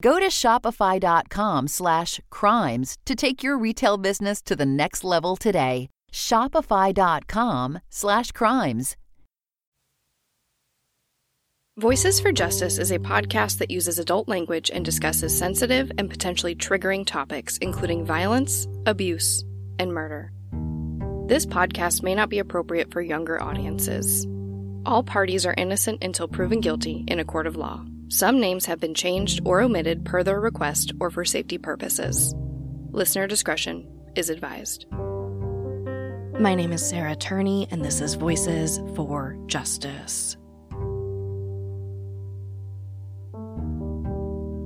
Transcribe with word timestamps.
Go 0.00 0.20
to 0.20 0.28
shopify.com 0.28 1.68
slash 1.68 2.20
crimes 2.30 2.98
to 3.06 3.16
take 3.16 3.42
your 3.42 3.58
retail 3.58 3.96
business 3.96 4.40
to 4.42 4.54
the 4.54 4.66
next 4.66 5.02
level 5.02 5.36
today. 5.36 5.88
Shopify.com 6.12 7.80
slash 7.90 8.30
crimes. 8.32 8.96
Voices 11.78 12.18
for 12.18 12.32
Justice 12.32 12.78
is 12.78 12.90
a 12.90 12.98
podcast 12.98 13.58
that 13.58 13.70
uses 13.70 14.00
adult 14.00 14.28
language 14.28 14.68
and 14.68 14.84
discusses 14.84 15.36
sensitive 15.36 15.92
and 15.96 16.10
potentially 16.10 16.56
triggering 16.56 17.06
topics, 17.06 17.56
including 17.58 18.04
violence, 18.04 18.66
abuse, 18.86 19.44
and 19.78 19.92
murder. 19.92 20.32
This 21.28 21.46
podcast 21.46 22.02
may 22.02 22.16
not 22.16 22.30
be 22.30 22.40
appropriate 22.40 22.92
for 22.92 23.00
younger 23.00 23.40
audiences. 23.40 24.26
All 24.86 25.02
parties 25.04 25.46
are 25.46 25.54
innocent 25.56 26.02
until 26.02 26.26
proven 26.26 26.60
guilty 26.60 27.04
in 27.06 27.20
a 27.20 27.24
court 27.24 27.46
of 27.46 27.54
law. 27.54 27.84
Some 28.10 28.40
names 28.40 28.64
have 28.64 28.80
been 28.80 28.94
changed 28.94 29.42
or 29.44 29.60
omitted 29.60 30.06
per 30.06 30.22
their 30.22 30.40
request 30.40 30.92
or 30.98 31.10
for 31.10 31.26
safety 31.26 31.58
purposes. 31.58 32.34
Listener 32.90 33.26
discretion 33.26 33.86
is 34.16 34.30
advised. 34.30 34.86
My 36.40 36.54
name 36.54 36.72
is 36.72 36.88
Sarah 36.88 37.16
Turney, 37.16 37.68
and 37.70 37.84
this 37.84 38.00
is 38.00 38.14
Voices 38.14 38.80
for 38.96 39.36
Justice. 39.46 40.38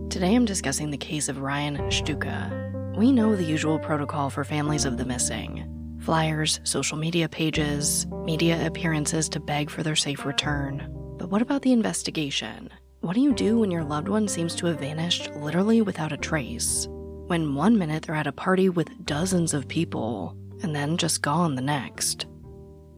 Today 0.09 0.37
I'm 0.37 0.45
discussing 0.45 0.91
the 0.91 0.97
case 0.97 1.29
of 1.29 1.41
Ryan 1.41 1.79
Shtuka. 1.89 2.97
We 2.97 3.11
know 3.11 3.35
the 3.35 3.43
usual 3.43 3.81
protocol 3.81 4.31
for 4.31 4.45
families 4.45 4.85
of 4.85 4.99
the 4.99 5.05
missing 5.05 5.69
flyers, 5.99 6.61
social 6.63 6.97
media 6.97 7.29
pages, 7.29 8.07
media 8.25 8.65
appearances 8.67 9.29
to 9.29 9.41
beg 9.41 9.69
for 9.69 9.83
their 9.83 9.97
safe 9.97 10.25
return. 10.25 10.87
But 11.17 11.31
what 11.31 11.43
about 11.43 11.63
the 11.63 11.73
investigation? 11.73 12.71
What 13.03 13.15
do 13.15 13.21
you 13.21 13.35
do 13.35 13.59
when 13.59 13.73
your 13.73 13.83
loved 13.83 14.07
one 14.07 14.29
seems 14.29 14.55
to 14.55 14.67
have 14.67 14.79
vanished 14.79 15.29
literally 15.35 15.83
without 15.83 16.13
a 16.13 16.17
trace? 16.17 16.87
When 17.27 17.57
one 17.57 17.77
minute 17.77 18.05
they're 18.05 18.15
at 18.15 18.29
a 18.29 18.33
party 18.33 18.69
with 18.69 19.05
dozens 19.05 19.53
of 19.55 19.67
people, 19.67 20.37
and 20.63 20.73
then 20.73 20.97
just 20.97 21.21
gone 21.21 21.57
the 21.57 21.63
next? 21.63 22.27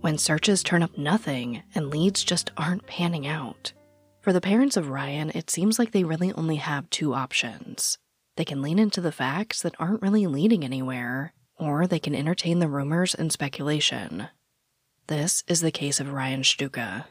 When 0.02 0.18
searches 0.18 0.62
turn 0.62 0.82
up 0.82 0.98
nothing 0.98 1.62
and 1.74 1.88
leads 1.88 2.22
just 2.22 2.50
aren't 2.58 2.86
panning 2.86 3.26
out? 3.26 3.72
For 4.20 4.34
the 4.34 4.42
parents 4.42 4.76
of 4.76 4.90
Ryan, 4.90 5.30
it 5.34 5.48
seems 5.48 5.78
like 5.78 5.92
they 5.92 6.04
really 6.04 6.34
only 6.34 6.56
have 6.56 6.90
two 6.90 7.14
options. 7.14 7.96
They 8.36 8.44
can 8.44 8.60
lean 8.60 8.78
into 8.78 9.00
the 9.00 9.10
facts 9.10 9.62
that 9.62 9.74
aren't 9.78 10.02
really 10.02 10.26
leading 10.26 10.66
anywhere, 10.66 11.32
or 11.58 11.86
they 11.86 11.98
can 11.98 12.14
entertain 12.14 12.58
the 12.58 12.68
rumors 12.68 13.14
and 13.14 13.32
speculation. 13.32 14.28
This 15.06 15.44
is 15.46 15.62
the 15.62 15.70
case 15.70 15.98
of 15.98 16.12
Ryan 16.12 16.42
Shtuka. 16.42 17.06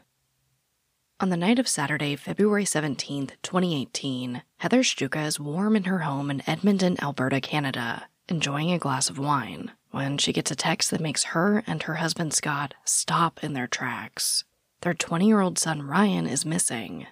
On 1.20 1.28
the 1.28 1.36
night 1.36 1.60
of 1.60 1.68
Saturday, 1.68 2.16
February 2.16 2.64
17, 2.64 3.28
2018, 3.40 4.42
Heather 4.56 4.82
Shtuka 4.82 5.24
is 5.24 5.38
warm 5.38 5.76
in 5.76 5.84
her 5.84 6.00
home 6.00 6.28
in 6.28 6.42
Edmonton, 6.44 6.96
Alberta, 7.00 7.40
Canada, 7.40 8.08
enjoying 8.28 8.72
a 8.72 8.80
glass 8.80 9.08
of 9.08 9.16
wine, 9.16 9.70
when 9.92 10.18
she 10.18 10.32
gets 10.32 10.50
a 10.50 10.56
text 10.56 10.90
that 10.90 11.00
makes 11.00 11.24
her 11.24 11.62
and 11.68 11.84
her 11.84 11.94
husband 11.94 12.34
Scott 12.34 12.74
stop 12.84 13.44
in 13.44 13.52
their 13.52 13.68
tracks. 13.68 14.42
Their 14.80 14.92
20 14.92 15.28
year 15.28 15.40
old 15.40 15.56
son 15.56 15.82
Ryan 15.82 16.26
is 16.26 16.44
missing. 16.44 17.06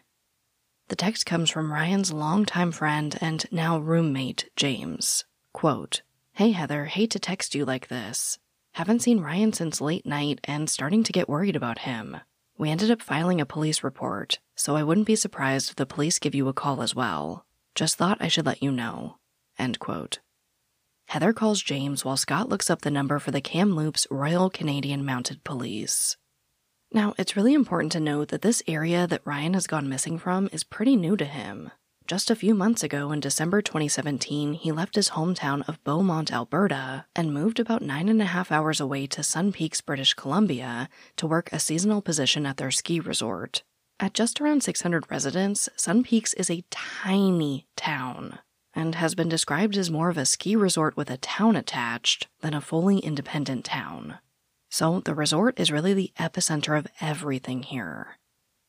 The 0.88 0.96
text 0.96 1.24
comes 1.24 1.48
from 1.48 1.72
Ryan's 1.72 2.12
longtime 2.12 2.72
friend 2.72 3.16
and 3.20 3.46
now 3.52 3.78
roommate, 3.78 4.50
James. 4.56 5.24
Quote, 5.52 6.02
Hey 6.32 6.50
Heather, 6.50 6.86
hate 6.86 7.12
to 7.12 7.20
text 7.20 7.54
you 7.54 7.64
like 7.64 7.86
this. 7.86 8.40
Haven't 8.72 9.02
seen 9.02 9.20
Ryan 9.20 9.52
since 9.52 9.80
late 9.80 10.04
night 10.04 10.40
and 10.42 10.68
starting 10.68 11.04
to 11.04 11.12
get 11.12 11.28
worried 11.28 11.54
about 11.54 11.78
him. 11.78 12.16
We 12.62 12.70
ended 12.70 12.92
up 12.92 13.02
filing 13.02 13.40
a 13.40 13.44
police 13.44 13.82
report, 13.82 14.38
so 14.54 14.76
I 14.76 14.84
wouldn't 14.84 15.08
be 15.08 15.16
surprised 15.16 15.70
if 15.70 15.74
the 15.74 15.84
police 15.84 16.20
give 16.20 16.32
you 16.32 16.46
a 16.46 16.52
call 16.52 16.80
as 16.80 16.94
well. 16.94 17.44
Just 17.74 17.96
thought 17.96 18.18
I 18.20 18.28
should 18.28 18.46
let 18.46 18.62
you 18.62 18.70
know. 18.70 19.16
End 19.58 19.80
quote. 19.80 20.20
Heather 21.08 21.32
calls 21.32 21.60
James 21.60 22.04
while 22.04 22.16
Scott 22.16 22.48
looks 22.48 22.70
up 22.70 22.82
the 22.82 22.90
number 22.92 23.18
for 23.18 23.32
the 23.32 23.40
Kamloops 23.40 24.06
Royal 24.12 24.48
Canadian 24.48 25.04
Mounted 25.04 25.42
Police. 25.42 26.16
Now, 26.92 27.14
it's 27.18 27.34
really 27.34 27.52
important 27.52 27.90
to 27.94 28.00
note 28.00 28.28
that 28.28 28.42
this 28.42 28.62
area 28.68 29.08
that 29.08 29.26
Ryan 29.26 29.54
has 29.54 29.66
gone 29.66 29.88
missing 29.88 30.16
from 30.16 30.48
is 30.52 30.62
pretty 30.62 30.94
new 30.94 31.16
to 31.16 31.24
him. 31.24 31.72
Just 32.06 32.30
a 32.30 32.36
few 32.36 32.54
months 32.54 32.82
ago, 32.82 33.12
in 33.12 33.20
December 33.20 33.62
2017, 33.62 34.54
he 34.54 34.72
left 34.72 34.96
his 34.96 35.10
hometown 35.10 35.66
of 35.68 35.82
Beaumont, 35.84 36.32
Alberta, 36.32 37.06
and 37.14 37.32
moved 37.32 37.60
about 37.60 37.80
nine 37.80 38.08
and 38.08 38.20
a 38.20 38.26
half 38.26 38.50
hours 38.50 38.80
away 38.80 39.06
to 39.06 39.22
Sun 39.22 39.52
Peaks, 39.52 39.80
British 39.80 40.12
Columbia, 40.14 40.88
to 41.16 41.26
work 41.26 41.48
a 41.52 41.60
seasonal 41.60 42.02
position 42.02 42.44
at 42.44 42.56
their 42.56 42.72
ski 42.72 42.98
resort. 42.98 43.62
At 44.00 44.14
just 44.14 44.40
around 44.40 44.64
600 44.64 45.10
residents, 45.10 45.68
Sun 45.76 46.02
Peaks 46.02 46.34
is 46.34 46.50
a 46.50 46.64
tiny 46.70 47.66
town 47.76 48.40
and 48.74 48.96
has 48.96 49.14
been 49.14 49.28
described 49.28 49.76
as 49.76 49.90
more 49.90 50.08
of 50.08 50.18
a 50.18 50.26
ski 50.26 50.56
resort 50.56 50.96
with 50.96 51.08
a 51.08 51.18
town 51.18 51.54
attached 51.54 52.26
than 52.40 52.52
a 52.52 52.60
fully 52.60 52.98
independent 52.98 53.64
town. 53.64 54.18
So 54.70 55.00
the 55.00 55.14
resort 55.14 55.60
is 55.60 55.70
really 55.70 55.94
the 55.94 56.12
epicenter 56.18 56.76
of 56.76 56.88
everything 57.00 57.62
here. 57.62 58.18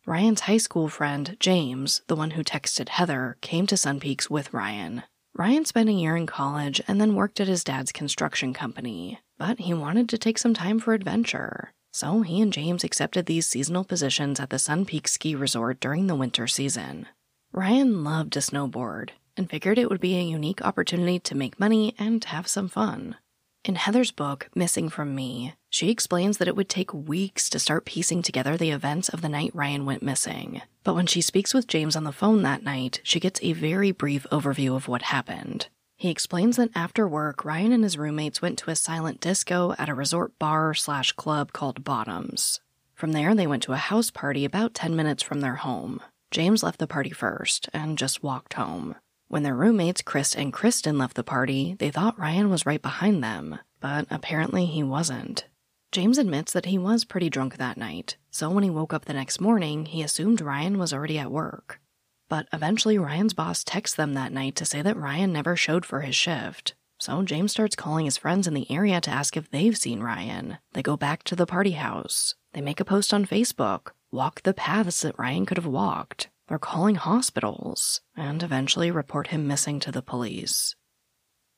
Ryan's 0.05 0.41
high 0.41 0.57
school 0.57 0.89
friend, 0.89 1.37
James, 1.39 2.01
the 2.07 2.15
one 2.17 2.31
who 2.31 2.43
texted 2.43 2.89
Heather, 2.89 3.37
came 3.39 3.65
to 3.67 3.77
Sun 3.77 4.01
Peaks 4.01 4.29
with 4.29 4.53
Ryan. 4.53 5.03
Ryan 5.33 5.63
spent 5.63 5.87
a 5.87 5.93
year 5.93 6.17
in 6.17 6.27
college 6.27 6.81
and 6.89 6.99
then 6.99 7.15
worked 7.15 7.39
at 7.39 7.47
his 7.47 7.63
dad's 7.63 7.93
construction 7.93 8.53
company, 8.53 9.21
but 9.37 9.59
he 9.59 9.73
wanted 9.73 10.09
to 10.09 10.17
take 10.17 10.37
some 10.37 10.53
time 10.53 10.79
for 10.79 10.93
adventure. 10.93 11.71
So 11.93 12.21
he 12.21 12.41
and 12.41 12.51
James 12.51 12.83
accepted 12.83 13.27
these 13.27 13.47
seasonal 13.47 13.85
positions 13.85 14.41
at 14.41 14.49
the 14.49 14.59
Sun 14.59 14.85
Peaks 14.85 15.13
ski 15.13 15.35
resort 15.35 15.79
during 15.79 16.07
the 16.07 16.15
winter 16.15 16.47
season. 16.47 17.07
Ryan 17.53 18.03
loved 18.03 18.33
to 18.33 18.39
snowboard 18.39 19.11
and 19.37 19.49
figured 19.49 19.77
it 19.77 19.89
would 19.89 20.01
be 20.01 20.17
a 20.17 20.21
unique 20.21 20.61
opportunity 20.63 21.17
to 21.19 21.35
make 21.35 21.61
money 21.61 21.95
and 21.97 22.21
have 22.25 22.49
some 22.49 22.67
fun. 22.67 23.15
In 23.63 23.75
Heather's 23.75 24.11
book, 24.11 24.49
Missing 24.53 24.89
from 24.89 25.15
Me, 25.15 25.53
she 25.73 25.89
explains 25.89 26.37
that 26.37 26.47
it 26.47 26.55
would 26.55 26.69
take 26.69 26.93
weeks 26.93 27.49
to 27.49 27.57
start 27.57 27.83
piecing 27.83 28.21
together 28.21 28.55
the 28.55 28.69
events 28.69 29.09
of 29.09 29.23
the 29.23 29.27
night 29.27 29.49
Ryan 29.55 29.87
went 29.87 30.03
missing. 30.03 30.61
But 30.83 30.93
when 30.93 31.07
she 31.07 31.19
speaks 31.19 31.51
with 31.51 31.65
James 31.65 31.95
on 31.95 32.03
the 32.03 32.11
phone 32.11 32.43
that 32.43 32.61
night, 32.61 33.01
she 33.01 33.19
gets 33.19 33.39
a 33.41 33.53
very 33.53 33.89
brief 33.89 34.27
overview 34.31 34.75
of 34.75 34.87
what 34.87 35.01
happened. 35.01 35.69
He 35.97 36.11
explains 36.11 36.57
that 36.57 36.69
after 36.75 37.07
work, 37.07 37.43
Ryan 37.43 37.71
and 37.71 37.83
his 37.83 37.97
roommates 37.97 38.39
went 38.39 38.59
to 38.59 38.69
a 38.69 38.75
silent 38.75 39.19
disco 39.19 39.73
at 39.79 39.89
a 39.89 39.95
resort 39.95 40.37
bar 40.37 40.75
slash 40.75 41.11
club 41.13 41.53
called 41.53 41.83
Bottoms. 41.83 42.59
From 42.93 43.13
there, 43.13 43.33
they 43.33 43.47
went 43.47 43.63
to 43.63 43.73
a 43.73 43.77
house 43.77 44.11
party 44.11 44.45
about 44.45 44.75
10 44.75 44.95
minutes 44.95 45.23
from 45.23 45.41
their 45.41 45.55
home. 45.55 46.01
James 46.29 46.61
left 46.61 46.77
the 46.77 46.85
party 46.85 47.09
first 47.09 47.67
and 47.73 47.97
just 47.97 48.21
walked 48.21 48.53
home. 48.53 48.93
When 49.27 49.41
their 49.41 49.55
roommates, 49.55 50.03
Chris 50.03 50.35
and 50.35 50.53
Kristen, 50.53 50.99
left 50.99 51.15
the 51.15 51.23
party, 51.23 51.75
they 51.79 51.89
thought 51.89 52.19
Ryan 52.19 52.51
was 52.51 52.67
right 52.67 52.81
behind 52.81 53.23
them, 53.23 53.57
but 53.79 54.05
apparently 54.11 54.67
he 54.67 54.83
wasn't. 54.83 55.45
James 55.93 56.17
admits 56.17 56.51
that 56.53 56.65
he 56.65 56.79
was 56.79 57.05
pretty 57.05 57.29
drunk 57.29 57.57
that 57.57 57.77
night, 57.77 58.17
So 58.31 58.49
when 58.49 58.63
he 58.63 58.69
woke 58.71 58.93
up 58.93 59.05
the 59.05 59.13
next 59.13 59.39
morning, 59.39 59.85
he 59.85 60.01
assumed 60.01 60.41
Ryan 60.41 60.79
was 60.79 60.91
already 60.91 61.19
at 61.19 61.29
work. 61.29 61.79
But 62.27 62.47
eventually, 62.51 62.97
Ryan's 62.97 63.35
boss 63.35 63.63
texts 63.63 63.95
them 63.95 64.15
that 64.15 64.31
night 64.31 64.55
to 64.55 64.65
say 64.65 64.81
that 64.81 64.97
Ryan 64.97 65.31
never 65.31 65.55
showed 65.55 65.85
for 65.85 66.01
his 66.01 66.15
shift. 66.15 66.73
So 66.99 67.21
James 67.21 67.51
starts 67.51 67.75
calling 67.75 68.05
his 68.05 68.17
friends 68.17 68.47
in 68.47 68.55
the 68.55 68.71
area 68.71 68.99
to 69.01 69.11
ask 69.11 69.37
if 69.37 69.51
they've 69.51 69.77
seen 69.77 69.99
Ryan. 69.99 70.57
They 70.73 70.81
go 70.81 70.97
back 70.97 71.21
to 71.25 71.35
the 71.35 71.45
party 71.45 71.73
house. 71.73 72.33
They 72.53 72.61
make 72.61 72.79
a 72.79 72.85
post 72.85 73.13
on 73.13 73.27
Facebook, 73.27 73.91
walk 74.11 74.41
the 74.41 74.55
paths 74.55 75.01
that 75.01 75.19
Ryan 75.19 75.45
could 75.45 75.57
have 75.57 75.67
walked. 75.67 76.27
They're 76.47 76.57
calling 76.57 76.95
hospitals, 76.95 78.01
and 78.17 78.41
eventually 78.41 78.89
report 78.89 79.27
him 79.27 79.47
missing 79.47 79.79
to 79.81 79.91
the 79.91 80.01
police. 80.01 80.75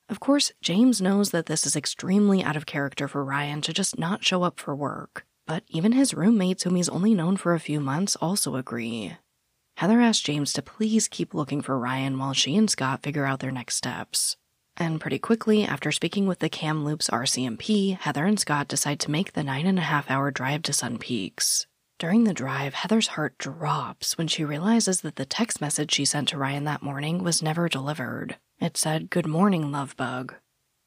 Of 0.07 0.19
course, 0.19 0.51
James 0.61 1.01
knows 1.01 1.31
that 1.31 1.47
this 1.47 1.65
is 1.65 1.75
extremely 1.75 2.43
out 2.43 2.55
of 2.55 2.65
character 2.65 3.07
for 3.07 3.25
Ryan 3.25 3.61
to 3.61 3.73
just 3.73 3.97
not 3.97 4.23
show 4.23 4.43
up 4.43 4.59
for 4.59 4.75
work, 4.75 5.25
but 5.47 5.63
even 5.67 5.93
his 5.93 6.13
roommates, 6.13 6.63
whom 6.63 6.75
he's 6.75 6.89
only 6.89 7.15
known 7.15 7.37
for 7.37 7.53
a 7.53 7.59
few 7.59 7.79
months, 7.79 8.15
also 8.17 8.55
agree. 8.55 9.17
Heather 9.77 9.99
asks 9.99 10.21
James 10.21 10.53
to 10.53 10.61
please 10.61 11.07
keep 11.07 11.33
looking 11.33 11.61
for 11.61 11.77
Ryan 11.77 12.17
while 12.19 12.33
she 12.33 12.55
and 12.55 12.69
Scott 12.69 13.01
figure 13.03 13.25
out 13.25 13.39
their 13.39 13.51
next 13.51 13.75
steps. 13.75 14.37
And 14.77 15.01
pretty 15.01 15.19
quickly, 15.19 15.63
after 15.63 15.91
speaking 15.91 16.27
with 16.27 16.39
the 16.39 16.49
Kamloops 16.49 17.09
RCMP, 17.09 17.97
Heather 17.97 18.25
and 18.25 18.39
Scott 18.39 18.67
decide 18.67 18.99
to 19.01 19.11
make 19.11 19.33
the 19.33 19.43
nine 19.43 19.65
and 19.65 19.79
a 19.79 19.83
half 19.83 20.11
hour 20.11 20.31
drive 20.31 20.61
to 20.63 20.73
Sun 20.73 20.99
Peaks. 20.99 21.65
During 21.97 22.25
the 22.25 22.33
drive, 22.33 22.73
Heather's 22.73 23.07
heart 23.07 23.37
drops 23.37 24.17
when 24.17 24.27
she 24.27 24.43
realizes 24.43 25.01
that 25.01 25.15
the 25.15 25.25
text 25.25 25.61
message 25.61 25.93
she 25.93 26.05
sent 26.05 26.29
to 26.29 26.37
Ryan 26.37 26.65
that 26.65 26.83
morning 26.83 27.23
was 27.23 27.41
never 27.41 27.69
delivered. 27.69 28.35
It 28.59 28.77
said, 28.77 29.09
Good 29.09 29.27
morning, 29.27 29.71
love 29.71 29.95
bug. 29.97 30.35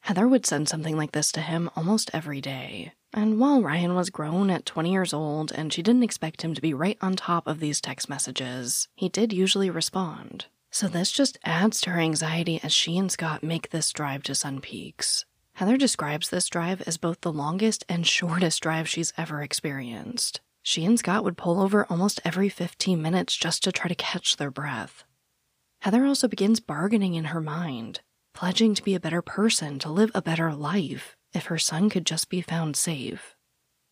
Heather 0.01 0.27
would 0.27 0.47
send 0.47 0.69
something 0.69 0.97
like 0.97 1.13
this 1.13 1.31
to 1.33 1.41
him 1.41 1.69
almost 1.77 2.11
every 2.15 2.41
day. 2.41 2.93
And 3.13 3.39
while 3.39 3.63
Ryan 3.63 3.95
was 3.95 4.11
grown 4.11 4.51
at 4.51 4.67
20 4.67 4.91
years 4.91 5.13
old 5.13 5.53
and 5.53 5.73
she 5.73 5.83
didn't 5.83 6.03
expect 6.03 6.43
him 6.43 6.55
to 6.55 6.63
be 6.63 6.75
right 6.75 6.99
on 7.01 7.17
top 7.17 7.47
of 7.47 7.61
these 7.61 7.81
text 7.81 8.09
messages, 8.09 8.89
he 8.95 9.09
did 9.09 9.33
usually 9.33 9.71
respond. 9.71 10.47
So 10.71 10.89
this 10.89 11.11
just 11.11 11.39
adds 11.45 11.81
to 11.83 11.91
her 11.91 12.01
anxiety 12.01 12.61
as 12.63 12.73
she 12.73 12.99
and 12.99 13.11
Scott 13.11 13.43
make 13.43 13.71
this 13.71 13.91
drive 13.93 14.23
to 14.25 14.35
Sun 14.35 14.61
Peaks. 14.61 15.25
Heather 15.55 15.77
describes 15.77 16.29
this 16.29 16.49
drive 16.49 16.83
as 16.83 16.99
both 16.99 17.21
the 17.23 17.33
longest 17.33 17.85
and 17.89 18.07
shortest 18.07 18.63
drive 18.63 18.89
she's 18.89 19.13
ever 19.17 19.43
experienced. 19.43 20.41
She 20.63 20.85
and 20.85 20.99
Scott 20.99 21.25
would 21.25 21.39
pull 21.39 21.61
over 21.61 21.87
almost 21.89 22.21
every 22.25 22.49
15 22.49 23.01
minutes 23.01 23.35
just 23.37 23.65
to 23.65 23.73
try 23.73 23.89
to 23.89 23.95
catch 23.95 24.37
their 24.37 24.51
breath. 24.51 25.05
Heather 25.81 26.05
also 26.05 26.27
begins 26.27 26.61
bargaining 26.61 27.15
in 27.15 27.27
her 27.27 27.41
mind, 27.41 28.01
pledging 28.35 28.75
to 28.75 28.83
be 28.83 28.95
a 28.95 29.01
better 29.01 29.23
person, 29.23 29.79
to 29.79 29.91
live 29.91 30.11
a 30.15 30.23
better 30.23 30.53
life, 30.53 31.17
if 31.33 31.47
her 31.47 31.59
son 31.59 31.89
could 31.89 32.05
just 32.05 32.29
be 32.29 32.41
found 32.41 32.77
safe. 32.77 33.37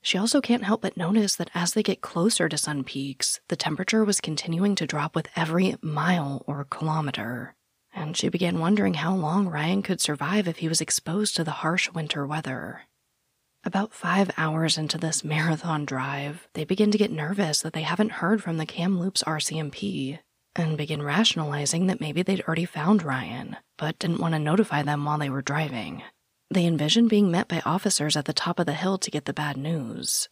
She 0.03 0.19
also 0.19 0.41
can't 0.41 0.65
help 0.65 0.83
but 0.83 0.97
notice 0.97 1.37
that 1.37 1.50
as 1.55 1.73
they 1.73 1.83
get 1.83 2.00
closer 2.00 2.49
to 2.49 2.59
Sun 2.59 2.85
Peaks, 2.85 3.41
the 3.49 3.56
temperature 3.56 4.05
was 4.05 4.21
continuing 4.21 4.75
to 4.77 4.87
drop 4.87 5.15
with 5.15 5.29
every 5.37 5.77
mile 5.81 6.44
or 6.47 6.65
kilometer. 6.65 7.55
And 7.94 8.17
she 8.17 8.29
began 8.29 8.61
wondering 8.61 8.94
how 8.94 9.15
long 9.15 9.49
Ryan 9.49 9.82
could 9.82 10.00
survive 10.00 10.47
if 10.47 10.59
he 10.59 10.69
was 10.69 10.81
exposed 10.81 11.35
to 11.37 11.44
the 11.44 11.62
harsh 11.62 11.91
winter 11.93 12.27
weather. 12.27 12.82
About 13.65 13.94
five 13.94 14.31
hours 14.37 14.79
into 14.79 14.99
this 14.99 15.25
marathon 15.25 15.85
drive, 15.85 16.47
they 16.53 16.65
begin 16.65 16.93
to 16.93 16.99
get 16.99 17.11
nervous 17.11 17.61
that 17.62 17.73
they 17.73 17.82
haven't 17.82 18.12
heard 18.12 18.43
from 18.43 18.59
the 18.59 18.67
Kamloops 18.67 19.25
RCMP 19.25 20.21
and 20.58 20.76
begin 20.76 21.03
rationalizing 21.03 21.87
that 21.87 22.00
maybe 22.00 22.23
they'd 22.23 22.43
already 22.43 22.64
found 22.64 23.03
Ryan, 23.03 23.56
but 23.76 23.99
didn't 23.99 24.20
want 24.20 24.35
to 24.35 24.38
notify 24.38 24.82
them 24.82 25.05
while 25.05 25.19
they 25.19 25.31
were 25.31 25.43
driving. 25.43 26.03
They 26.50 26.67
envision 26.67 27.08
being 27.08 27.31
met 27.31 27.49
by 27.49 27.62
officers 27.64 28.17
at 28.17 28.25
the 28.25 28.32
top 28.32 28.58
of 28.58 28.67
the 28.67 28.73
hill 28.73 28.99
to 28.99 29.11
get 29.11 29.25
the 29.25 29.32
bad 29.32 29.56
news. 29.56 30.29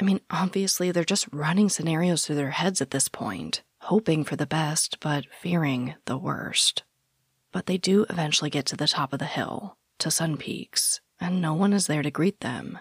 I 0.00 0.04
mean, 0.04 0.20
obviously, 0.30 0.90
they're 0.90 1.04
just 1.04 1.28
running 1.32 1.68
scenarios 1.68 2.24
through 2.24 2.36
their 2.36 2.50
heads 2.50 2.80
at 2.80 2.90
this 2.90 3.08
point, 3.08 3.62
hoping 3.80 4.24
for 4.24 4.36
the 4.36 4.46
best, 4.46 4.98
but 5.00 5.26
fearing 5.40 5.94
the 6.06 6.16
worst. 6.16 6.84
But 7.52 7.66
they 7.66 7.78
do 7.78 8.06
eventually 8.08 8.50
get 8.50 8.66
to 8.66 8.76
the 8.76 8.86
top 8.86 9.12
of 9.12 9.18
the 9.18 9.24
hill, 9.24 9.76
to 9.98 10.10
Sun 10.10 10.36
Peaks, 10.36 11.00
and 11.20 11.40
no 11.40 11.52
one 11.52 11.72
is 11.72 11.86
there 11.86 12.02
to 12.02 12.10
greet 12.10 12.40
them. 12.40 12.78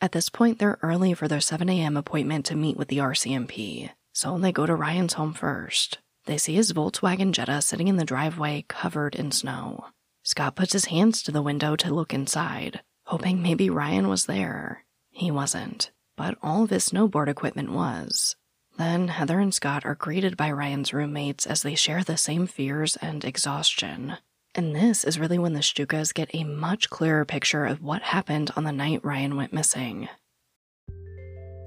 At 0.00 0.12
this 0.12 0.28
point, 0.28 0.58
they're 0.58 0.78
early 0.82 1.14
for 1.14 1.26
their 1.26 1.40
7 1.40 1.68
a.m. 1.68 1.96
appointment 1.96 2.44
to 2.46 2.54
meet 2.54 2.76
with 2.76 2.88
the 2.88 2.98
RCMP, 2.98 3.90
so 4.12 4.38
they 4.38 4.52
go 4.52 4.66
to 4.66 4.74
Ryan's 4.74 5.14
home 5.14 5.32
first. 5.32 5.98
They 6.28 6.36
see 6.36 6.56
his 6.56 6.74
Volkswagen 6.74 7.32
Jetta 7.32 7.62
sitting 7.62 7.88
in 7.88 7.96
the 7.96 8.04
driveway 8.04 8.66
covered 8.68 9.14
in 9.14 9.32
snow. 9.32 9.86
Scott 10.22 10.56
puts 10.56 10.74
his 10.74 10.84
hands 10.84 11.22
to 11.22 11.32
the 11.32 11.40
window 11.40 11.74
to 11.76 11.94
look 11.94 12.12
inside, 12.12 12.82
hoping 13.06 13.40
maybe 13.40 13.70
Ryan 13.70 14.08
was 14.08 14.26
there. 14.26 14.84
He 15.10 15.30
wasn't, 15.30 15.90
but 16.18 16.36
all 16.42 16.64
of 16.64 16.70
his 16.70 16.86
snowboard 16.86 17.28
equipment 17.28 17.72
was. 17.72 18.36
Then 18.76 19.08
Heather 19.08 19.40
and 19.40 19.54
Scott 19.54 19.86
are 19.86 19.94
greeted 19.94 20.36
by 20.36 20.50
Ryan's 20.50 20.92
roommates 20.92 21.46
as 21.46 21.62
they 21.62 21.74
share 21.74 22.04
the 22.04 22.18
same 22.18 22.46
fears 22.46 22.96
and 22.96 23.24
exhaustion. 23.24 24.18
And 24.54 24.76
this 24.76 25.04
is 25.04 25.18
really 25.18 25.38
when 25.38 25.54
the 25.54 25.60
Shtukas 25.60 26.12
get 26.12 26.34
a 26.34 26.44
much 26.44 26.90
clearer 26.90 27.24
picture 27.24 27.64
of 27.64 27.82
what 27.82 28.02
happened 28.02 28.50
on 28.54 28.64
the 28.64 28.72
night 28.72 29.02
Ryan 29.02 29.34
went 29.34 29.54
missing. 29.54 30.10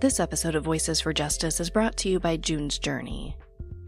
This 0.02 0.20
episode 0.20 0.54
of 0.54 0.64
Voices 0.64 1.02
for 1.02 1.14
Justice 1.14 1.60
is 1.60 1.72
brought 1.72 1.98
to 1.98 2.10
you 2.10 2.20
by 2.20 2.38
June's 2.38 2.78
Journey. 2.78 3.36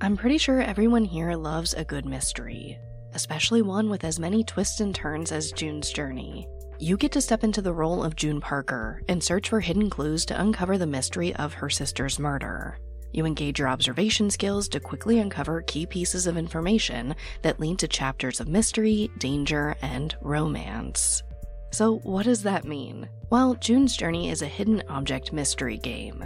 I'm 0.03 0.17
pretty 0.17 0.37
sure 0.37 0.59
everyone 0.59 1.05
here 1.05 1.31
loves 1.31 1.73
a 1.73 1.85
good 1.85 2.05
mystery, 2.05 2.77
especially 3.13 3.61
one 3.61 3.89
with 3.89 4.03
as 4.03 4.19
many 4.19 4.43
twists 4.43 4.81
and 4.81 4.93
turns 4.93 5.31
as 5.31 5.53
June's 5.53 5.93
journey. 5.93 6.45
You 6.77 6.97
get 6.97 7.13
to 7.13 7.21
step 7.21 7.45
into 7.45 7.61
the 7.61 7.71
role 7.71 8.03
of 8.03 8.17
June 8.17 8.41
Parker 8.41 9.01
and 9.07 9.23
search 9.23 9.47
for 9.47 9.61
hidden 9.61 9.89
clues 9.89 10.25
to 10.25 10.41
uncover 10.41 10.77
the 10.77 10.85
mystery 10.85 11.33
of 11.35 11.53
her 11.53 11.69
sister's 11.69 12.19
murder. 12.19 12.77
You 13.13 13.25
engage 13.25 13.59
your 13.59 13.69
observation 13.69 14.29
skills 14.29 14.67
to 14.69 14.81
quickly 14.81 15.19
uncover 15.19 15.61
key 15.61 15.85
pieces 15.85 16.27
of 16.27 16.35
information 16.35 17.15
that 17.41 17.61
lead 17.61 17.79
to 17.79 17.87
chapters 17.87 18.41
of 18.41 18.49
mystery, 18.49 19.09
danger, 19.19 19.77
and 19.81 20.17
romance. 20.19 21.23
So, 21.71 21.99
what 21.99 22.25
does 22.25 22.43
that 22.43 22.65
mean? 22.65 23.07
Well, 23.29 23.55
June's 23.55 23.95
Journey 23.95 24.31
is 24.31 24.41
a 24.41 24.47
hidden 24.47 24.83
object 24.89 25.31
mystery 25.31 25.77
game. 25.77 26.25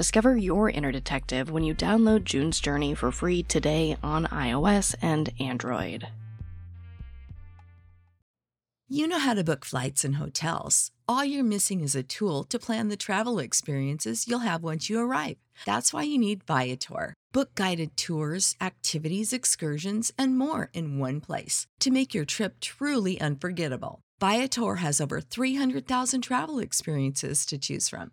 Discover 0.00 0.38
your 0.38 0.70
inner 0.70 0.90
detective 0.90 1.50
when 1.50 1.62
you 1.62 1.74
download 1.74 2.24
June's 2.24 2.58
Journey 2.58 2.94
for 2.94 3.12
free 3.12 3.42
today 3.42 3.98
on 4.02 4.24
iOS 4.28 4.94
and 5.02 5.28
Android. 5.38 6.08
You 8.88 9.06
know 9.06 9.18
how 9.18 9.34
to 9.34 9.44
book 9.44 9.66
flights 9.66 10.02
and 10.02 10.14
hotels. 10.14 10.90
All 11.06 11.22
you're 11.22 11.44
missing 11.44 11.82
is 11.82 11.94
a 11.94 12.02
tool 12.02 12.44
to 12.44 12.58
plan 12.58 12.88
the 12.88 12.96
travel 12.96 13.38
experiences 13.38 14.26
you'll 14.26 14.38
have 14.38 14.62
once 14.62 14.88
you 14.88 14.98
arrive. 14.98 15.36
That's 15.66 15.92
why 15.92 16.04
you 16.04 16.16
need 16.16 16.44
Viator. 16.44 17.12
Book 17.34 17.54
guided 17.54 17.94
tours, 17.98 18.56
activities, 18.58 19.34
excursions, 19.34 20.14
and 20.16 20.38
more 20.38 20.70
in 20.72 20.98
one 20.98 21.20
place 21.20 21.66
to 21.78 21.90
make 21.90 22.14
your 22.14 22.24
trip 22.24 22.58
truly 22.60 23.20
unforgettable. 23.20 24.00
Viator 24.18 24.76
has 24.76 24.98
over 24.98 25.20
300,000 25.20 26.22
travel 26.22 26.58
experiences 26.58 27.44
to 27.44 27.58
choose 27.58 27.90
from. 27.90 28.12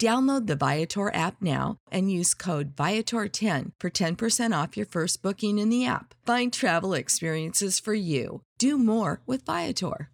Download 0.00 0.46
the 0.48 0.56
Viator 0.56 1.14
app 1.14 1.40
now 1.40 1.76
and 1.90 2.10
use 2.10 2.34
code 2.34 2.74
Viator10 2.74 3.72
for 3.78 3.90
10% 3.90 4.62
off 4.62 4.76
your 4.76 4.86
first 4.86 5.22
booking 5.22 5.58
in 5.58 5.68
the 5.68 5.86
app. 5.86 6.14
Find 6.26 6.52
travel 6.52 6.94
experiences 6.94 7.78
for 7.78 7.94
you. 7.94 8.42
Do 8.58 8.76
more 8.76 9.22
with 9.24 9.46
Viator. 9.46 10.10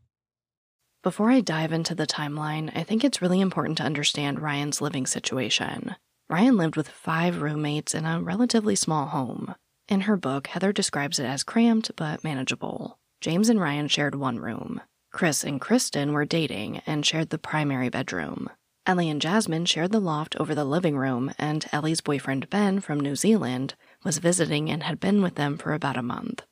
Before 1.02 1.30
I 1.30 1.40
dive 1.40 1.72
into 1.72 1.94
the 1.94 2.06
timeline, 2.06 2.70
I 2.76 2.82
think 2.82 3.04
it's 3.04 3.22
really 3.22 3.40
important 3.40 3.78
to 3.78 3.84
understand 3.84 4.42
Ryan's 4.42 4.82
living 4.82 5.06
situation. 5.06 5.96
Ryan 6.28 6.58
lived 6.58 6.76
with 6.76 6.88
five 6.88 7.40
roommates 7.40 7.94
in 7.94 8.04
a 8.04 8.20
relatively 8.20 8.76
small 8.76 9.06
home. 9.06 9.54
In 9.88 10.02
her 10.02 10.18
book, 10.18 10.48
Heather 10.48 10.74
describes 10.74 11.18
it 11.18 11.24
as 11.24 11.42
cramped 11.42 11.90
but 11.96 12.22
manageable. 12.22 12.98
James 13.22 13.48
and 13.48 13.58
Ryan 13.58 13.88
shared 13.88 14.14
one 14.14 14.38
room. 14.38 14.82
Chris 15.10 15.42
and 15.42 15.58
Kristen 15.58 16.12
were 16.12 16.26
dating 16.26 16.82
and 16.86 17.04
shared 17.04 17.30
the 17.30 17.38
primary 17.38 17.88
bedroom. 17.88 18.50
Ellie 18.86 19.10
and 19.10 19.20
Jasmine 19.20 19.66
shared 19.66 19.92
the 19.92 20.00
loft 20.00 20.36
over 20.36 20.54
the 20.54 20.64
living 20.64 20.96
room, 20.96 21.32
and 21.38 21.66
Ellie's 21.70 22.00
boyfriend 22.00 22.50
Ben 22.50 22.80
from 22.80 22.98
New 22.98 23.14
Zealand 23.14 23.74
was 24.04 24.18
visiting 24.18 24.70
and 24.70 24.82
had 24.82 24.98
been 24.98 25.22
with 25.22 25.34
them 25.34 25.58
for 25.58 25.74
about 25.74 25.96
a 25.96 26.02
month. 26.02 26.42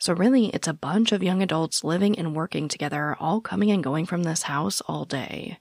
So, 0.00 0.12
really, 0.12 0.46
it's 0.46 0.68
a 0.68 0.72
bunch 0.72 1.12
of 1.12 1.22
young 1.22 1.42
adults 1.42 1.84
living 1.84 2.18
and 2.18 2.34
working 2.34 2.68
together, 2.68 3.16
all 3.20 3.40
coming 3.40 3.70
and 3.70 3.84
going 3.84 4.06
from 4.06 4.22
this 4.22 4.42
house 4.42 4.80
all 4.82 5.04
day. 5.04 5.58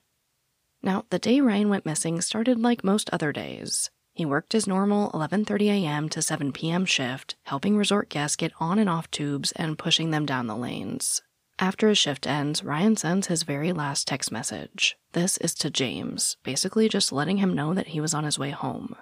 Now, 0.82 1.06
the 1.10 1.20
day 1.20 1.42
Ryan 1.42 1.70
went 1.70 1.86
missing 1.86 2.22
started 2.22 2.58
like 2.58 2.84
most 2.84 3.10
other 3.12 3.34
days. 3.34 3.90
He 4.14 4.26
worked 4.26 4.54
his 4.54 4.68
normal 4.68 5.12
11:30 5.12 5.68
a.m. 5.70 6.10
to 6.10 6.22
7 6.22 6.52
p.m. 6.52 6.86
shift, 6.86 7.36
helping 7.44 7.78
resort 7.78 8.10
guests 8.10 8.36
get 8.36 8.54
on 8.60 8.80
and 8.80 8.90
off 8.90 9.12
tubes 9.12 9.52
and 9.54 9.78
pushing 9.78 10.12
them 10.12 10.26
down 10.26 10.48
the 10.48 10.56
lanes. 10.56 11.22
After 11.62 11.90
his 11.90 11.98
shift 11.98 12.26
ends, 12.26 12.64
Ryan 12.64 12.96
sends 12.96 13.28
his 13.28 13.44
very 13.44 13.74
last 13.74 14.08
text 14.08 14.32
message. 14.32 14.98
This 15.12 15.36
is 15.40 15.54
to 15.56 15.70
James, 15.70 16.38
basically 16.42 16.88
just 16.88 17.12
letting 17.12 17.38
him 17.38 17.54
know 17.54 17.74
that 17.74 17.88
he 17.88 18.00
was 18.00 18.14
on 18.14 18.24
his 18.24 18.40
way 18.40 18.52
home. 18.52 18.96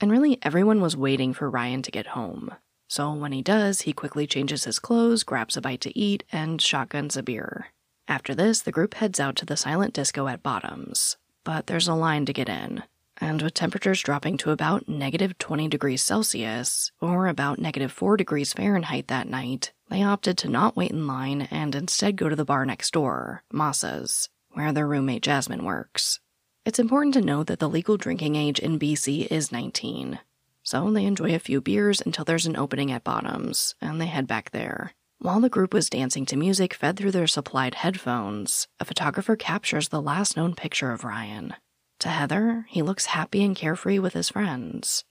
And 0.00 0.10
really, 0.10 0.38
everyone 0.42 0.82
was 0.82 0.98
waiting 0.98 1.32
for 1.32 1.48
Ryan 1.48 1.80
to 1.80 1.90
get 1.90 2.08
home. 2.08 2.54
So 2.88 3.14
when 3.14 3.32
he 3.32 3.40
does, 3.40 3.82
he 3.82 3.94
quickly 3.94 4.26
changes 4.26 4.64
his 4.64 4.78
clothes, 4.78 5.22
grabs 5.22 5.56
a 5.56 5.62
bite 5.62 5.80
to 5.80 5.98
eat, 5.98 6.24
and 6.30 6.60
shotguns 6.60 7.16
a 7.16 7.22
beer. 7.22 7.68
After 8.06 8.34
this, 8.34 8.60
the 8.60 8.72
group 8.72 8.92
heads 8.94 9.18
out 9.18 9.34
to 9.36 9.46
the 9.46 9.56
silent 9.56 9.94
disco 9.94 10.28
at 10.28 10.42
Bottoms. 10.42 11.16
But 11.42 11.68
there's 11.68 11.88
a 11.88 11.94
line 11.94 12.26
to 12.26 12.34
get 12.34 12.50
in. 12.50 12.82
And 13.18 13.40
with 13.40 13.54
temperatures 13.54 14.02
dropping 14.02 14.36
to 14.38 14.50
about 14.50 14.90
negative 14.90 15.38
20 15.38 15.68
degrees 15.68 16.02
Celsius, 16.02 16.92
or 17.00 17.28
about 17.28 17.58
negative 17.58 17.92
4 17.92 18.18
degrees 18.18 18.52
Fahrenheit 18.52 19.08
that 19.08 19.26
night, 19.28 19.72
they 19.94 20.02
opted 20.02 20.36
to 20.36 20.48
not 20.48 20.76
wait 20.76 20.90
in 20.90 21.06
line 21.06 21.42
and 21.52 21.72
instead 21.72 22.16
go 22.16 22.28
to 22.28 22.34
the 22.34 22.44
bar 22.44 22.66
next 22.66 22.90
door, 22.90 23.44
Masa's, 23.52 24.28
where 24.50 24.72
their 24.72 24.88
roommate 24.88 25.22
Jasmine 25.22 25.64
works. 25.64 26.18
It's 26.64 26.80
important 26.80 27.14
to 27.14 27.20
note 27.20 27.46
that 27.46 27.60
the 27.60 27.68
legal 27.68 27.96
drinking 27.96 28.34
age 28.34 28.58
in 28.58 28.76
BC 28.76 29.28
is 29.30 29.52
19, 29.52 30.18
so 30.64 30.90
they 30.90 31.04
enjoy 31.04 31.32
a 31.32 31.38
few 31.38 31.60
beers 31.60 32.00
until 32.04 32.24
there's 32.24 32.46
an 32.46 32.56
opening 32.56 32.90
at 32.90 33.04
Bottoms, 33.04 33.76
and 33.80 34.00
they 34.00 34.06
head 34.06 34.26
back 34.26 34.50
there. 34.50 34.94
While 35.20 35.38
the 35.38 35.48
group 35.48 35.72
was 35.72 35.88
dancing 35.88 36.26
to 36.26 36.36
music 36.36 36.74
fed 36.74 36.96
through 36.96 37.12
their 37.12 37.28
supplied 37.28 37.76
headphones, 37.76 38.66
a 38.80 38.84
photographer 38.84 39.36
captures 39.36 39.90
the 39.90 40.02
last 40.02 40.36
known 40.36 40.56
picture 40.56 40.90
of 40.90 41.04
Ryan. 41.04 41.54
To 42.00 42.08
Heather, 42.08 42.66
he 42.68 42.82
looks 42.82 43.06
happy 43.06 43.44
and 43.44 43.54
carefree 43.54 44.00
with 44.00 44.14
his 44.14 44.30
friends. 44.30 45.04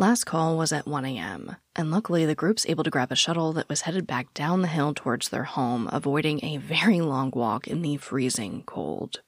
Last 0.00 0.26
call 0.26 0.56
was 0.56 0.72
at 0.72 0.86
1 0.86 1.04
a.m., 1.06 1.56
and 1.74 1.90
luckily 1.90 2.24
the 2.24 2.36
group's 2.36 2.64
able 2.68 2.84
to 2.84 2.90
grab 2.90 3.10
a 3.10 3.16
shuttle 3.16 3.52
that 3.54 3.68
was 3.68 3.80
headed 3.80 4.06
back 4.06 4.32
down 4.32 4.62
the 4.62 4.68
hill 4.68 4.94
towards 4.94 5.28
their 5.28 5.42
home, 5.42 5.88
avoiding 5.92 6.38
a 6.44 6.58
very 6.58 7.00
long 7.00 7.32
walk 7.34 7.66
in 7.66 7.82
the 7.82 7.96
freezing 7.96 8.62
cold. 8.64 9.22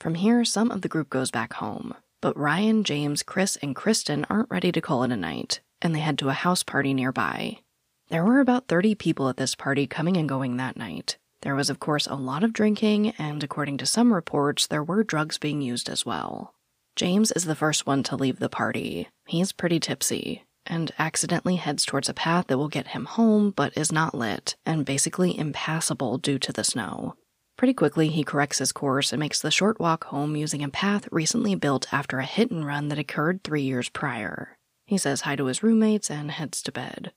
From 0.00 0.16
here, 0.16 0.44
some 0.44 0.72
of 0.72 0.82
the 0.82 0.88
group 0.88 1.10
goes 1.10 1.30
back 1.30 1.52
home, 1.52 1.94
but 2.20 2.36
Ryan, 2.36 2.82
James, 2.82 3.22
Chris, 3.22 3.54
and 3.62 3.76
Kristen 3.76 4.26
aren't 4.28 4.50
ready 4.50 4.72
to 4.72 4.80
call 4.80 5.04
it 5.04 5.12
a 5.12 5.16
night, 5.16 5.60
and 5.80 5.94
they 5.94 6.00
head 6.00 6.18
to 6.18 6.28
a 6.28 6.32
house 6.32 6.64
party 6.64 6.92
nearby. 6.92 7.60
There 8.08 8.24
were 8.24 8.40
about 8.40 8.66
30 8.66 8.96
people 8.96 9.28
at 9.28 9.36
this 9.36 9.54
party 9.54 9.86
coming 9.86 10.16
and 10.16 10.28
going 10.28 10.56
that 10.56 10.76
night. 10.76 11.18
There 11.42 11.54
was, 11.54 11.70
of 11.70 11.78
course, 11.78 12.08
a 12.08 12.16
lot 12.16 12.42
of 12.42 12.52
drinking, 12.52 13.10
and 13.16 13.44
according 13.44 13.76
to 13.76 13.86
some 13.86 14.12
reports, 14.12 14.66
there 14.66 14.82
were 14.82 15.04
drugs 15.04 15.38
being 15.38 15.62
used 15.62 15.88
as 15.88 16.04
well. 16.04 16.52
James 16.96 17.30
is 17.30 17.44
the 17.44 17.54
first 17.54 17.86
one 17.86 18.02
to 18.02 18.16
leave 18.16 18.40
the 18.40 18.48
party. 18.48 19.08
He's 19.26 19.52
pretty 19.52 19.80
tipsy 19.80 20.44
and 20.66 20.92
accidentally 20.98 21.56
heads 21.56 21.84
towards 21.84 22.08
a 22.08 22.14
path 22.14 22.46
that 22.46 22.58
will 22.58 22.68
get 22.68 22.88
him 22.88 23.04
home 23.04 23.52
but 23.54 23.76
is 23.76 23.92
not 23.92 24.14
lit 24.14 24.56
and 24.64 24.84
basically 24.84 25.38
impassable 25.38 26.18
due 26.18 26.38
to 26.38 26.52
the 26.52 26.64
snow. 26.64 27.14
Pretty 27.56 27.72
quickly, 27.72 28.08
he 28.08 28.22
corrects 28.22 28.58
his 28.58 28.72
course 28.72 29.12
and 29.12 29.20
makes 29.20 29.40
the 29.40 29.50
short 29.50 29.80
walk 29.80 30.04
home 30.04 30.36
using 30.36 30.62
a 30.62 30.68
path 30.68 31.08
recently 31.10 31.54
built 31.54 31.92
after 31.92 32.18
a 32.18 32.24
hit 32.24 32.50
and 32.50 32.66
run 32.66 32.88
that 32.88 32.98
occurred 32.98 33.42
three 33.42 33.62
years 33.62 33.88
prior. 33.88 34.56
He 34.84 34.98
says 34.98 35.22
hi 35.22 35.36
to 35.36 35.46
his 35.46 35.62
roommates 35.62 36.10
and 36.10 36.30
heads 36.30 36.62
to 36.62 36.72
bed. 36.72 37.12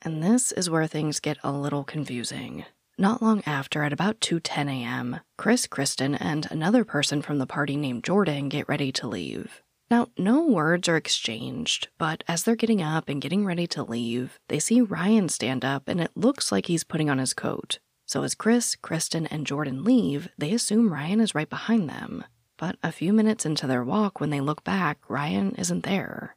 And 0.00 0.22
this 0.22 0.52
is 0.52 0.70
where 0.70 0.86
things 0.86 1.20
get 1.20 1.38
a 1.42 1.52
little 1.52 1.84
confusing. 1.84 2.64
Not 2.96 3.20
long 3.20 3.42
after, 3.46 3.82
at 3.82 3.92
about 3.92 4.20
2:10 4.20 4.68
a.m., 4.68 5.20
Chris, 5.36 5.66
Kristen, 5.66 6.14
and 6.14 6.46
another 6.50 6.84
person 6.84 7.20
from 7.20 7.38
the 7.38 7.46
party 7.46 7.76
named 7.76 8.04
Jordan 8.04 8.48
get 8.48 8.68
ready 8.68 8.92
to 8.92 9.08
leave. 9.08 9.62
Now, 9.90 10.06
no 10.16 10.46
words 10.46 10.88
are 10.88 10.96
exchanged, 10.96 11.88
but 11.98 12.22
as 12.28 12.44
they're 12.44 12.54
getting 12.54 12.80
up 12.80 13.08
and 13.08 13.20
getting 13.20 13.44
ready 13.44 13.66
to 13.68 13.82
leave, 13.82 14.38
they 14.48 14.60
see 14.60 14.80
Ryan 14.80 15.28
stand 15.28 15.64
up 15.64 15.88
and 15.88 16.00
it 16.00 16.12
looks 16.14 16.52
like 16.52 16.66
he's 16.66 16.84
putting 16.84 17.10
on 17.10 17.18
his 17.18 17.34
coat. 17.34 17.80
So 18.06 18.22
as 18.22 18.36
Chris, 18.36 18.76
Kristen, 18.76 19.26
and 19.26 19.46
Jordan 19.46 19.82
leave, 19.82 20.28
they 20.38 20.52
assume 20.52 20.92
Ryan 20.92 21.20
is 21.20 21.34
right 21.34 21.50
behind 21.50 21.88
them. 21.88 22.24
But 22.56 22.76
a 22.84 22.92
few 22.92 23.12
minutes 23.12 23.44
into 23.44 23.66
their 23.66 23.82
walk, 23.82 24.20
when 24.20 24.30
they 24.30 24.40
look 24.40 24.62
back, 24.62 24.98
Ryan 25.08 25.56
isn't 25.56 25.82
there. 25.82 26.36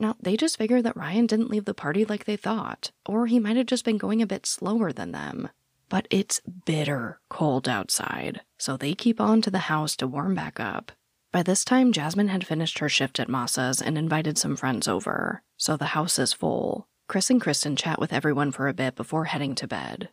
Now, 0.00 0.16
they 0.20 0.36
just 0.36 0.56
figure 0.56 0.80
that 0.80 0.96
Ryan 0.96 1.26
didn't 1.26 1.50
leave 1.50 1.66
the 1.66 1.74
party 1.74 2.04
like 2.04 2.24
they 2.24 2.36
thought, 2.36 2.90
or 3.06 3.26
he 3.26 3.38
might 3.38 3.56
have 3.56 3.66
just 3.66 3.84
been 3.84 3.98
going 3.98 4.22
a 4.22 4.26
bit 4.26 4.46
slower 4.46 4.92
than 4.92 5.12
them. 5.12 5.50
But 5.88 6.06
it's 6.10 6.40
bitter 6.40 7.20
cold 7.28 7.68
outside, 7.68 8.40
so 8.58 8.76
they 8.76 8.94
keep 8.94 9.20
on 9.20 9.42
to 9.42 9.50
the 9.50 9.70
house 9.70 9.94
to 9.96 10.06
warm 10.06 10.34
back 10.34 10.58
up. 10.58 10.92
By 11.34 11.42
this 11.42 11.64
time, 11.64 11.90
Jasmine 11.90 12.28
had 12.28 12.46
finished 12.46 12.78
her 12.78 12.88
shift 12.88 13.18
at 13.18 13.28
Masa's 13.28 13.82
and 13.82 13.98
invited 13.98 14.38
some 14.38 14.54
friends 14.54 14.86
over, 14.86 15.42
so 15.56 15.76
the 15.76 15.86
house 15.86 16.16
is 16.16 16.32
full. 16.32 16.86
Chris 17.08 17.28
and 17.28 17.40
Kristen 17.40 17.74
chat 17.74 17.98
with 17.98 18.12
everyone 18.12 18.52
for 18.52 18.68
a 18.68 18.72
bit 18.72 18.94
before 18.94 19.24
heading 19.24 19.56
to 19.56 19.66
bed. 19.66 20.10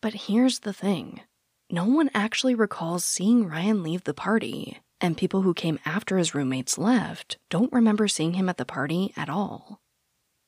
But 0.00 0.14
here's 0.14 0.60
the 0.60 0.72
thing 0.72 1.22
no 1.72 1.86
one 1.86 2.08
actually 2.14 2.54
recalls 2.54 3.04
seeing 3.04 3.48
Ryan 3.48 3.82
leave 3.82 4.04
the 4.04 4.14
party, 4.14 4.78
and 5.00 5.16
people 5.16 5.42
who 5.42 5.54
came 5.54 5.80
after 5.84 6.18
his 6.18 6.36
roommates 6.36 6.78
left 6.78 7.36
don't 7.48 7.72
remember 7.72 8.06
seeing 8.06 8.34
him 8.34 8.48
at 8.48 8.56
the 8.56 8.64
party 8.64 9.12
at 9.16 9.28
all. 9.28 9.80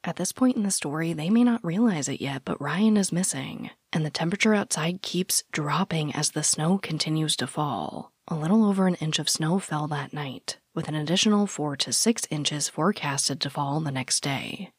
At 0.04 0.14
this 0.14 0.30
point 0.30 0.54
in 0.56 0.62
the 0.62 0.70
story, 0.70 1.12
they 1.12 1.30
may 1.30 1.42
not 1.42 1.64
realize 1.64 2.08
it 2.08 2.20
yet, 2.20 2.42
but 2.44 2.60
Ryan 2.60 2.96
is 2.96 3.10
missing, 3.10 3.70
and 3.92 4.06
the 4.06 4.10
temperature 4.10 4.54
outside 4.54 5.02
keeps 5.02 5.42
dropping 5.50 6.14
as 6.14 6.30
the 6.30 6.44
snow 6.44 6.78
continues 6.78 7.34
to 7.38 7.48
fall. 7.48 8.11
A 8.28 8.36
little 8.36 8.64
over 8.64 8.86
an 8.86 8.94
inch 8.96 9.18
of 9.18 9.28
snow 9.28 9.58
fell 9.58 9.88
that 9.88 10.12
night, 10.12 10.58
with 10.74 10.86
an 10.86 10.94
additional 10.94 11.46
four 11.46 11.76
to 11.76 11.92
six 11.92 12.26
inches 12.30 12.68
forecasted 12.68 13.40
to 13.40 13.50
fall 13.50 13.80
the 13.80 13.90
next 13.90 14.22
day. 14.22 14.70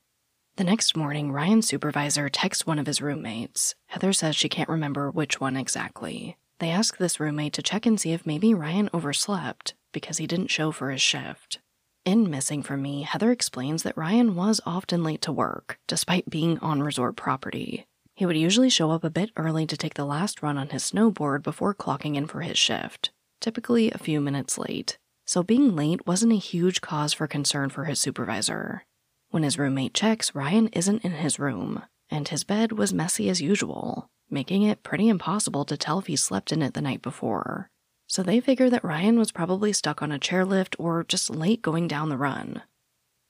The 0.56 0.64
next 0.64 0.96
morning, 0.96 1.32
Ryan's 1.32 1.68
supervisor 1.68 2.30
texts 2.30 2.66
one 2.66 2.80
of 2.80 2.88
his 2.88 3.02
roommates. 3.02 3.76
Heather 3.88 4.14
says 4.14 4.36
she 4.36 4.48
can't 4.48 4.70
remember 4.70 5.12
which 5.12 5.42
one 5.42 5.58
exactly. 5.58 6.38
They 6.60 6.70
ask 6.70 6.98
this 6.98 7.20
roommate 7.20 7.54
to 7.54 7.62
check 7.62 7.86
and 7.86 8.00
see 8.00 8.14
if 8.14 8.26
maybe 8.26 8.54
Ryan 8.54 8.90
overslept 8.94 9.74
because 9.92 10.20
he 10.20 10.28
didn't 10.28 10.48
show 10.48 10.72
for 10.72 10.90
his 10.90 11.02
shift. 11.02 11.60
In 12.06 12.30
Missing 12.30 12.64
from 12.64 12.82
Me, 12.82 13.02
Heather 13.02 13.32
explains 13.32 13.84
that 13.84 13.98
Ryan 13.98 14.36
was 14.36 14.62
often 14.66 15.04
late 15.04 15.22
to 15.22 15.32
work, 15.32 15.80
despite 15.88 16.30
being 16.30 16.60
on 16.60 16.82
resort 16.82 17.18
property. 17.18 17.88
He 18.16 18.26
would 18.26 18.38
usually 18.38 18.70
show 18.70 18.92
up 18.92 19.04
a 19.04 19.10
bit 19.10 19.32
early 19.36 19.66
to 19.68 19.78
take 19.78 19.96
the 19.96 20.06
last 20.06 20.42
run 20.42 20.58
on 20.58 20.70
his 20.70 20.84
snowboard 20.84 21.44
before 21.44 21.74
clocking 21.74 22.16
in 22.16 22.26
for 22.28 22.42
his 22.42 22.58
shift, 22.58 23.12
typically 23.44 23.92
a 23.92 24.00
few 24.00 24.20
minutes 24.20 24.58
late. 24.58 24.98
So 25.26 25.44
being 25.44 25.76
late 25.76 26.08
wasn't 26.08 26.34
a 26.34 26.38
huge 26.38 26.82
cause 26.82 27.14
for 27.14 27.28
concern 27.28 27.70
for 27.70 27.86
his 27.86 28.00
supervisor. 28.00 28.86
When 29.30 29.44
his 29.44 29.60
roommate 29.60 29.94
checks, 29.94 30.34
Ryan 30.34 30.70
isn't 30.70 31.06
in 31.06 31.12
his 31.12 31.38
room, 31.38 31.84
and 32.10 32.28
his 32.28 32.44
bed 32.44 32.72
was 32.72 32.94
messy 32.94 33.30
as 33.30 33.42
usual, 33.42 34.10
making 34.30 34.64
it 34.64 34.82
pretty 34.82 35.08
impossible 35.08 35.66
to 35.66 35.78
tell 35.78 36.00
if 36.00 36.08
he 36.08 36.16
slept 36.16 36.52
in 36.52 36.64
it 36.64 36.74
the 36.74 36.82
night 36.82 37.04
before 37.04 37.70
so 38.14 38.22
they 38.22 38.40
figure 38.40 38.70
that 38.70 38.84
Ryan 38.84 39.18
was 39.18 39.32
probably 39.32 39.74
stuck 39.74 40.04
on 40.04 40.12
a 40.12 40.20
chairlift 40.20 40.76
or 40.78 41.04
just 41.04 41.32
late 41.32 41.64
going 41.64 41.88
down 41.88 42.10
the 42.10 42.18
run. 42.18 42.62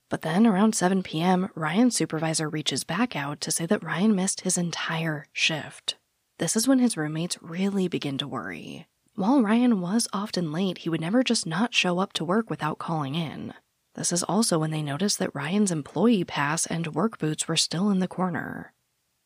But 0.09 0.23
then 0.23 0.45
around 0.45 0.75
7 0.75 1.03
p.m., 1.03 1.49
Ryan's 1.55 1.95
supervisor 1.95 2.49
reaches 2.49 2.83
back 2.83 3.15
out 3.15 3.39
to 3.41 3.51
say 3.51 3.65
that 3.65 3.81
Ryan 3.81 4.13
missed 4.13 4.41
his 4.41 4.57
entire 4.57 5.27
shift. 5.31 5.95
This 6.37 6.57
is 6.57 6.67
when 6.67 6.79
his 6.79 6.97
roommates 6.97 7.41
really 7.41 7.87
begin 7.87 8.17
to 8.17 8.27
worry. 8.27 8.87
While 9.15 9.43
Ryan 9.43 9.79
was 9.79 10.07
often 10.11 10.51
late, 10.51 10.79
he 10.79 10.89
would 10.89 10.99
never 10.99 11.23
just 11.23 11.45
not 11.45 11.75
show 11.75 11.99
up 11.99 12.13
to 12.13 12.25
work 12.25 12.49
without 12.49 12.79
calling 12.79 13.13
in. 13.13 13.53
This 13.93 14.11
is 14.11 14.23
also 14.23 14.57
when 14.57 14.71
they 14.71 14.81
notice 14.81 15.15
that 15.17 15.35
Ryan's 15.35 15.69
employee 15.69 16.23
pass 16.23 16.65
and 16.65 16.95
work 16.95 17.19
boots 17.19 17.47
were 17.47 17.55
still 17.55 17.91
in 17.91 17.99
the 17.99 18.07
corner. 18.07 18.73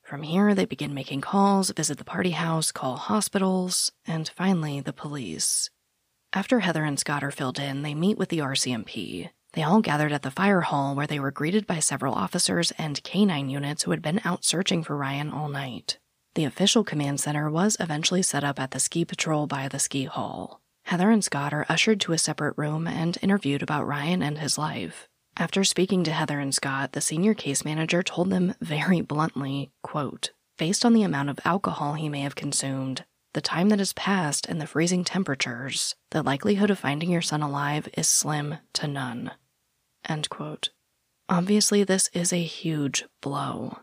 From 0.04 0.24
here, 0.24 0.54
they 0.54 0.66
begin 0.66 0.94
making 0.94 1.22
calls, 1.22 1.72
visit 1.72 1.98
the 1.98 2.04
party 2.04 2.32
house, 2.32 2.70
call 2.74 2.98
hospitals, 2.98 3.94
and 4.06 4.28
finally, 4.36 4.82
the 4.82 4.92
police. 4.92 5.70
After 6.34 6.60
Heather 6.60 6.84
and 6.84 7.00
Scott 7.00 7.24
are 7.24 7.32
filled 7.32 7.58
in, 7.58 7.82
they 7.82 7.96
meet 7.96 8.18
with 8.18 8.28
the 8.28 8.40
RCMP. 8.40 9.30
They 9.54 9.64
all 9.64 9.80
gathered 9.80 10.12
at 10.12 10.22
the 10.22 10.32
fire 10.32 10.62
hall 10.62 10.96
where 10.96 11.08
they 11.08 11.20
were 11.20 11.32
greeted 11.32 11.66
by 11.66 11.80
several 11.80 12.14
officers 12.14 12.72
and 12.78 13.02
canine 13.04 13.50
units 13.50 13.84
who 13.84 13.92
had 13.92 14.02
been 14.02 14.20
out 14.26 14.44
searching 14.44 14.84
for 14.84 14.98
Ryan 14.98 15.32
all 15.32 15.48
night. 15.48 15.98
The 16.38 16.46
official 16.46 16.84
command 16.84 17.20
center 17.20 17.50
was 17.50 17.78
eventually 17.80 18.22
set 18.22 18.44
up 18.44 18.60
at 18.60 18.70
the 18.70 18.80
ski 18.80 19.04
patrol 19.04 19.48
by 19.48 19.68
the 19.68 19.80
ski 19.80 20.04
hall. 20.04 20.62
Heather 20.86 21.10
and 21.10 21.24
Scott 21.24 21.52
are 21.52 21.66
ushered 21.68 22.00
to 22.02 22.14
a 22.14 22.20
separate 22.20 22.54
room 22.60 22.86
and 22.86 23.18
interviewed 23.24 23.64
about 23.64 23.88
Ryan 23.88 24.22
and 24.22 24.38
his 24.38 24.56
life. 24.56 25.08
After 25.36 25.64
speaking 25.64 26.04
to 26.04 26.12
Heather 26.12 26.40
and 26.40 26.54
Scott, 26.54 26.92
the 26.92 27.02
senior 27.02 27.34
case 27.34 27.66
manager 27.66 28.04
told 28.04 28.30
them 28.30 28.54
very 28.62 29.02
bluntly, 29.02 29.72
quote, 29.82 30.30
based 30.60 30.86
on 30.86 30.94
the 30.94 31.02
amount 31.02 31.32
of 31.32 31.40
alcohol 31.44 31.96
he 31.96 32.08
may 32.08 32.22
have 32.22 32.36
consumed, 32.36 33.04
the 33.34 33.42
time 33.42 33.70
that 33.70 33.80
has 33.80 33.94
passed, 33.94 34.46
and 34.46 34.62
the 34.62 34.68
freezing 34.68 35.04
temperatures, 35.04 35.96
the 36.12 36.22
likelihood 36.22 36.70
of 36.70 36.78
finding 36.78 37.10
your 37.10 37.24
son 37.24 37.42
alive 37.42 37.90
is 37.98 38.08
slim 38.08 38.60
to 38.74 38.86
none. 38.88 39.32
End 40.08 40.30
quote. 40.30 40.70
Obviously, 41.28 41.84
this 41.84 42.12
is 42.14 42.32
a 42.32 42.44
huge 42.44 43.06
blow, 43.22 43.80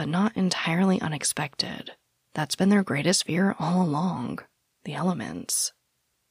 but 0.00 0.08
not 0.08 0.34
entirely 0.34 0.98
unexpected. 1.02 1.92
That's 2.32 2.56
been 2.56 2.70
their 2.70 2.82
greatest 2.82 3.26
fear 3.26 3.54
all 3.58 3.82
along 3.82 4.38
the 4.84 4.94
elements. 4.94 5.74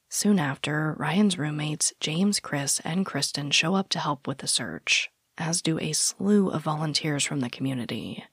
Soon 0.09 0.39
after, 0.39 0.95
Ryan's 0.97 1.37
roommates, 1.37 1.93
James, 1.99 2.39
Chris, 2.39 2.81
and 2.83 3.05
Kristen, 3.05 3.51
show 3.51 3.75
up 3.75 3.87
to 3.89 3.99
help 3.99 4.25
with 4.25 4.39
the 4.39 4.47
search, 4.47 5.11
as 5.37 5.61
do 5.61 5.77
a 5.77 5.93
slew 5.93 6.49
of 6.49 6.63
volunteers 6.63 7.23
from 7.23 7.41
the 7.41 7.49
community. 7.51 8.23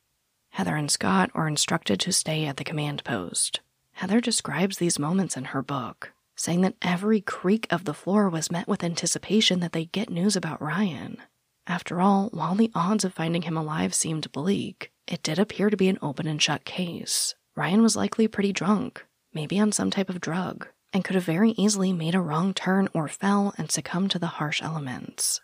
Heather 0.52 0.74
and 0.74 0.90
Scott 0.90 1.30
are 1.34 1.48
instructed 1.48 2.00
to 2.00 2.14
stay 2.14 2.46
at 2.46 2.56
the 2.56 2.64
command 2.64 3.04
post. 3.04 3.60
Heather 3.92 4.22
describes 4.22 4.78
these 4.78 4.98
moments 4.98 5.36
in 5.36 5.44
her 5.44 5.60
book, 5.60 6.14
saying 6.34 6.62
that 6.62 6.76
every 6.80 7.20
creak 7.20 7.66
of 7.70 7.84
the 7.84 7.92
floor 7.92 8.30
was 8.30 8.50
met 8.50 8.68
with 8.68 8.82
anticipation 8.82 9.60
that 9.60 9.72
they'd 9.72 9.92
get 9.92 10.08
news 10.08 10.34
about 10.34 10.62
Ryan. 10.62 11.18
After 11.66 12.00
all, 12.00 12.28
while 12.28 12.54
the 12.54 12.70
odds 12.74 13.04
of 13.04 13.14
finding 13.14 13.42
him 13.42 13.56
alive 13.56 13.94
seemed 13.94 14.30
bleak, 14.32 14.92
it 15.06 15.22
did 15.22 15.38
appear 15.38 15.68
to 15.70 15.76
be 15.76 15.88
an 15.88 15.98
open 16.00 16.26
and 16.26 16.40
shut 16.40 16.64
case. 16.64 17.34
Ryan 17.56 17.82
was 17.82 17.96
likely 17.96 18.28
pretty 18.28 18.52
drunk, 18.52 19.04
maybe 19.32 19.58
on 19.58 19.72
some 19.72 19.90
type 19.90 20.08
of 20.08 20.20
drug, 20.20 20.68
and 20.92 21.04
could 21.04 21.14
have 21.14 21.24
very 21.24 21.50
easily 21.52 21.92
made 21.92 22.14
a 22.14 22.20
wrong 22.20 22.54
turn 22.54 22.88
or 22.94 23.08
fell 23.08 23.54
and 23.58 23.70
succumbed 23.70 24.10
to 24.12 24.18
the 24.18 24.38
harsh 24.38 24.62
elements. 24.62 25.40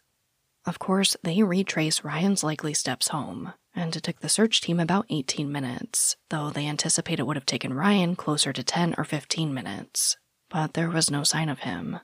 Of 0.64 0.79
course, 0.79 1.17
they 1.23 1.43
retrace 1.43 2.05
Ryan's 2.05 2.45
likely 2.45 2.73
steps 2.73 3.09
home, 3.09 3.55
and 3.75 3.97
it 3.97 4.02
took 4.02 4.21
the 4.21 4.29
search 4.29 4.61
team 4.61 4.79
about 4.79 5.07
18 5.11 5.50
minutes, 5.50 6.17
though 6.31 6.50
they 6.50 6.69
anticipate 6.69 7.19
it 7.19 7.26
would 7.26 7.37
have 7.37 7.47
taken 7.47 7.75
Ryan 7.75 8.14
closer 8.14 8.52
to 8.52 8.62
10 8.62 8.95
or 8.97 9.05
15 9.05 9.52
minutes. 9.52 10.17
But 10.49 10.75
there 10.75 10.91
was 10.91 11.11
no 11.11 11.25
sign 11.25 11.49
of 11.49 11.61
him. 11.61 11.99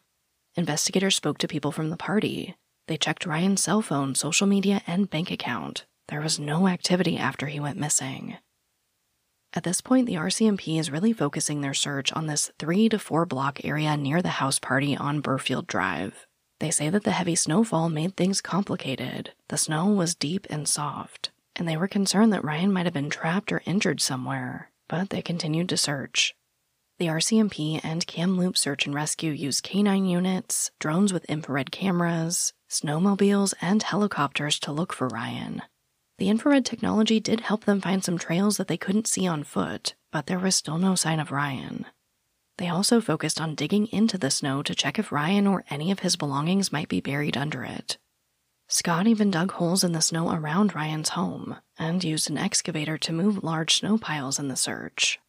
Investigators 0.56 1.14
spoke 1.14 1.38
to 1.38 1.48
people 1.48 1.70
from 1.70 1.90
the 1.90 1.96
party. 1.96 2.56
They 2.88 2.96
checked 2.96 3.26
Ryan's 3.26 3.62
cell 3.62 3.82
phone, 3.82 4.14
social 4.14 4.46
media, 4.46 4.80
and 4.86 5.10
bank 5.10 5.30
account. 5.30 5.84
There 6.08 6.22
was 6.22 6.40
no 6.40 6.66
activity 6.66 7.18
after 7.18 7.46
he 7.46 7.60
went 7.60 7.78
missing. 7.78 8.38
At 9.52 9.62
this 9.62 9.82
point, 9.82 10.06
the 10.06 10.14
RCMP 10.14 10.80
is 10.80 10.90
really 10.90 11.12
focusing 11.12 11.60
their 11.60 11.74
search 11.74 12.10
on 12.14 12.26
this 12.26 12.50
three 12.58 12.88
to 12.88 12.98
four 12.98 13.26
block 13.26 13.62
area 13.62 13.94
near 13.94 14.22
the 14.22 14.40
house 14.40 14.58
party 14.58 14.96
on 14.96 15.22
Burfield 15.22 15.66
Drive. 15.66 16.26
They 16.60 16.70
say 16.70 16.88
that 16.88 17.04
the 17.04 17.10
heavy 17.10 17.34
snowfall 17.34 17.90
made 17.90 18.16
things 18.16 18.40
complicated. 18.40 19.32
The 19.48 19.58
snow 19.58 19.88
was 19.88 20.14
deep 20.14 20.46
and 20.48 20.66
soft, 20.66 21.30
and 21.56 21.68
they 21.68 21.76
were 21.76 21.88
concerned 21.88 22.32
that 22.32 22.44
Ryan 22.44 22.72
might 22.72 22.86
have 22.86 22.94
been 22.94 23.10
trapped 23.10 23.52
or 23.52 23.62
injured 23.66 24.00
somewhere, 24.00 24.70
but 24.88 25.10
they 25.10 25.20
continued 25.20 25.68
to 25.68 25.76
search. 25.76 26.34
The 26.98 27.08
RCMP 27.08 27.80
and 27.84 28.06
Kamloops 28.06 28.62
Search 28.62 28.86
and 28.86 28.94
Rescue 28.94 29.30
used 29.30 29.62
canine 29.62 30.06
units, 30.06 30.70
drones 30.80 31.12
with 31.12 31.26
infrared 31.26 31.70
cameras, 31.70 32.54
snowmobiles, 32.68 33.54
and 33.60 33.82
helicopters 33.82 34.58
to 34.60 34.72
look 34.72 34.92
for 34.92 35.08
Ryan. 35.08 35.62
The 36.18 36.28
infrared 36.28 36.64
technology 36.64 37.20
did 37.20 37.40
help 37.40 37.64
them 37.64 37.80
find 37.80 38.02
some 38.02 38.18
trails 38.18 38.56
that 38.56 38.68
they 38.68 38.76
couldn't 38.76 39.06
see 39.06 39.26
on 39.26 39.44
foot, 39.44 39.94
but 40.10 40.26
there 40.26 40.38
was 40.38 40.56
still 40.56 40.78
no 40.78 40.94
sign 40.94 41.20
of 41.20 41.30
Ryan. 41.30 41.86
They 42.58 42.68
also 42.68 43.00
focused 43.00 43.40
on 43.40 43.54
digging 43.54 43.86
into 43.86 44.18
the 44.18 44.30
snow 44.30 44.62
to 44.64 44.74
check 44.74 44.98
if 44.98 45.12
Ryan 45.12 45.46
or 45.46 45.64
any 45.70 45.92
of 45.92 46.00
his 46.00 46.16
belongings 46.16 46.72
might 46.72 46.88
be 46.88 47.00
buried 47.00 47.36
under 47.36 47.62
it. 47.62 47.98
Scott 48.66 49.06
even 49.06 49.30
dug 49.30 49.52
holes 49.52 49.84
in 49.84 49.92
the 49.92 50.02
snow 50.02 50.30
around 50.30 50.74
Ryan's 50.74 51.10
home 51.10 51.56
and 51.78 52.02
used 52.04 52.28
an 52.28 52.36
excavator 52.36 52.98
to 52.98 53.12
move 53.12 53.44
large 53.44 53.76
snow 53.76 53.96
piles 53.96 54.38
in 54.38 54.48
the 54.48 54.56
search. 54.56 55.20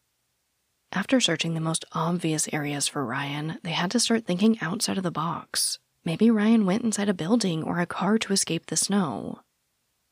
After 0.92 1.20
searching 1.20 1.54
the 1.54 1.60
most 1.60 1.84
obvious 1.92 2.48
areas 2.52 2.88
for 2.88 3.04
Ryan, 3.04 3.58
they 3.62 3.70
had 3.70 3.92
to 3.92 4.00
start 4.00 4.26
thinking 4.26 4.58
outside 4.60 4.98
of 4.98 5.04
the 5.04 5.12
box. 5.12 5.78
Maybe 6.04 6.30
Ryan 6.30 6.64
went 6.64 6.82
inside 6.82 7.08
a 7.08 7.14
building 7.14 7.62
or 7.62 7.78
a 7.78 7.86
car 7.86 8.18
to 8.18 8.32
escape 8.32 8.66
the 8.66 8.76
snow. 8.76 9.40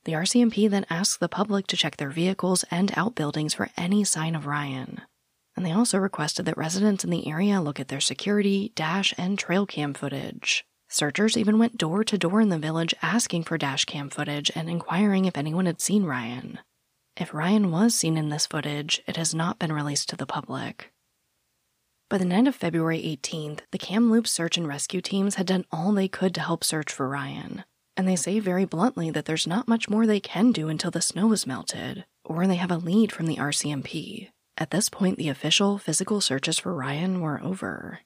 The 0.04 0.12
RCMP 0.12 0.68
then 0.68 0.86
asked 0.90 1.18
the 1.18 1.28
public 1.28 1.66
to 1.68 1.76
check 1.76 1.96
their 1.96 2.10
vehicles 2.10 2.64
and 2.70 2.92
outbuildings 2.96 3.54
for 3.54 3.70
any 3.76 4.04
sign 4.04 4.34
of 4.34 4.46
Ryan. 4.46 5.00
And 5.56 5.64
they 5.66 5.72
also 5.72 5.98
requested 5.98 6.46
that 6.46 6.56
residents 6.56 7.04
in 7.04 7.10
the 7.10 7.26
area 7.28 7.60
look 7.60 7.80
at 7.80 7.88
their 7.88 8.00
security, 8.00 8.72
dash, 8.74 9.12
and 9.18 9.38
trail 9.38 9.66
cam 9.66 9.94
footage. 9.94 10.64
Searchers 10.88 11.36
even 11.36 11.58
went 11.58 11.76
door 11.76 12.04
to 12.04 12.16
door 12.16 12.40
in 12.40 12.48
the 12.48 12.58
village 12.58 12.94
asking 13.02 13.44
for 13.44 13.58
dash 13.58 13.84
cam 13.84 14.08
footage 14.08 14.50
and 14.54 14.70
inquiring 14.70 15.24
if 15.24 15.36
anyone 15.36 15.66
had 15.66 15.80
seen 15.80 16.04
Ryan. 16.04 16.60
If 17.16 17.34
Ryan 17.34 17.70
was 17.70 17.94
seen 17.94 18.16
in 18.16 18.28
this 18.28 18.46
footage, 18.46 19.02
it 19.06 19.16
has 19.16 19.34
not 19.34 19.58
been 19.58 19.72
released 19.72 20.08
to 20.10 20.16
the 20.16 20.26
public. 20.26 20.92
By 22.08 22.18
the 22.18 22.24
night 22.24 22.46
of 22.46 22.54
February 22.54 23.00
18th, 23.00 23.60
the 23.70 23.78
Kamloops 23.78 24.30
search 24.30 24.56
and 24.56 24.66
rescue 24.66 25.00
teams 25.00 25.34
had 25.34 25.46
done 25.46 25.66
all 25.70 25.92
they 25.92 26.08
could 26.08 26.34
to 26.34 26.40
help 26.40 26.64
search 26.64 26.92
for 26.92 27.08
Ryan 27.08 27.64
and 27.98 28.06
they 28.06 28.14
say 28.14 28.38
very 28.38 28.64
bluntly 28.64 29.10
that 29.10 29.24
there's 29.24 29.46
not 29.46 29.66
much 29.66 29.90
more 29.90 30.06
they 30.06 30.20
can 30.20 30.52
do 30.52 30.68
until 30.68 30.92
the 30.92 31.02
snow 31.02 31.32
is 31.32 31.48
melted, 31.48 32.04
or 32.24 32.46
they 32.46 32.54
have 32.54 32.70
a 32.70 32.76
lead 32.76 33.10
from 33.10 33.26
the 33.26 33.36
RCMP. 33.36 34.28
At 34.56 34.70
this 34.70 34.88
point, 34.88 35.18
the 35.18 35.28
official 35.28 35.78
physical 35.78 36.20
searches 36.20 36.60
for 36.60 36.72
Ryan 36.72 37.20
were 37.20 37.42
over. 37.42 38.00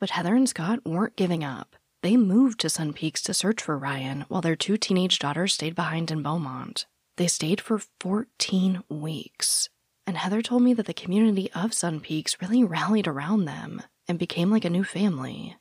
But 0.00 0.10
Heather 0.10 0.34
and 0.34 0.48
Scott 0.48 0.80
weren't 0.84 1.14
giving 1.14 1.44
up. 1.44 1.76
They 2.02 2.16
moved 2.16 2.58
to 2.60 2.68
Sun 2.68 2.94
Peaks 2.94 3.22
to 3.22 3.32
search 3.34 3.62
for 3.62 3.78
Ryan 3.78 4.24
while 4.26 4.42
their 4.42 4.56
two 4.56 4.76
teenage 4.76 5.20
daughters 5.20 5.54
stayed 5.54 5.76
behind 5.76 6.10
in 6.10 6.22
Beaumont. 6.22 6.86
They 7.16 7.28
stayed 7.28 7.60
for 7.60 7.80
14 8.00 8.82
weeks. 8.88 9.68
And 10.06 10.16
Heather 10.16 10.42
told 10.42 10.62
me 10.62 10.72
that 10.74 10.86
the 10.86 10.94
community 10.94 11.50
of 11.52 11.74
Sun 11.74 12.00
Peaks 12.00 12.36
really 12.40 12.62
rallied 12.62 13.08
around 13.08 13.44
them 13.44 13.82
and 14.06 14.18
became 14.18 14.50
like 14.50 14.64
a 14.64 14.70
new 14.70 14.84
family. 14.84 15.56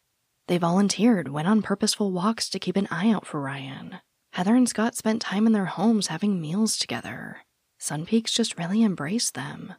They 0.48 0.60
volunteered, 0.60 1.30
went 1.30 1.48
on 1.48 1.64
purposeful 1.64 2.12
walks 2.12 2.50
to 2.50 2.60
keep 2.60 2.76
an 2.76 2.88
eye 2.92 3.10
out 3.10 3.26
for 3.26 3.42
Ryan. 3.42 3.98
Heather 4.34 4.56
and 4.56 4.70
Scott 4.70 4.96
spent 4.96 5.22
time 5.22 5.48
in 5.48 5.54
their 5.54 5.66
homes 5.66 6.08
having 6.08 6.40
meals 6.40 6.78
together. 6.78 7.38
Sun 7.80 8.06
Peaks 8.06 8.32
just 8.32 8.60
really 8.60 8.84
embraced 8.84 9.34
them. 9.34 9.74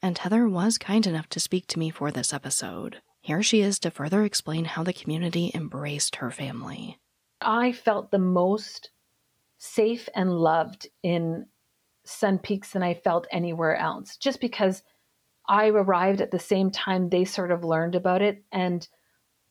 And 0.00 0.16
Heather 0.16 0.48
was 0.48 0.78
kind 0.78 1.06
enough 1.06 1.28
to 1.30 1.40
speak 1.40 1.66
to 1.68 1.78
me 1.78 1.90
for 1.90 2.10
this 2.10 2.32
episode. 2.32 3.00
Here 3.20 3.42
she 3.42 3.62
is 3.62 3.78
to 3.80 3.90
further 3.90 4.22
explain 4.22 4.66
how 4.66 4.84
the 4.84 4.92
community 4.92 5.50
embraced 5.54 6.16
her 6.16 6.30
family. 6.30 6.98
I 7.40 7.72
felt 7.72 8.10
the 8.10 8.18
most 8.18 8.90
safe 9.58 10.08
and 10.14 10.30
loved 10.38 10.88
in 11.02 11.46
Sun 12.04 12.38
Peaks 12.38 12.72
than 12.72 12.82
I 12.82 12.94
felt 12.94 13.26
anywhere 13.30 13.76
else, 13.76 14.16
just 14.16 14.40
because 14.40 14.82
I 15.48 15.68
arrived 15.68 16.20
at 16.20 16.30
the 16.30 16.38
same 16.38 16.70
time 16.70 17.08
they 17.08 17.24
sort 17.24 17.50
of 17.50 17.64
learned 17.64 17.94
about 17.94 18.22
it. 18.22 18.44
And 18.52 18.86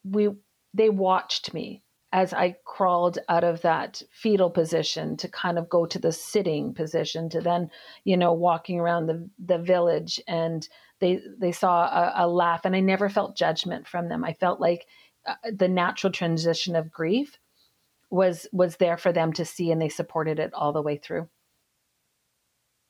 we 0.03 0.29
they 0.73 0.89
watched 0.89 1.53
me 1.53 1.83
as 2.13 2.31
I 2.31 2.57
crawled 2.63 3.17
out 3.27 3.43
of 3.43 3.61
that 3.61 4.03
fetal 4.11 4.51
position 4.51 5.17
to 5.17 5.27
kind 5.27 5.57
of 5.57 5.67
go 5.67 5.87
to 5.87 5.97
the 5.97 6.11
sitting 6.11 6.73
position 6.75 7.27
to 7.29 7.41
then, 7.41 7.71
you 8.03 8.15
know, 8.15 8.33
walking 8.33 8.79
around 8.79 9.07
the, 9.07 9.27
the 9.43 9.57
village 9.57 10.21
and 10.27 10.67
they 10.99 11.19
they 11.39 11.51
saw 11.51 11.85
a, 11.85 12.25
a 12.25 12.27
laugh 12.27 12.65
and 12.65 12.75
I 12.75 12.81
never 12.81 13.09
felt 13.09 13.35
judgment 13.35 13.87
from 13.87 14.09
them. 14.09 14.23
I 14.23 14.33
felt 14.33 14.61
like 14.61 14.85
uh, 15.25 15.35
the 15.51 15.67
natural 15.67 16.13
transition 16.13 16.75
of 16.75 16.91
grief 16.91 17.39
was 18.11 18.47
was 18.53 18.77
there 18.77 18.97
for 18.97 19.11
them 19.11 19.33
to 19.33 19.43
see 19.43 19.71
and 19.71 19.81
they 19.81 19.89
supported 19.89 20.37
it 20.37 20.53
all 20.53 20.71
the 20.71 20.83
way 20.83 20.97
through. 20.97 21.27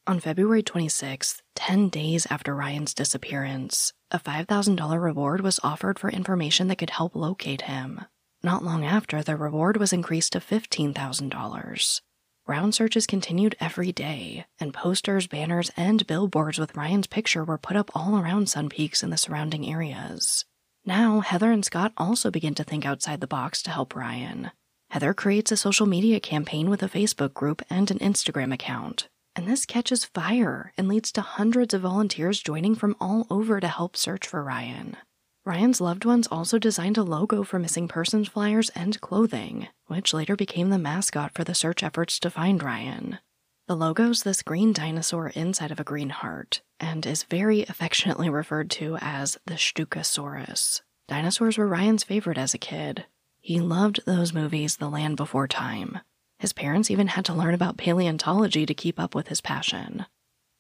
On 0.06 0.20
February 0.20 0.62
26th, 0.62 1.42
10 1.56 1.88
days 1.88 2.28
after 2.30 2.54
Ryan's 2.54 2.94
disappearance, 2.94 3.94
a 4.12 4.20
$5,000 4.20 5.02
reward 5.02 5.39
was 5.39 5.62
offered 5.63 5.98
for 5.98 6.10
information 6.10 6.68
that 6.68 6.76
could 6.76 6.89
help 6.89 7.16
locate 7.16 7.62
him. 7.62 8.02
Not 8.44 8.66
long 8.66 8.84
after, 8.84 9.24
the 9.24 9.38
reward 9.38 9.78
was 9.78 9.94
increased 9.94 10.34
to 10.34 10.42
$15,000. 10.42 12.02
Ground 12.46 12.76
searches 12.76 13.08
continued 13.08 13.56
every 13.62 13.94
day, 13.94 14.46
and 14.60 14.74
posters, 14.74 15.28
banners, 15.28 15.72
and 15.78 16.06
billboards 16.06 16.60
with 16.60 16.76
Ryan's 16.76 17.08
picture 17.08 17.46
were 17.46 17.58
put 17.58 17.78
up 17.78 17.89
all 17.96 18.18
around 18.20 18.50
Sun 18.50 18.68
Peaks 18.68 19.04
and 19.04 19.13
the 19.13 19.18
surrounding 19.18 19.66
areas. 19.66 20.44
Now, 20.84 21.22
Heather 21.22 21.50
and 21.50 21.63
Scott 21.63 21.94
also 21.96 22.30
begin 22.30 22.56
to 22.56 22.66
think 22.66 22.86
outside 22.86 23.22
the 23.22 23.28
box 23.28 23.63
to 23.63 23.72
help 23.72 23.96
Ryan. 23.96 24.52
Heather 24.89 25.13
creates 25.13 25.54
a 25.54 25.58
social 25.58 25.86
media 25.86 26.20
campaign 26.20 26.70
with 26.70 26.84
a 26.84 26.89
Facebook 26.89 27.34
group 27.34 27.62
and 27.70 27.89
an 27.89 28.00
Instagram 28.00 28.54
account, 28.54 29.08
and 29.36 29.48
this 29.48 29.65
catches 29.65 30.06
fire 30.06 30.74
and 30.78 30.88
leads 30.88 31.12
to 31.12 31.22
hundreds 31.22 31.74
of 31.74 31.82
volunteers 31.82 32.41
joining 32.41 32.76
from 32.76 32.96
all 33.00 33.28
over 33.30 33.60
to 33.60 33.67
help 33.67 33.98
search 33.98 34.28
for 34.28 34.43
Ryan. 34.43 34.98
Ryan's 35.46 35.82
loved 35.82 36.06
ones 36.06 36.28
also 36.28 36.58
designed 36.58 36.98
a 36.98 37.04
logo 37.04 37.43
for 37.43 37.60
missing 37.60 37.88
persons 37.88 38.30
flyers 38.30 38.69
and 38.69 39.02
clothing, 39.02 39.67
which 39.88 40.13
later 40.13 40.36
became 40.36 40.69
the 40.69 40.78
mascot 40.78 41.34
for 41.34 41.43
the 41.43 41.54
search 41.54 41.84
efforts 41.84 42.19
to 42.19 42.30
find 42.30 42.63
Ryan. 42.63 43.19
The 43.67 43.76
logo's 43.76 44.24
this 44.24 44.41
green 44.41 44.72
dinosaur 44.74 45.30
inside 45.30 45.72
of 45.72 45.80
a 45.80 45.86
green 45.86 46.10
heart, 46.10 46.62
and 46.80 47.06
is 47.06 47.24
very 47.24 47.63
affectionately 47.63 48.30
referred 48.30 48.69
to 48.72 48.98
as 49.02 49.38
the 49.46 49.56
Shtukasaurus. 49.56 50.82
Dinosaurs 51.08 51.58
were 51.58 51.67
Ryan's 51.67 52.04
favorite 52.04 52.38
as 52.38 52.54
a 52.54 52.58
kid. 52.58 53.06
He 53.39 53.60
loved 53.60 54.02
those 54.06 54.34
movies, 54.34 54.78
The 54.78 54.89
Land 54.89 55.17
Before 55.17 55.48
Time, 55.48 56.00
his 56.43 56.51
parents 56.51 56.91
even 56.91 57.08
had 57.08 57.23
to 57.23 57.34
learn 57.34 57.53
about 57.53 57.77
paleontology 57.77 58.65
to 58.65 58.73
keep 58.73 58.99
up 58.99 59.15
with 59.15 59.29
his 59.29 59.39
passion. 59.39 60.06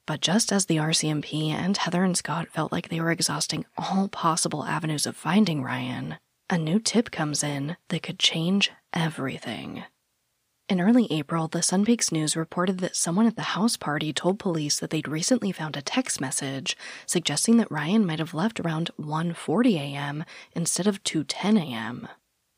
But 0.07 0.21
just 0.21 0.49
as 0.53 0.65
the 0.65 0.77
RCMP 0.77 1.49
and 1.49 1.75
Heather 1.75 2.05
and 2.05 2.15
Scott 2.15 2.47
felt 2.47 2.71
like 2.71 2.87
they 2.87 3.01
were 3.01 3.11
exhausting 3.11 3.65
all 3.77 4.07
possible 4.07 4.63
avenues 4.63 5.05
of 5.05 5.17
finding 5.17 5.61
Ryan, 5.61 6.15
a 6.49 6.57
new 6.57 6.79
tip 6.79 7.11
comes 7.11 7.43
in 7.43 7.75
that 7.89 8.01
could 8.01 8.17
change 8.17 8.71
everything. 8.93 9.83
In 10.69 10.79
early 10.79 11.11
April, 11.11 11.49
the 11.49 11.61
Sun 11.61 11.83
Peaks 11.83 12.13
News 12.13 12.37
reported 12.37 12.79
that 12.79 12.95
someone 12.95 13.27
at 13.27 13.35
the 13.35 13.51
house 13.57 13.75
party 13.75 14.13
told 14.13 14.39
police 14.39 14.79
that 14.79 14.89
they'd 14.89 15.09
recently 15.09 15.51
found 15.51 15.75
a 15.75 15.81
text 15.81 16.21
message 16.21 16.77
suggesting 17.05 17.57
that 17.57 17.69
Ryan 17.69 18.05
might 18.05 18.19
have 18.19 18.33
left 18.33 18.61
around 18.61 18.89
1:40 18.97 19.75
a.m. 19.75 20.23
instead 20.53 20.87
of 20.87 21.03
2:10 21.03 21.61
a.m. 21.61 22.07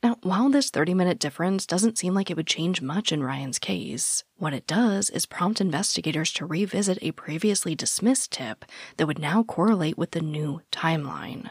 Now, 0.05 0.17
while 0.21 0.49
this 0.49 0.69
30-minute 0.69 1.17
difference 1.17 1.65
doesn't 1.65 1.97
seem 1.97 2.13
like 2.13 2.29
it 2.29 2.37
would 2.37 2.45
change 2.45 2.79
much 2.79 3.11
in 3.11 3.23
Ryan's 3.23 3.57
case, 3.57 4.23
what 4.37 4.53
it 4.53 4.67
does 4.67 5.09
is 5.09 5.25
prompt 5.25 5.59
investigators 5.59 6.31
to 6.33 6.45
revisit 6.45 6.99
a 7.01 7.11
previously 7.13 7.73
dismissed 7.73 8.31
tip 8.31 8.65
that 8.97 9.07
would 9.07 9.17
now 9.17 9.41
correlate 9.41 9.97
with 9.97 10.11
the 10.11 10.21
new 10.21 10.61
timeline. 10.71 11.49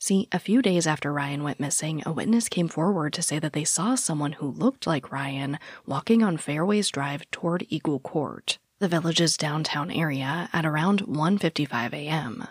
See, 0.00 0.28
a 0.32 0.38
few 0.38 0.62
days 0.62 0.86
after 0.86 1.12
Ryan 1.12 1.42
went 1.42 1.60
missing, 1.60 2.02
a 2.06 2.12
witness 2.12 2.48
came 2.48 2.68
forward 2.68 3.12
to 3.12 3.22
say 3.22 3.38
that 3.38 3.52
they 3.52 3.64
saw 3.64 3.96
someone 3.96 4.32
who 4.32 4.48
looked 4.48 4.86
like 4.86 5.12
Ryan 5.12 5.58
walking 5.84 6.22
on 6.22 6.38
Fairways 6.38 6.88
Drive 6.88 7.30
toward 7.30 7.66
Eagle 7.68 8.00
Court, 8.00 8.58
the 8.78 8.88
village's 8.88 9.36
downtown 9.36 9.90
area, 9.90 10.48
at 10.54 10.64
around 10.64 11.02
1:55 11.02 11.92
a.m. 11.92 12.48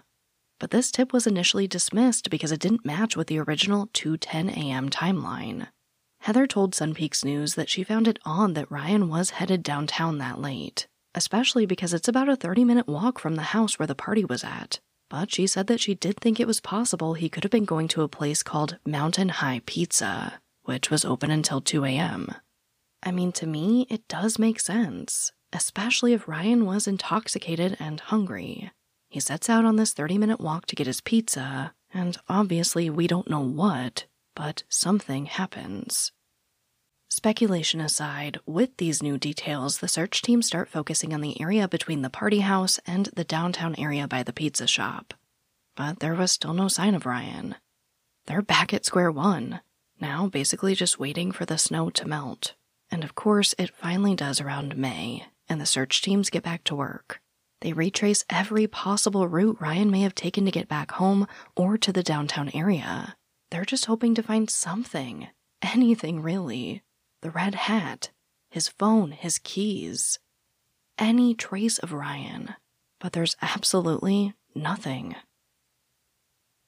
But 0.64 0.72
this 0.72 0.92
tip 0.92 1.12
was 1.12 1.28
initially 1.28 1.68
dismissed 1.68 2.30
because 2.30 2.54
it 2.54 2.62
didn't 2.62 2.86
match 2.86 3.18
with 3.18 3.28
the 3.28 3.38
original 3.38 3.88
2:10 3.88 4.50
a.m. 4.56 4.90
timeline. 4.90 5.68
Heather 6.22 6.48
told 6.48 6.74
Sun 6.74 6.94
Peaks 6.94 7.26
News 7.26 7.56
that 7.56 7.68
she 7.68 7.84
found 7.84 8.08
it 8.08 8.18
odd 8.24 8.56
that 8.56 8.72
Ryan 8.72 9.10
was 9.10 9.32
headed 9.32 9.62
downtown 9.62 10.20
that 10.20 10.40
late, 10.40 10.88
especially 11.16 11.66
because 11.66 11.94
it's 11.94 12.08
about 12.08 12.30
a 12.30 12.38
30-minute 12.38 12.88
walk 12.88 13.20
from 13.20 13.36
the 13.36 13.52
house 13.52 13.78
where 13.78 13.88
the 13.88 13.94
party 13.94 14.24
was 14.24 14.42
at 14.46 14.80
but 15.10 15.34
she 15.34 15.46
said 15.46 15.68
that 15.68 15.82
she 15.82 15.96
did 15.96 16.18
think 16.22 16.40
it 16.40 16.48
was 16.48 16.62
possible 16.62 17.14
he 17.14 17.28
could 17.28 17.44
have 17.44 17.52
been 17.52 17.66
going 17.66 17.90
to 17.90 18.02
a 18.02 18.08
place 18.08 18.42
called 18.42 18.78
Mountain 18.86 19.30
High 19.44 19.62
Pizza, 19.66 20.40
which 20.64 20.90
was 20.90 21.04
open 21.04 21.30
until 21.30 21.60
2 21.60 21.84
a.m. 21.84 22.34
I 23.04 23.12
mean, 23.12 23.34
to 23.34 23.46
me, 23.46 23.86
it 23.90 24.08
does 24.08 24.40
make 24.40 24.62
sense, 24.62 25.34
especially 25.52 26.14
if 26.14 26.30
Ryan 26.30 26.66
was 26.66 26.88
intoxicated 26.88 27.76
and 27.82 28.00
hungry. 28.00 28.72
He 29.14 29.20
sets 29.20 29.48
out 29.48 29.64
on 29.64 29.76
this 29.76 29.94
30 29.94 30.18
minute 30.18 30.42
walk 30.42 30.66
to 30.66 30.76
get 30.76 30.88
his 30.88 31.00
pizza, 31.00 31.76
and 31.94 32.18
obviously 32.28 32.90
we 32.90 33.06
don't 33.06 33.30
know 33.30 33.42
what, 33.42 34.08
but 34.34 34.64
something 34.70 35.28
happens. 35.28 36.12
Speculation 37.10 37.80
aside, 37.80 38.40
with 38.48 38.76
these 38.78 39.04
new 39.04 39.20
details, 39.20 39.78
the 39.78 39.88
search 39.88 40.24
team 40.24 40.42
start 40.42 40.68
focusing 40.68 41.14
on 41.14 41.22
the 41.22 41.40
area 41.40 41.68
between 41.68 42.02
the 42.02 42.10
party 42.10 42.40
house 42.40 42.80
and 42.88 43.10
the 43.16 43.24
downtown 43.24 43.76
area 43.78 44.08
by 44.08 44.24
the 44.24 44.34
pizza 44.34 44.66
shop. 44.66 45.14
But 45.76 46.00
there 46.00 46.16
was 46.16 46.32
still 46.32 46.56
no 46.56 46.68
sign 46.68 46.96
of 46.96 47.06
Ryan. 47.06 47.54
They're 48.26 48.42
back 48.42 48.74
at 48.74 48.84
square 48.84 49.12
one, 49.12 49.62
now 50.02 50.26
basically 50.26 50.74
just 50.74 50.98
waiting 50.98 51.32
for 51.32 51.46
the 51.46 51.60
snow 51.60 51.92
to 51.92 52.08
melt. 52.08 52.56
And 52.90 53.04
of 53.04 53.14
course, 53.14 53.54
it 53.60 53.76
finally 53.76 54.16
does 54.16 54.42
around 54.42 54.76
May, 54.76 55.28
and 55.48 55.62
the 55.62 55.68
search 55.68 56.02
teams 56.02 56.32
get 56.32 56.42
back 56.42 56.64
to 56.64 56.76
work. 56.76 57.22
They 57.64 57.72
retrace 57.72 58.26
every 58.30 58.68
possible 58.68 59.26
route 59.26 59.56
Ryan 59.62 59.90
may 59.90 60.02
have 60.02 60.14
taken 60.14 60.44
to 60.44 60.52
get 60.52 60.68
back 60.68 60.92
home 60.92 61.28
or 61.56 61.78
to 61.78 61.94
the 61.94 62.04
downtown 62.04 62.52
area. 62.54 63.16
They're 63.52 63.64
just 63.64 63.86
hoping 63.86 64.14
to 64.16 64.22
find 64.22 64.50
something, 64.50 65.30
anything 65.62 66.22
really 66.22 66.84
the 67.22 67.32
red 67.32 67.56
hat, 67.56 68.12
his 68.52 68.68
phone, 68.68 69.12
his 69.12 69.40
keys, 69.40 70.20
any 71.00 71.34
trace 71.34 71.80
of 71.80 71.94
Ryan, 71.94 72.56
but 73.00 73.14
there's 73.14 73.38
absolutely 73.42 74.34
nothing. 74.54 75.16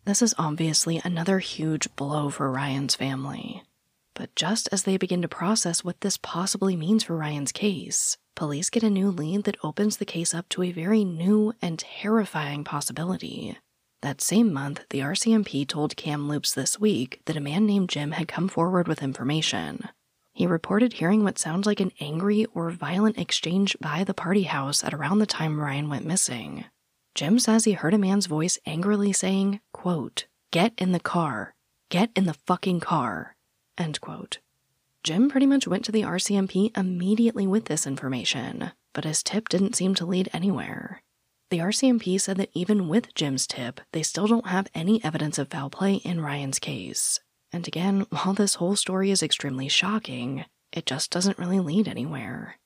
This 0.05 0.21
is 0.21 0.33
obviously 0.37 1.01
another 1.03 1.39
huge 1.39 1.93
blow 1.97 2.29
for 2.29 2.49
Ryan's 2.49 2.95
family. 2.95 3.63
But 4.15 4.35
just 4.35 4.67
as 4.71 4.83
they 4.83 4.97
begin 4.97 5.21
to 5.21 5.27
process 5.27 5.83
what 5.83 6.01
this 6.01 6.17
possibly 6.17 6.75
means 6.75 7.03
for 7.03 7.15
Ryan's 7.15 7.51
case, 7.51 8.17
police 8.35 8.71
get 8.71 8.81
a 8.81 8.89
new 8.89 9.11
lead 9.11 9.43
that 9.43 9.63
opens 9.63 9.97
the 9.97 10.05
case 10.05 10.33
up 10.33 10.49
to 10.49 10.63
a 10.63 10.71
very 10.71 11.05
new 11.05 11.53
and 11.61 11.77
terrifying 11.77 12.63
possibility. 12.63 13.59
That 14.01 14.21
same 14.21 14.51
month, 14.51 14.85
the 14.89 15.01
RCMP 15.01 15.67
told 15.67 15.95
Kamloops 15.95 16.53
this 16.53 16.79
week 16.79 17.21
that 17.25 17.37
a 17.37 17.41
man 17.41 17.67
named 17.67 17.89
Jim 17.89 18.13
had 18.13 18.27
come 18.27 18.47
forward 18.47 18.87
with 18.87 19.03
information 19.03 19.89
he 20.35 20.45
reported 20.45 20.91
hearing 20.91 21.23
what 21.23 21.39
sounds 21.39 21.65
like 21.65 21.79
an 21.79 21.93
angry 22.01 22.45
or 22.53 22.69
violent 22.69 23.17
exchange 23.17 23.77
by 23.79 24.03
the 24.03 24.13
party 24.13 24.43
house 24.43 24.83
at 24.83 24.93
around 24.93 25.19
the 25.19 25.25
time 25.25 25.61
Ryan 25.61 25.87
went 25.87 26.05
missing. 26.05 26.65
Jim 27.15 27.39
says 27.39 27.63
he 27.63 27.71
heard 27.71 27.93
a 27.93 27.97
man's 27.97 28.25
voice 28.25 28.59
angrily 28.65 29.13
saying, 29.13 29.61
quote, 29.71 30.25
Get 30.51 30.73
in 30.77 30.91
the 30.91 30.99
car. 30.99 31.55
Get 31.89 32.11
in 32.17 32.25
the 32.25 32.33
fucking 32.33 32.81
car. 32.81 33.34
End 33.77 33.99
quote. 34.01 34.39
Jim 35.03 35.29
pretty 35.29 35.45
much 35.45 35.67
went 35.67 35.85
to 35.85 35.91
the 35.91 36.01
RCMP 36.01 36.75
immediately 36.75 37.45
with 37.45 37.65
this 37.65 37.85
information, 37.85 38.71
but 38.93 39.03
his 39.03 39.21
tip 39.21 39.49
didn't 39.49 39.75
seem 39.75 39.93
to 39.95 40.05
lead 40.05 40.29
anywhere. 40.33 41.03
The 41.51 41.59
RCMP 41.59 42.19
said 42.19 42.37
that 42.37 42.49
even 42.53 42.87
with 42.87 43.13
Jim's 43.13 43.45
tip, 43.45 43.79
they 43.91 44.01
still 44.01 44.25
don't 44.25 44.47
have 44.47 44.67
any 44.73 45.03
evidence 45.03 45.37
of 45.37 45.49
foul 45.49 45.69
play 45.69 45.95
in 45.95 46.21
Ryan's 46.21 46.57
case. 46.57 47.19
And 47.51 47.67
again, 47.67 48.07
while 48.09 48.33
this 48.33 48.55
whole 48.55 48.75
story 48.75 49.11
is 49.11 49.21
extremely 49.21 49.69
shocking, 49.69 50.45
it 50.71 50.87
just 50.87 51.11
doesn't 51.11 51.37
really 51.37 51.59
lead 51.59 51.87
anywhere. 51.87 52.57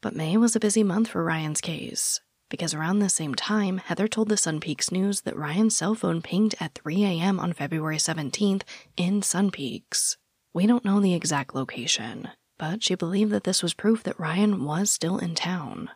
But 0.00 0.16
May 0.16 0.38
was 0.38 0.56
a 0.56 0.60
busy 0.60 0.82
month 0.82 1.08
for 1.08 1.22
Ryan's 1.22 1.60
case, 1.60 2.20
because 2.48 2.72
around 2.72 3.00
the 3.00 3.10
same 3.10 3.34
time, 3.34 3.78
Heather 3.78 4.08
told 4.08 4.30
the 4.30 4.38
Sun 4.38 4.60
Peaks 4.60 4.90
News 4.90 5.20
that 5.20 5.36
Ryan's 5.36 5.76
cell 5.76 5.94
phone 5.94 6.22
pinged 6.22 6.54
at 6.58 6.74
3 6.74 7.04
a.m. 7.04 7.38
on 7.38 7.52
February 7.52 7.98
17th 7.98 8.62
in 8.96 9.20
Sun 9.20 9.50
Peaks. 9.50 10.16
We 10.52 10.66
don't 10.66 10.84
know 10.84 11.00
the 11.00 11.14
exact 11.14 11.54
location, 11.54 12.28
but 12.58 12.82
she 12.82 12.94
believed 12.94 13.30
that 13.32 13.44
this 13.44 13.62
was 13.62 13.74
proof 13.74 14.02
that 14.02 14.18
Ryan 14.18 14.64
was 14.64 14.90
still 14.90 15.18
in 15.18 15.34
town. 15.34 15.90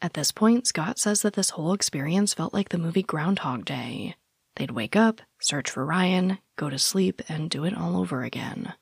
At 0.00 0.14
this 0.14 0.30
point, 0.30 0.66
Scott 0.66 0.98
says 0.98 1.22
that 1.22 1.34
this 1.34 1.50
whole 1.50 1.72
experience 1.72 2.34
felt 2.34 2.54
like 2.54 2.68
the 2.68 2.78
movie 2.78 3.02
Groundhog 3.02 3.64
Day, 3.64 4.14
They'd 4.58 4.72
wake 4.72 4.96
up, 4.96 5.22
search 5.40 5.70
for 5.70 5.86
Ryan, 5.86 6.38
go 6.56 6.68
to 6.68 6.80
sleep, 6.80 7.22
and 7.28 7.48
do 7.48 7.64
it 7.64 7.76
all 7.76 7.96
over 7.96 8.24
again. 8.24 8.74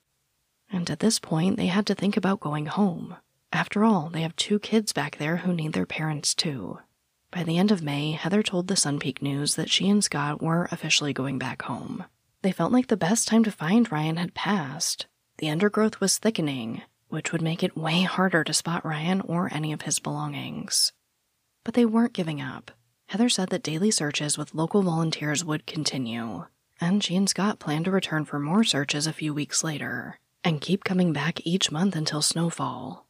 And 0.73 0.89
at 0.89 1.01
this 1.01 1.19
point, 1.19 1.59
they 1.59 1.67
had 1.67 1.87
to 1.87 1.95
think 1.95 2.17
about 2.17 2.41
going 2.41 2.65
home. 2.65 3.17
After 3.53 3.85
all, 3.85 4.09
they 4.09 4.23
have 4.23 4.35
two 4.37 4.59
kids 4.59 4.95
back 4.95 5.19
there 5.19 5.39
who 5.39 5.53
need 5.53 5.75
their 5.75 5.85
parents 5.85 6.35
too. 6.35 6.79
By 7.31 7.43
the 7.43 7.59
end 7.59 7.71
of 7.71 7.83
May, 7.83 8.13
Heather 8.13 8.43
told 8.43 8.69
the 8.69 8.77
Sun 8.77 9.01
Peak 9.01 9.21
News 9.21 9.55
that 9.57 9.69
she 9.69 9.89
and 9.91 10.03
Scott 10.03 10.43
were 10.43 10.67
officially 10.73 11.13
going 11.13 11.39
back 11.39 11.61
home. 11.63 12.05
They 12.47 12.53
felt 12.53 12.71
like 12.71 12.87
the 12.87 12.97
best 12.97 13.27
time 13.27 13.43
to 13.43 13.51
find 13.51 13.91
Ryan 13.91 14.19
had 14.19 14.33
passed. 14.33 15.07
The 15.39 15.51
undergrowth 15.51 15.99
was 15.99 16.17
thickening, 16.17 16.83
which 17.09 17.33
would 17.33 17.43
make 17.43 17.65
it 17.65 17.77
way 17.77 18.03
harder 18.03 18.45
to 18.45 18.55
spot 18.55 18.85
Ryan 18.85 19.21
or 19.23 19.53
any 19.53 19.73
of 19.73 19.83
his 19.83 19.99
belongings. 19.99 20.93
But 21.65 21.75
they 21.75 21.85
weren't 21.85 22.13
giving 22.13 22.41
up. 22.41 22.71
Heather 23.09 23.29
said 23.29 23.49
that 23.49 23.65
daily 23.65 23.91
searches 23.91 24.39
with 24.39 24.55
local 24.55 24.83
volunteers 24.83 25.45
would 25.45 25.67
continue, 25.67 26.47
and 26.81 27.03
she 27.03 27.17
and 27.17 27.29
Scott 27.29 27.59
planned 27.59 27.87
to 27.87 27.91
return 27.91 28.25
for 28.25 28.39
more 28.39 28.63
searches 28.63 29.09
a 29.09 29.13
few 29.13 29.35
weeks 29.35 29.65
later 29.65 30.21
and 30.45 30.61
keep 30.61 30.85
coming 30.85 31.13
back 31.13 31.45
each 31.45 31.73
month 31.73 31.97
until 31.97 32.23
snowfall. 32.23 33.09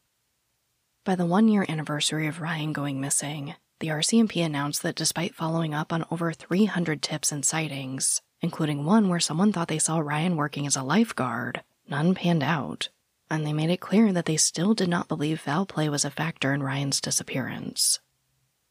By 1.05 1.15
the 1.15 1.27
one 1.27 1.49
year 1.49 1.67
anniversary 1.69 2.27
of 2.27 2.41
Ryan 2.41 2.73
going 2.73 3.03
missing, 3.03 3.55
the 3.81 3.89
RCMP 3.89 4.43
announced 4.43 4.83
that 4.83 4.97
despite 4.97 5.35
following 5.35 5.75
up 5.75 5.93
on 5.93 6.07
over 6.11 6.33
300 6.33 7.03
tips 7.03 7.31
and 7.31 7.45
sightings, 7.45 8.23
including 8.41 8.85
one 8.85 9.09
where 9.09 9.21
someone 9.21 9.53
thought 9.53 9.69
they 9.69 9.79
saw 9.79 9.99
Ryan 9.99 10.37
working 10.37 10.67
as 10.67 10.77
a 10.77 10.83
lifeguard, 10.83 11.63
none 11.89 12.15
panned 12.15 12.43
out, 12.43 12.89
and 13.31 13.47
they 13.47 13.53
made 13.53 13.71
it 13.71 13.81
clear 13.81 14.13
that 14.13 14.27
they 14.27 14.37
still 14.37 14.75
did 14.75 14.89
not 14.89 15.09
believe 15.09 15.41
foul 15.41 15.67
play 15.67 15.89
was 15.89 16.05
a 16.05 16.11
factor 16.11 16.53
in 16.53 16.63
Ryan's 16.63 17.01
disappearance. 17.01 18.01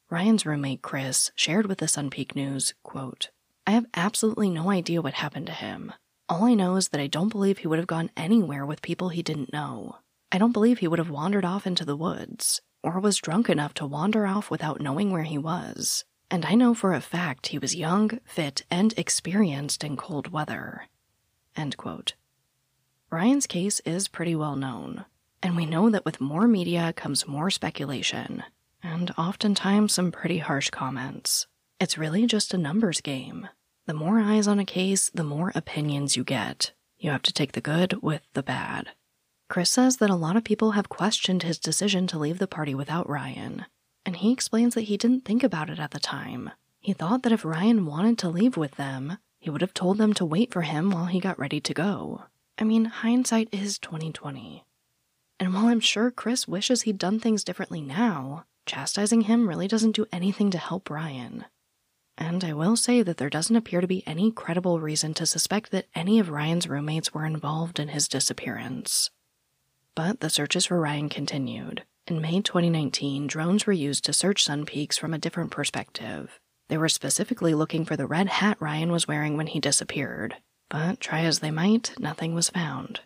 Ryan's 0.10 0.46
roommate, 0.46 0.82
Chris, 0.82 1.32
shared 1.36 1.66
with 1.66 1.80
the 1.80 1.88
Sun 1.88 2.12
Peak 2.12 2.36
News, 2.36 2.74
quote, 2.84 3.32
I 3.68 3.72
have 3.72 3.88
absolutely 3.96 4.50
no 4.50 4.70
idea 4.70 5.02
what 5.02 5.16
happened 5.16 5.48
to 5.48 5.52
him. 5.52 5.92
All 6.30 6.46
I 6.46 6.54
know 6.54 6.76
is 6.76 6.90
that 6.90 7.02
I 7.02 7.08
don't 7.08 7.30
believe 7.32 7.60
he 7.60 7.68
would 7.68 7.80
have 7.80 7.88
gone 7.88 8.12
anywhere 8.16 8.66
with 8.66 8.82
people 8.82 9.10
he 9.10 9.24
didn't 9.24 9.52
know. 9.52 9.98
I 10.32 10.38
don't 10.38 10.52
believe 10.52 10.80
he 10.80 10.88
would 10.88 11.00
have 11.00 11.10
wandered 11.10 11.46
off 11.46 11.66
into 11.66 11.86
the 11.86 11.96
woods, 11.96 12.62
or 12.84 13.00
was 13.00 13.18
drunk 13.18 13.50
enough 13.50 13.74
to 13.76 13.86
wander 13.86 14.28
off 14.28 14.52
without 14.52 14.82
knowing 14.82 15.12
where 15.12 15.24
he 15.24 15.38
was. 15.38 16.06
And 16.30 16.46
I 16.46 16.56
know 16.56 16.74
for 16.74 16.94
a 16.94 17.02
fact 17.02 17.48
he 17.48 17.60
was 17.60 17.76
young, 17.76 18.20
fit, 18.26 18.64
and 18.72 18.94
experienced 18.98 19.84
in 19.84 19.96
cold 19.96 20.32
weather. 20.32 20.88
End 21.56 21.78
quote. 21.78 22.14
Ryan's 23.12 23.48
case 23.48 23.80
is 23.82 24.08
pretty 24.08 24.36
well 24.36 24.56
known, 24.56 25.06
and 25.42 25.56
we 25.56 25.66
know 25.66 25.90
that 25.90 26.06
with 26.06 26.20
more 26.20 26.48
media 26.48 26.92
comes 26.94 27.28
more 27.28 27.50
speculation, 27.50 28.44
and 28.82 29.12
oftentimes 29.18 29.94
some 29.94 30.12
pretty 30.12 30.40
harsh 30.40 30.70
comments. 30.70 31.48
It's 31.80 31.98
really 31.98 32.26
just 32.26 32.54
a 32.54 32.58
numbers 32.58 33.02
game. 33.02 33.48
The 33.86 33.94
more 33.94 34.20
eyes 34.20 34.48
on 34.48 34.60
a 34.60 34.66
case, 34.66 35.12
the 35.14 35.24
more 35.24 35.52
opinions 35.54 36.18
you 36.18 36.24
get. 36.24 36.72
You 36.98 37.12
have 37.12 37.22
to 37.24 37.34
take 37.34 37.52
the 37.52 37.62
good 37.62 38.02
with 38.02 38.24
the 38.34 38.42
bad. 38.42 38.90
Chris 39.48 39.70
says 39.70 39.98
that 39.98 40.10
a 40.10 40.16
lot 40.16 40.36
of 40.36 40.44
people 40.44 40.72
have 40.72 40.90
questioned 40.90 41.44
his 41.44 41.60
decision 41.60 42.08
to 42.08 42.18
leave 42.18 42.40
the 42.40 42.48
party 42.48 42.74
without 42.74 43.08
Ryan, 43.08 43.66
and 44.06 44.18
he 44.18 44.32
explains 44.32 44.76
that 44.76 44.82
he 44.82 44.98
didn't 44.98 45.26
think 45.26 45.44
about 45.44 45.70
it 45.70 45.80
at 45.80 45.92
the 45.92 46.00
time. 46.00 46.52
He 46.80 46.94
thought 46.94 47.24
that 47.24 47.32
if 47.32 47.44
Ryan 47.44 47.86
wanted 47.86 48.18
to 48.20 48.30
leave 48.30 48.58
with 48.58 48.76
them, 48.76 49.18
he 49.40 49.50
would 49.50 49.62
have 49.62 49.74
told 49.74 49.98
them 49.98 50.14
to 50.14 50.26
wait 50.26 50.52
for 50.52 50.62
him 50.62 50.92
while 50.92 51.06
he 51.06 51.20
got 51.20 51.40
ready 51.40 51.60
to 51.60 51.74
go. 51.74 52.24
I 52.58 52.64
mean, 52.64 52.86
hindsight 52.86 53.50
is 53.52 53.80
2020. 53.80 54.64
And 55.40 55.54
while 55.54 55.68
I'm 55.68 55.80
sure 55.80 56.12
Chris 56.12 56.48
wishes 56.48 56.84
he'd 56.84 56.98
done 56.98 57.20
things 57.20 57.44
differently 57.44 57.82
now, 57.82 58.46
chastising 58.66 59.22
him 59.22 59.50
really 59.50 59.68
doesn't 59.68 59.96
do 59.96 60.06
anything 60.12 60.52
to 60.52 60.58
help 60.58 60.90
Ryan. 60.90 61.46
And 62.18 62.44
I 62.44 62.54
will 62.54 62.78
say 62.78 63.02
that 63.02 63.18
there 63.18 63.30
doesn't 63.30 63.56
appear 63.56 63.82
to 63.82 63.88
be 63.88 64.08
any 64.08 64.32
credible 64.32 64.80
reason 64.80 65.14
to 65.16 65.26
suspect 65.26 65.72
that 65.72 65.88
any 65.94 66.18
of 66.20 66.30
Ryan's 66.30 66.70
roommates 66.70 67.14
were 67.14 67.26
involved 67.26 67.80
in 67.80 67.90
his 67.90 68.08
disappearance. 68.08 69.10
But 69.96 70.22
the 70.22 70.30
searches 70.30 70.68
for 70.68 70.80
Ryan 70.80 71.10
continued. 71.10 71.84
In 72.08 72.22
May 72.22 72.40
2019, 72.40 73.26
drones 73.26 73.66
were 73.66 73.74
used 73.74 74.06
to 74.06 74.14
search 74.14 74.44
Sun 74.44 74.66
Peaks 74.66 74.96
from 74.96 75.12
a 75.12 75.18
different 75.18 75.50
perspective. 75.50 76.40
They 76.68 76.78
were 76.78 76.88
specifically 76.88 77.56
looking 77.56 77.84
for 77.84 77.98
the 77.98 78.06
red 78.06 78.28
hat 78.28 78.58
Ryan 78.60 78.92
was 78.92 79.08
wearing 79.08 79.38
when 79.38 79.48
he 79.48 79.60
disappeared, 79.60 80.36
but 80.70 81.00
try 81.00 81.22
as 81.22 81.40
they 81.40 81.50
might, 81.50 81.96
nothing 81.98 82.36
was 82.36 82.52
found. 82.52 83.00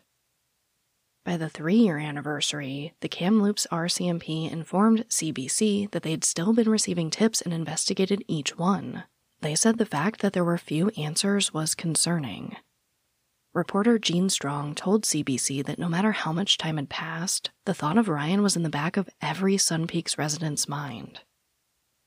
By 1.24 1.38
the 1.38 1.48
three 1.48 1.78
year 1.78 1.98
anniversary, 1.98 2.94
the 3.00 3.08
Kamloops 3.08 3.68
RCMP 3.72 4.52
informed 4.52 5.08
CBC 5.08 5.92
that 5.92 6.04
they'd 6.04 6.26
still 6.26 6.52
been 6.52 6.70
receiving 6.70 7.10
tips 7.10 7.42
and 7.42 7.54
investigated 7.54 8.26
each 8.28 8.58
one. 8.58 9.06
They 9.40 9.56
said 9.56 9.78
the 9.78 9.86
fact 9.86 10.20
that 10.20 10.34
there 10.34 10.44
were 10.44 10.58
few 10.58 10.90
answers 10.98 11.54
was 11.54 11.74
concerning. 11.74 12.58
Reporter 13.54 13.98
Gene 13.98 14.30
Strong 14.30 14.76
told 14.76 15.06
CBC 15.06 15.66
that 15.66 15.80
no 15.80 15.90
matter 15.90 16.12
how 16.12 16.32
much 16.32 16.60
time 16.60 16.78
had 16.78 16.88
passed, 16.88 17.50
the 17.66 17.74
thought 17.74 17.98
of 17.98 18.08
Ryan 18.08 18.44
was 18.44 18.56
in 18.56 18.62
the 18.62 18.70
back 18.70 18.96
of 18.96 19.10
every 19.24 19.58
Sun 19.58 19.88
Peaks 19.88 20.20
resident's 20.20 20.70
mind. 20.70 21.22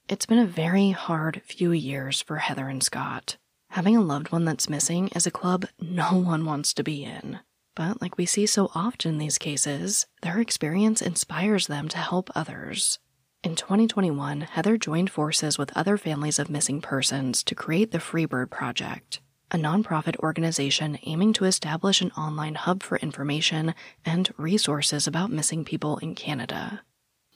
It's 0.09 0.25
been 0.25 0.39
a 0.39 0.47
very 0.47 0.91
hard 0.91 1.43
few 1.45 1.73
years 1.73 2.23
for 2.23 2.37
Heather 2.37 2.69
and 2.69 2.81
Scott. 2.81 3.39
Having 3.71 3.97
a 3.97 4.03
loved 4.03 4.31
one 4.31 4.45
that's 4.45 4.69
missing 4.69 5.09
is 5.17 5.27
a 5.27 5.33
club 5.33 5.67
no 5.81 6.13
one 6.13 6.45
wants 6.45 6.73
to 6.75 6.85
be 6.85 7.03
in. 7.03 7.41
But, 7.75 8.01
like 8.01 8.17
we 8.17 8.27
see 8.27 8.47
so 8.47 8.71
often 8.73 9.15
in 9.15 9.19
these 9.19 9.39
cases, 9.39 10.07
their 10.21 10.39
experience 10.39 11.03
inspires 11.03 11.67
them 11.67 11.89
to 11.89 11.99
help 11.99 12.31
others. 12.37 13.01
In 13.43 13.57
2021, 13.57 14.43
Heather 14.43 14.77
joined 14.77 15.11
forces 15.11 15.59
with 15.59 15.77
other 15.77 15.99
families 15.99 16.39
of 16.39 16.49
missing 16.49 16.81
persons 16.81 17.43
to 17.43 17.57
create 17.57 17.91
the 17.91 17.99
Freebird 17.99 18.51
Project, 18.51 19.21
a 19.53 19.57
nonprofit 19.57 20.17
organization 20.21 20.99
aiming 21.05 21.35
to 21.35 21.45
establish 21.45 22.01
an 22.01 22.11
online 22.13 22.55
hub 22.55 22.83
for 22.83 22.97
information 22.99 23.75
and 24.05 24.33
resources 24.39 25.07
about 25.07 25.31
missing 25.31 25.63
people 25.63 25.99
in 25.99 26.15
Canada. 26.15 26.81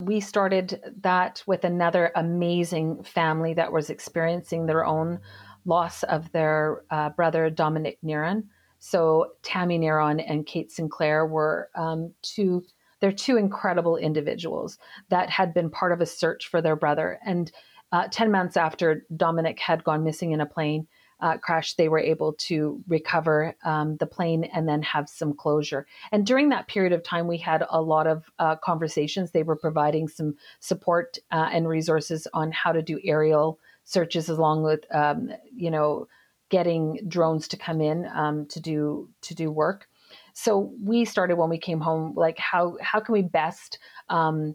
We 0.01 0.21
started 0.21 0.81
that 1.03 1.43
with 1.47 1.65
another 1.65 2.13
amazing 2.17 3.03
family 3.05 3.53
that 3.55 3.71
was 3.71 3.91
experiencing 3.91 4.67
their 4.67 4.85
own 4.85 5.21
loss 5.67 6.03
of 6.05 6.33
their 6.33 6.85
uh, 6.91 7.11
brother, 7.11 7.51
Dominic 7.51 7.99
Neron. 8.03 8.45
So 8.79 9.33
Tammy 9.43 9.79
Neron 9.79 10.25
and 10.27 10.47
Kate 10.47 10.73
Sinclair 10.73 11.27
were 11.27 11.71
um, 11.75 12.13
two. 12.23 12.65
They're 13.01 13.13
two 13.13 13.37
incredible 13.37 13.99
individuals 13.99 14.79
that 15.11 15.29
had 15.29 15.53
been 15.53 15.69
part 15.69 15.93
of 15.93 16.01
a 16.01 16.07
search 16.07 16.49
for 16.49 16.63
their 16.63 16.77
brother. 16.77 17.19
And 17.25 17.53
uh, 17.93 18.09
ten 18.11 18.31
months 18.31 18.57
after 18.57 19.05
Dominic 19.17 19.61
had 19.61 19.85
gone 19.85 20.05
missing 20.05 20.33
in 20.33 20.41
a 20.41 20.47
plane 20.47 20.87
uh, 21.21 21.39
crash, 21.39 21.75
they 21.75 21.89
were 21.89 21.99
able 21.99 22.35
to 22.35 22.83
recover 22.89 23.55
um, 23.65 23.97
the 23.97 24.07
plane 24.07 24.45
and 24.45 24.69
then 24.69 24.83
have 24.83 25.09
some 25.09 25.33
closure. 25.33 25.87
And 26.13 26.27
during 26.27 26.51
that 26.51 26.69
period 26.69 26.93
of 26.93 27.03
time, 27.03 27.27
we 27.27 27.39
had 27.39 27.65
a 27.71 27.81
lot 27.81 28.07
of 28.07 28.25
uh, 28.39 28.57
conversations. 28.57 29.31
They 29.31 29.43
were 29.43 29.57
providing 29.57 30.09
some 30.09 30.37
support 30.61 31.19
uh, 31.33 31.49
and 31.53 31.69
resources 31.69 32.29
on 32.35 32.53
how 32.53 32.73
to 32.73 32.83
do 32.83 33.01
aerial 33.03 33.59
searches, 33.85 34.29
along 34.29 34.63
with 34.63 34.81
um, 34.95 35.31
you 35.55 35.71
know 35.71 36.09
getting 36.49 37.01
drones 37.09 37.49
to 37.49 37.57
come 37.57 37.81
in 37.81 38.07
um, 38.15 38.47
to 38.47 38.61
do 38.61 39.09
to 39.23 39.35
do 39.35 39.51
work. 39.51 39.89
So 40.35 40.73
we 40.83 41.05
started 41.05 41.37
when 41.37 41.49
we 41.49 41.59
came 41.59 41.81
home, 41.81 42.13
like 42.15 42.39
how 42.39 42.77
how 42.83 43.01
can 43.01 43.15
we 43.15 43.23
best 43.23 43.79
um, 44.09 44.55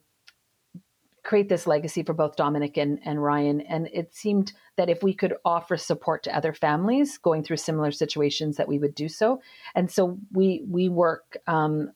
create 1.23 1.49
this 1.49 1.67
legacy 1.67 2.03
for 2.03 2.13
both 2.13 2.35
Dominic 2.35 2.77
and, 2.77 2.99
and 3.05 3.21
Ryan? 3.21 3.61
And 3.61 3.87
it 3.93 4.13
seemed 4.13 4.53
that 4.77 4.89
if 4.89 5.03
we 5.03 5.13
could 5.13 5.35
offer 5.45 5.77
support 5.77 6.23
to 6.23 6.35
other 6.35 6.53
families 6.53 7.17
going 7.17 7.43
through 7.43 7.57
similar 7.57 7.91
situations, 7.91 8.57
that 8.57 8.67
we 8.67 8.79
would 8.79 8.95
do 8.95 9.07
so. 9.07 9.41
And 9.75 9.89
so 9.89 10.17
we 10.31 10.63
we 10.67 10.89
work 10.89 11.37
um, 11.47 11.91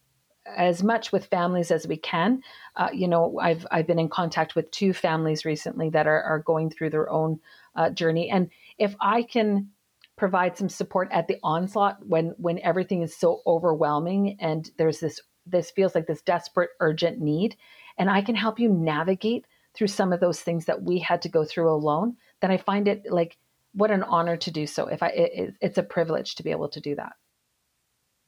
as 0.46 0.84
much 0.84 1.12
with 1.12 1.26
families 1.26 1.72
as 1.72 1.88
we 1.88 1.98
can. 1.98 2.42
Uh, 2.76 2.90
you 2.94 3.08
know, 3.08 3.40
I've 3.40 3.66
I've 3.72 3.88
been 3.88 4.00
in 4.00 4.10
contact 4.10 4.56
with 4.56 4.72
two 4.72 4.94
families 4.94 5.46
recently 5.46 5.90
that 5.90 6.08
are 6.08 6.22
are 6.22 6.40
going 6.40 6.70
through 6.70 6.92
their 6.92 7.10
own 7.10 7.40
uh, 7.76 7.90
journey, 7.90 8.30
and 8.30 8.50
if 8.78 8.96
I 9.02 9.24
can 9.24 9.70
provide 10.18 10.58
some 10.58 10.70
support 10.70 11.10
at 11.12 11.28
the 11.28 11.38
onslaught 11.44 11.98
when 12.06 12.34
when 12.38 12.60
everything 12.60 13.02
is 13.02 13.16
so 13.16 13.42
overwhelming 13.46 14.38
and 14.40 14.72
there's 14.78 15.00
this 15.00 15.20
this 15.46 15.72
feels 15.72 15.94
like 15.94 16.08
this 16.08 16.22
desperate 16.22 16.70
urgent 16.80 17.20
need 17.20 17.56
and 17.98 18.10
i 18.10 18.22
can 18.22 18.36
help 18.36 18.60
you 18.60 18.70
navigate 18.70 19.46
through 19.74 19.88
some 19.88 20.14
of 20.14 20.20
those 20.20 20.42
things 20.42 20.66
that 20.66 20.82
we 20.82 21.00
had 21.00 21.22
to 21.22 21.30
go 21.30 21.44
through 21.44 21.70
alone 21.70 22.16
then 22.42 22.52
i 22.52 22.58
find 22.58 22.88
it 22.88 23.04
like 23.10 23.38
what 23.74 23.92
an 23.92 24.04
honor 24.04 24.38
to 24.38 24.52
do 24.52 24.66
so 24.66 24.88
if 24.88 25.04
i 25.04 25.08
it, 25.08 25.54
it's 25.62 25.78
a 25.78 25.84
privilege 25.84 26.36
to 26.36 26.44
be 26.44 26.52
able 26.52 26.70
to 26.70 26.80
do 26.80 26.96
that. 26.96 27.14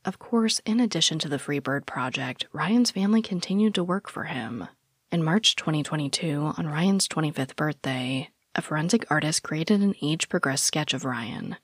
Of 0.05 0.19
course 0.19 0.61
in 0.65 0.79
addition 0.79 1.19
to 1.19 1.29
the 1.29 1.37
freebird 1.37 1.85
project 1.85 2.45
ryan's 2.53 2.91
family 2.91 3.21
continued 3.21 3.75
to 3.75 3.83
work 3.83 4.09
for 4.09 4.25
him. 4.25 4.67
In 5.11 5.23
march 5.23 5.55
2022 5.55 6.53
on 6.57 6.67
ryan's 6.67 7.07
25th 7.07 7.55
birthday 7.55 8.29
a 8.57 8.61
forensic 8.61 9.05
artist 9.11 9.43
created 9.43 9.81
an 9.81 9.93
age 10.01 10.29
progressed 10.29 10.65
sketch 10.65 10.93
of 10.93 11.05
ryan. 11.05 11.57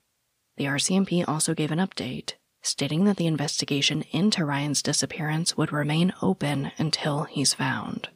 The 0.56 0.66
RCMP 0.66 1.26
also 1.26 1.52
gave 1.52 1.72
an 1.72 1.80
update, 1.80 2.34
stating 2.64 3.04
that 3.04 3.18
the 3.18 3.26
investigation 3.26 4.02
into 4.10 4.44
Ryan's 4.44 4.82
disappearance 4.82 5.56
would 5.56 5.70
remain 5.70 6.14
open 6.22 6.72
until 6.78 7.24
he's 7.24 7.54
found. 7.54 8.08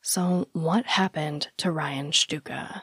So, 0.00 0.48
what 0.52 0.86
happened 0.86 1.48
to 1.58 1.70
Ryan 1.70 2.10
Shtuka? 2.10 2.82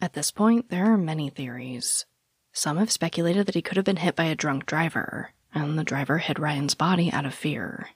At 0.00 0.14
this 0.14 0.30
point, 0.30 0.70
there 0.70 0.92
are 0.92 0.96
many 0.96 1.30
theories. 1.30 2.06
Some 2.52 2.78
have 2.78 2.90
speculated 2.90 3.46
that 3.46 3.54
he 3.54 3.62
could 3.62 3.76
have 3.76 3.84
been 3.84 3.98
hit 3.98 4.16
by 4.16 4.24
a 4.24 4.34
drunk 4.34 4.66
driver, 4.66 5.30
and 5.54 5.78
the 5.78 5.84
driver 5.84 6.18
hid 6.18 6.38
Ryan's 6.38 6.74
body 6.74 7.12
out 7.12 7.26
of 7.26 7.34
fear. 7.34 7.90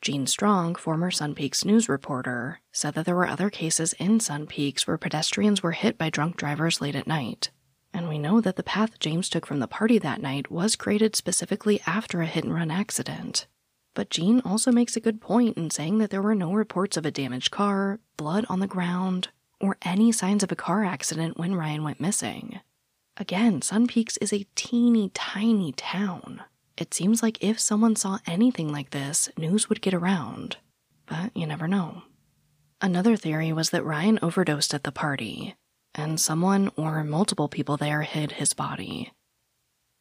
Gene 0.00 0.26
Strong, 0.26 0.76
former 0.76 1.10
Sun 1.10 1.34
Peaks 1.34 1.64
news 1.64 1.88
reporter, 1.88 2.60
said 2.72 2.94
that 2.94 3.04
there 3.04 3.14
were 3.14 3.28
other 3.28 3.50
cases 3.50 3.92
in 3.94 4.20
Sun 4.20 4.46
Peaks 4.46 4.86
where 4.86 4.98
pedestrians 4.98 5.62
were 5.62 5.72
hit 5.72 5.98
by 5.98 6.08
drunk 6.08 6.36
drivers 6.36 6.80
late 6.80 6.96
at 6.96 7.06
night, 7.06 7.50
and 7.94 8.08
we 8.08 8.18
know 8.18 8.40
that 8.40 8.56
the 8.56 8.62
path 8.62 8.98
James 8.98 9.28
took 9.28 9.46
from 9.46 9.60
the 9.60 9.66
party 9.66 9.98
that 9.98 10.22
night 10.22 10.50
was 10.50 10.76
created 10.76 11.14
specifically 11.14 11.80
after 11.86 12.20
a 12.22 12.26
hit 12.26 12.44
and 12.44 12.54
run 12.54 12.70
accident. 12.70 13.46
But 13.94 14.10
Jean 14.10 14.40
also 14.40 14.72
makes 14.72 14.96
a 14.96 15.00
good 15.00 15.20
point 15.20 15.56
in 15.56 15.70
saying 15.70 15.98
that 15.98 16.10
there 16.10 16.22
were 16.22 16.34
no 16.34 16.52
reports 16.52 16.96
of 16.96 17.04
a 17.04 17.10
damaged 17.10 17.50
car, 17.50 18.00
blood 18.16 18.46
on 18.48 18.60
the 18.60 18.66
ground, 18.66 19.28
or 19.60 19.76
any 19.82 20.12
signs 20.12 20.42
of 20.42 20.50
a 20.50 20.56
car 20.56 20.84
accident 20.84 21.38
when 21.38 21.54
Ryan 21.54 21.84
went 21.84 22.00
missing. 22.00 22.60
Again, 23.18 23.60
Sun 23.60 23.88
Peaks 23.88 24.16
is 24.16 24.32
a 24.32 24.46
teeny 24.54 25.10
tiny 25.10 25.72
town. 25.72 26.42
It 26.78 26.94
seems 26.94 27.22
like 27.22 27.42
if 27.44 27.60
someone 27.60 27.94
saw 27.94 28.18
anything 28.26 28.72
like 28.72 28.90
this, 28.90 29.28
news 29.36 29.68
would 29.68 29.82
get 29.82 29.92
around. 29.92 30.56
But 31.04 31.36
you 31.36 31.46
never 31.46 31.68
know. 31.68 32.02
Another 32.80 33.14
theory 33.16 33.52
was 33.52 33.70
that 33.70 33.84
Ryan 33.84 34.18
overdosed 34.22 34.72
at 34.72 34.82
the 34.82 34.90
party, 34.90 35.54
and 35.94 36.20
someone 36.20 36.70
or 36.76 37.04
multiple 37.04 37.48
people 37.48 37.76
there 37.76 38.02
hid 38.02 38.32
his 38.32 38.54
body. 38.54 39.12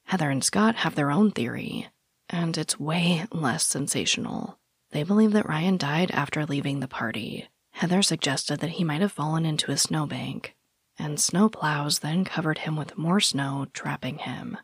Heather 0.06 0.30
and 0.30 0.44
Scott 0.44 0.76
have 0.78 0.96
their 0.96 1.12
own 1.12 1.32
theory, 1.32 1.88
and 2.30 2.58
it's 2.58 2.80
way 2.80 3.26
less 3.32 3.66
sensational. 3.66 4.60
They 4.92 5.04
believe 5.04 5.32
that 5.34 5.48
Ryan 5.48 5.78
died 5.78 6.12
after 6.12 6.46
leaving 6.46 6.80
the 6.80 6.88
party. 6.88 7.48
Heather 7.72 8.02
suggested 8.02 8.60
that 8.60 8.72
he 8.72 8.84
might 8.84 9.02
have 9.02 9.12
fallen 9.12 9.46
into 9.46 9.72
a 9.72 9.78
snowbank, 9.78 10.56
and 11.00 11.18
snowplows 11.18 12.02
then 12.02 12.26
covered 12.26 12.60
him 12.60 12.76
with 12.76 12.98
more 12.98 13.20
snow, 13.20 13.68
trapping 13.74 14.20
him. 14.20 14.58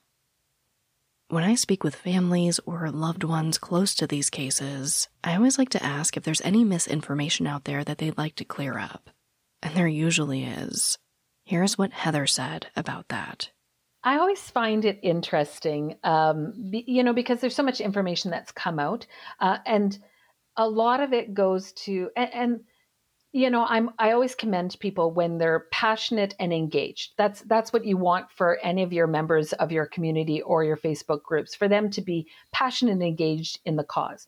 When 1.29 1.43
I 1.43 1.55
speak 1.55 1.83
with 1.83 1.95
families 1.95 2.59
or 2.65 2.89
loved 2.89 3.23
ones 3.23 3.57
close 3.57 3.93
to 3.95 4.07
these 4.07 4.29
cases, 4.29 5.09
I 5.23 5.35
always 5.35 5.57
like 5.57 5.69
to 5.69 5.83
ask 5.83 6.15
if 6.15 6.23
there's 6.23 6.41
any 6.41 6.63
misinformation 6.63 7.47
out 7.47 7.65
there 7.65 7.83
that 7.83 7.97
they'd 7.97 8.17
like 8.17 8.35
to 8.35 8.45
clear 8.45 8.77
up. 8.77 9.09
And 9.61 9.75
there 9.75 9.87
usually 9.87 10.45
is. 10.45 10.97
Here's 11.47 11.77
what 11.77 11.93
Heather 11.93 12.27
said 12.27 12.67
about 12.75 13.07
that. 13.07 13.51
I 14.03 14.17
always 14.17 14.41
find 14.51 14.83
it 14.83 14.99
interesting, 15.01 15.95
um, 16.03 16.53
be, 16.69 16.83
you 16.87 17.03
know, 17.03 17.13
because 17.13 17.39
there's 17.39 17.55
so 17.55 17.63
much 17.63 17.79
information 17.81 18.31
that's 18.31 18.51
come 18.51 18.79
out, 18.79 19.07
uh, 19.39 19.59
and 19.65 19.97
a 20.57 20.67
lot 20.67 20.99
of 20.99 21.13
it 21.13 21.33
goes 21.33 21.71
to 21.73 22.09
and, 22.17 22.33
and 22.33 22.59
you 23.31 23.49
know 23.49 23.65
i'm 23.69 23.91
i 23.99 24.11
always 24.11 24.33
commend 24.35 24.75
people 24.79 25.11
when 25.11 25.37
they're 25.37 25.65
passionate 25.71 26.33
and 26.39 26.51
engaged 26.51 27.11
that's 27.17 27.41
that's 27.41 27.71
what 27.71 27.85
you 27.85 27.97
want 27.97 28.31
for 28.31 28.57
any 28.63 28.81
of 28.83 28.91
your 28.91 29.07
members 29.07 29.53
of 29.53 29.71
your 29.71 29.85
community 29.85 30.41
or 30.41 30.63
your 30.63 30.77
facebook 30.77 31.21
groups 31.21 31.53
for 31.53 31.67
them 31.67 31.89
to 31.91 32.01
be 32.01 32.27
passionate 32.51 32.93
and 32.93 33.03
engaged 33.03 33.59
in 33.65 33.75
the 33.75 33.83
cause 33.83 34.27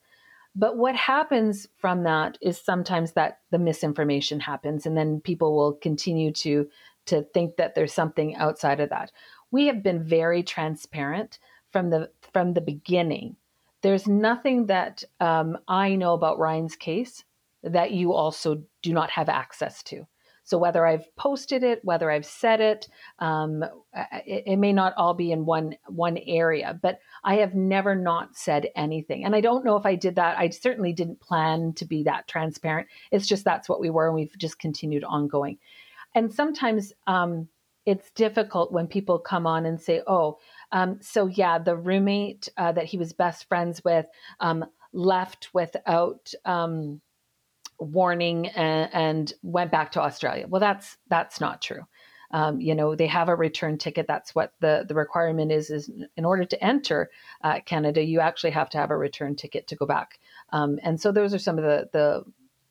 But 0.56 0.78
what 0.78 0.96
happens 0.96 1.68
from 1.78 2.04
that 2.04 2.38
is 2.42 2.60
sometimes 2.60 3.14
that 3.14 3.40
the 3.52 3.60
misinformation 3.60 4.40
happens, 4.40 4.86
and 4.86 4.98
then 4.98 5.22
people 5.22 5.56
will 5.56 5.74
continue 5.74 6.32
to 6.34 6.68
to 7.10 7.24
think 7.34 7.58
that 7.58 7.76
there's 7.76 7.94
something 7.94 8.36
outside 8.36 8.80
of 8.80 8.90
that. 8.90 9.12
We 9.52 9.68
have 9.68 9.84
been 9.84 10.04
very 10.04 10.44
transparent 10.44 11.40
from 11.72 11.90
the 11.90 12.10
from 12.34 12.54
the 12.54 12.62
beginning. 12.62 13.36
There's 13.82 14.08
nothing 14.08 14.66
that 14.68 15.04
um, 15.20 15.58
I 15.68 15.96
know 15.96 16.14
about 16.14 16.40
Ryan's 16.40 16.76
case 16.76 17.24
that 17.64 17.92
you 17.92 18.14
also 18.14 18.64
do 18.82 18.94
not 18.94 19.10
have 19.12 19.30
access 19.30 19.84
to. 19.84 20.06
So 20.50 20.58
whether 20.58 20.84
I've 20.84 21.16
posted 21.16 21.64
it, 21.64 21.80
whether 21.84 22.10
I've 22.10 22.26
said 22.26 22.60
it, 22.60 22.88
um, 23.20 23.64
it, 23.94 24.44
it, 24.48 24.56
may 24.58 24.74
not 24.74 24.96
all 24.98 25.14
be 25.14 25.32
in 25.32 25.46
one 25.46 25.76
one 25.86 26.18
area, 26.26 26.78
but 26.82 27.00
I 27.24 27.36
have 27.36 27.54
never 27.54 27.94
not 27.94 28.36
said 28.36 28.70
anything. 28.76 29.26
And 29.26 29.36
I 29.36 29.42
don't 29.42 29.64
know 29.64 29.76
if 29.76 29.86
I 29.86 29.94
did 29.94 30.16
that. 30.16 30.40
I 30.40 30.50
certainly 30.50 30.92
didn't 30.92 31.22
plan 31.22 31.74
to 31.74 31.86
be 31.86 32.02
that 32.04 32.28
transparent. 32.28 32.88
It's 33.12 33.28
just 33.28 33.46
that's 33.46 33.70
what 33.70 33.80
we 33.80 33.92
were, 33.92 34.08
and 34.08 34.16
we've 34.16 34.36
just 34.40 34.58
continued 34.58 35.04
ongoing. 35.04 35.60
And 36.20 36.34
sometimes 36.34 36.92
um, 37.08 37.48
it's 37.86 38.12
difficult 38.12 38.74
when 38.74 38.88
people 38.88 39.20
come 39.20 39.48
on 39.48 39.66
and 39.66 39.80
say, 39.80 40.02
"Oh, 40.06 40.38
um, 40.74 41.00
so 41.02 41.28
yeah, 41.28 41.60
the 41.60 41.78
roommate 41.78 42.50
uh, 42.58 42.74
that 42.74 42.84
he 42.84 42.98
was 42.98 43.14
best 43.14 43.48
friends 43.48 43.82
with 43.86 44.06
um, 44.42 44.66
left 44.92 45.50
without." 45.54 46.34
Um, 46.44 47.02
warning 47.82 48.48
and, 48.48 48.90
and, 48.94 49.34
went 49.42 49.72
back 49.72 49.94
to 49.94 50.02
Australia. 50.02 50.46
Well, 50.50 50.60
that's 50.60 50.98
that's 51.08 51.40
not 51.40 51.62
true. 51.62 51.84
Um, 52.32 52.60
you 52.60 52.76
know, 52.76 52.94
they 52.94 53.08
have 53.08 53.30
a 53.30 53.36
return 53.36 53.78
ticket. 53.78 54.06
That's 54.06 54.36
what 54.36 54.52
the 54.60 54.84
the 54.86 54.96
requirement 54.96 55.54
is. 55.54 55.70
Is 55.70 55.90
in 56.18 56.26
order 56.26 56.44
to 56.44 56.62
enter 56.62 57.10
uh, 57.42 57.62
Canada, 57.66 58.04
you 58.04 58.20
actually 58.20 58.52
have 58.52 58.70
to 58.72 58.78
have 58.78 58.92
a 58.92 58.98
return 58.98 59.38
ticket 59.38 59.68
to 59.68 59.78
go 59.78 59.86
back. 59.86 60.20
Um, 60.52 60.80
and 60.84 61.00
so 61.00 61.14
those 61.14 61.34
are 61.34 61.40
some 61.40 61.58
of 61.58 61.64
the 61.64 61.90
the 61.94 62.24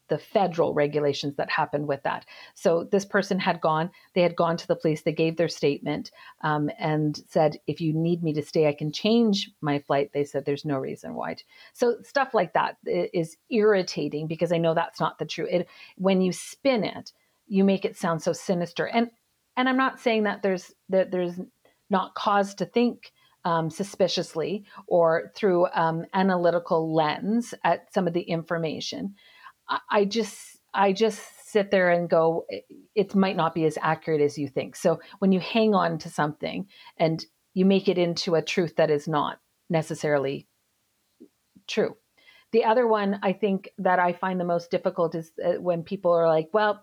the 0.08 0.18
federal 0.18 0.74
regulations 0.74 1.36
that 1.36 1.50
happened 1.50 1.86
with 1.86 2.02
that. 2.02 2.24
So 2.54 2.84
this 2.84 3.04
person 3.04 3.38
had 3.38 3.60
gone, 3.60 3.90
they 4.14 4.22
had 4.22 4.36
gone 4.36 4.56
to 4.56 4.66
the 4.66 4.76
police, 4.76 5.02
they 5.02 5.12
gave 5.12 5.36
their 5.36 5.48
statement 5.48 6.10
um, 6.42 6.70
and 6.78 7.20
said, 7.28 7.58
if 7.66 7.80
you 7.80 7.92
need 7.92 8.22
me 8.22 8.32
to 8.34 8.42
stay, 8.42 8.66
I 8.66 8.74
can 8.74 8.92
change 8.92 9.50
my 9.60 9.78
flight. 9.78 10.10
They 10.12 10.24
said, 10.24 10.44
there's 10.44 10.64
no 10.64 10.76
reason 10.76 11.14
why. 11.14 11.36
So 11.72 11.96
stuff 12.02 12.34
like 12.34 12.54
that 12.54 12.76
is 12.84 13.36
irritating 13.50 14.26
because 14.26 14.52
I 14.52 14.58
know 14.58 14.74
that's 14.74 15.00
not 15.00 15.18
the 15.18 15.26
truth. 15.26 15.48
It, 15.50 15.68
when 15.96 16.20
you 16.20 16.32
spin 16.32 16.84
it, 16.84 17.12
you 17.46 17.64
make 17.64 17.84
it 17.84 17.96
sound 17.96 18.22
so 18.22 18.32
sinister. 18.32 18.86
And 18.86 19.10
and 19.56 19.68
I'm 19.68 19.76
not 19.76 19.98
saying 19.98 20.22
that 20.24 20.42
there's 20.42 20.72
that 20.88 21.10
there's 21.10 21.40
not 21.90 22.14
cause 22.14 22.54
to 22.56 22.64
think 22.64 23.12
um, 23.44 23.70
suspiciously 23.70 24.64
or 24.86 25.32
through 25.34 25.66
um, 25.74 26.04
analytical 26.14 26.94
lens 26.94 27.54
at 27.64 27.92
some 27.92 28.06
of 28.06 28.12
the 28.12 28.22
information. 28.22 29.14
I 29.90 30.04
just 30.04 30.58
I 30.74 30.92
just 30.92 31.20
sit 31.50 31.70
there 31.70 31.90
and 31.90 32.08
go 32.08 32.46
it 32.94 33.14
might 33.14 33.36
not 33.36 33.54
be 33.54 33.64
as 33.64 33.78
accurate 33.80 34.20
as 34.20 34.38
you 34.38 34.48
think. 34.48 34.76
So 34.76 35.00
when 35.18 35.32
you 35.32 35.40
hang 35.40 35.74
on 35.74 35.98
to 35.98 36.10
something 36.10 36.66
and 36.96 37.24
you 37.54 37.64
make 37.64 37.88
it 37.88 37.98
into 37.98 38.34
a 38.34 38.42
truth 38.42 38.76
that 38.76 38.90
is 38.90 39.08
not 39.08 39.40
necessarily 39.70 40.46
true. 41.66 41.96
The 42.52 42.64
other 42.64 42.86
one 42.86 43.18
I 43.22 43.32
think 43.32 43.70
that 43.78 43.98
I 43.98 44.12
find 44.12 44.40
the 44.40 44.44
most 44.44 44.70
difficult 44.70 45.14
is 45.14 45.32
uh, 45.44 45.60
when 45.60 45.82
people 45.82 46.12
are 46.12 46.28
like, 46.28 46.48
well, 46.52 46.82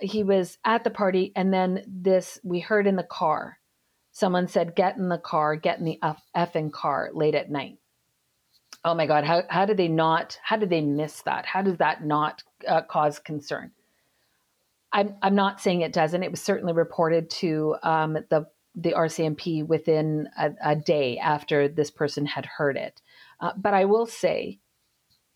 he 0.00 0.22
was 0.22 0.58
at 0.64 0.84
the 0.84 0.90
party 0.90 1.32
and 1.36 1.52
then 1.52 1.84
this 1.86 2.38
we 2.42 2.60
heard 2.60 2.86
in 2.86 2.96
the 2.96 3.02
car. 3.02 3.58
Someone 4.12 4.48
said, 4.48 4.76
get 4.76 4.96
in 4.96 5.08
the 5.08 5.18
car, 5.18 5.56
get 5.56 5.78
in 5.78 5.84
the 5.84 5.98
effing 6.36 6.70
car 6.70 7.10
late 7.14 7.34
at 7.34 7.50
night 7.50 7.78
oh 8.84 8.94
my 8.94 9.06
god 9.06 9.24
how, 9.24 9.42
how 9.48 9.64
did 9.64 9.76
they 9.76 9.88
not 9.88 10.38
how 10.42 10.56
did 10.56 10.70
they 10.70 10.80
miss 10.80 11.22
that? 11.22 11.46
How 11.46 11.62
does 11.62 11.78
that 11.78 12.04
not 12.04 12.42
uh, 12.66 12.82
cause 12.82 13.18
concern? 13.18 13.72
I'm, 14.92 15.16
I'm 15.22 15.34
not 15.34 15.60
saying 15.60 15.80
it 15.80 15.92
doesn't. 15.92 16.22
It 16.22 16.30
was 16.30 16.42
certainly 16.42 16.74
reported 16.74 17.30
to 17.30 17.76
um, 17.82 18.18
the 18.30 18.46
the 18.74 18.92
rcmp 18.92 19.66
within 19.66 20.28
a, 20.38 20.50
a, 20.64 20.76
day 20.76 21.18
after 21.18 21.68
this 21.68 21.90
person 21.90 22.24
had 22.24 22.46
heard 22.46 22.78
it. 22.78 23.02
Uh, 23.38 23.52
but 23.54 23.74
i 23.74 23.84
will 23.84 24.06
say 24.06 24.58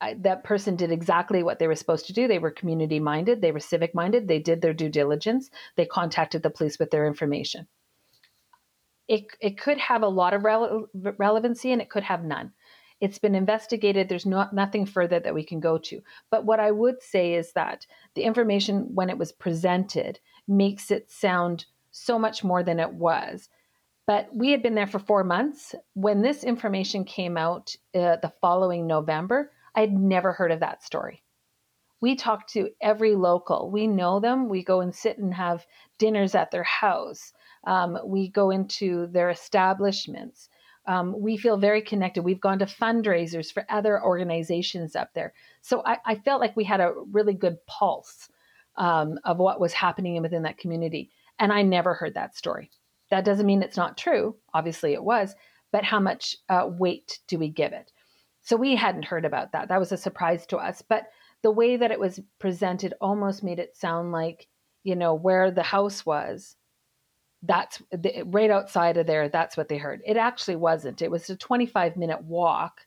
I, 0.01 0.15
that 0.21 0.43
person 0.43 0.75
did 0.75 0.91
exactly 0.91 1.43
what 1.43 1.59
they 1.59 1.67
were 1.67 1.75
supposed 1.75 2.07
to 2.07 2.15
do. 2.15 2.29
They 2.29 2.39
were 2.39 2.51
community 2.51 2.99
minded 2.99 3.43
they 3.43 3.53
were 3.53 3.61
civic 3.61 3.95
minded 3.95 4.27
they 4.27 4.39
did 4.39 4.63
their 4.63 4.73
due 4.73 4.89
diligence. 4.89 5.51
They 5.77 5.85
contacted 5.85 6.43
the 6.43 6.51
police 6.51 6.79
with 6.79 6.91
their 6.91 7.07
information. 7.07 7.67
It, 9.07 9.27
it 9.41 9.59
could 9.59 9.79
have 9.79 10.03
a 10.03 10.09
lot 10.09 10.33
of 10.33 10.43
rele- 10.43 10.87
relevancy 11.19 11.73
and 11.73 11.83
it 11.83 11.91
could 11.91 12.05
have 12.05 12.25
none 12.25 12.53
it's 13.01 13.19
been 13.19 13.35
investigated. 13.35 14.09
There's 14.09 14.27
not 14.27 14.55
nothing 14.55 14.87
further 14.87 15.21
that 15.21 15.35
we 15.35 15.45
can 15.45 15.61
go 15.61 15.79
to. 15.79 16.01
But 16.31 16.47
what 16.47 16.61
I 16.61 16.71
would 16.71 17.03
say 17.03 17.35
is 17.35 17.53
that 17.53 17.87
the 18.15 18.23
information, 18.23 18.89
when 18.95 19.11
it 19.11 19.19
was 19.19 19.33
presented, 19.33 20.19
makes 20.49 20.91
it 20.91 21.11
sound 21.11 21.67
so 21.91 22.19
much 22.19 22.43
more 22.43 22.63
than 22.63 22.81
it 22.81 22.93
was. 22.93 23.49
But 24.07 24.29
we 24.35 24.51
had 24.51 24.63
been 24.63 24.75
there 24.77 24.87
for 24.87 24.99
four 24.99 25.25
months. 25.25 25.75
When 25.95 26.23
this 26.23 26.45
information 26.45 27.05
came 27.05 27.37
out 27.37 27.75
uh, 27.95 28.17
the 28.23 28.33
following 28.41 28.87
November, 28.87 29.53
I 29.75 29.81
had 29.81 29.93
never 29.93 30.33
heard 30.33 30.53
of 30.53 30.61
that 30.61 30.83
story. 30.83 31.23
We 32.01 32.15
talk 32.15 32.47
to 32.49 32.71
every 32.81 33.15
local. 33.15 33.71
We 33.71 33.87
know 33.87 34.21
them. 34.21 34.49
We 34.49 34.63
go 34.63 34.81
and 34.81 34.95
sit 34.95 35.19
and 35.19 35.35
have 35.35 35.67
dinners 35.99 36.35
at 36.35 36.51
their 36.51 36.63
house. 36.63 37.33
Um, 37.67 37.99
we 38.05 38.29
go 38.29 38.51
into 38.51 39.09
their 39.09 39.31
establishments 39.31 40.49
um, 40.87 41.15
we 41.19 41.37
feel 41.37 41.57
very 41.57 41.83
connected. 41.83 42.23
We've 42.23 42.41
gone 42.41 42.61
to 42.61 42.67
fundraisers 42.67 43.53
for 43.53 43.67
other 43.69 44.03
organizations 44.03 44.95
up 44.95 45.11
there. 45.15 45.33
So 45.61 45.83
I, 45.85 45.99
I 46.05 46.15
felt 46.17 46.41
like 46.41 46.57
we 46.57 46.65
had 46.65 46.81
a 46.81 46.95
really 47.11 47.35
good 47.35 47.59
pulse 47.67 48.29
um, 48.77 49.19
of 49.25 49.39
what 49.39 49.61
was 49.61 49.73
happening 49.73 50.21
within 50.23 50.43
that 50.43 50.59
community. 50.59 51.11
And 51.39 51.53
I 51.53 51.63
never 51.63 51.95
heard 51.95 52.15
that 52.15 52.37
story. 52.37 52.71
That 53.11 53.25
doesn't 53.25 53.47
mean 53.47 53.63
it's 53.63 53.77
not 53.77 53.97
true. 53.97 54.37
Obviously, 54.55 54.93
it 54.93 55.03
was. 55.03 55.35
But 55.73 55.85
how 55.85 56.01
much 56.01 56.37
uh, 56.49 56.69
weight 56.71 57.19
do 57.27 57.39
we 57.39 57.49
give 57.49 57.73
it? 57.73 57.93
So 58.43 58.57
we 58.57 58.77
hadn't 58.77 59.05
heard 59.05 59.25
about 59.25 59.53
that. 59.53 59.69
That 59.69 59.81
was 59.81 59.93
a 59.93 59.97
surprise 59.97 60.47
to 60.47 60.57
us. 60.57 60.83
But 60.89 61.05
the 61.43 61.51
way 61.51 61.77
that 61.77 61.91
it 61.91 62.01
was 62.01 62.21
presented 62.39 62.95
almost 63.01 63.43
made 63.43 63.59
it 63.59 63.77
sound 63.77 64.13
like, 64.13 64.47
you 64.85 64.95
know, 64.95 65.15
where 65.15 65.51
the 65.51 65.65
house 65.65 66.07
was 66.07 66.57
that's 67.47 67.83
the, 67.91 68.23
right 68.27 68.51
outside 68.51 68.97
of 68.97 69.07
there 69.07 69.29
that's 69.29 69.57
what 69.57 69.69
they 69.69 69.79
heard. 69.79 70.01
It 70.07 70.17
actually 70.17 70.57
wasn't. 70.57 71.03
It 71.03 71.11
was 71.11 71.29
a 71.31 71.37
25 71.37 71.97
minute 71.97 72.23
walk 72.23 72.81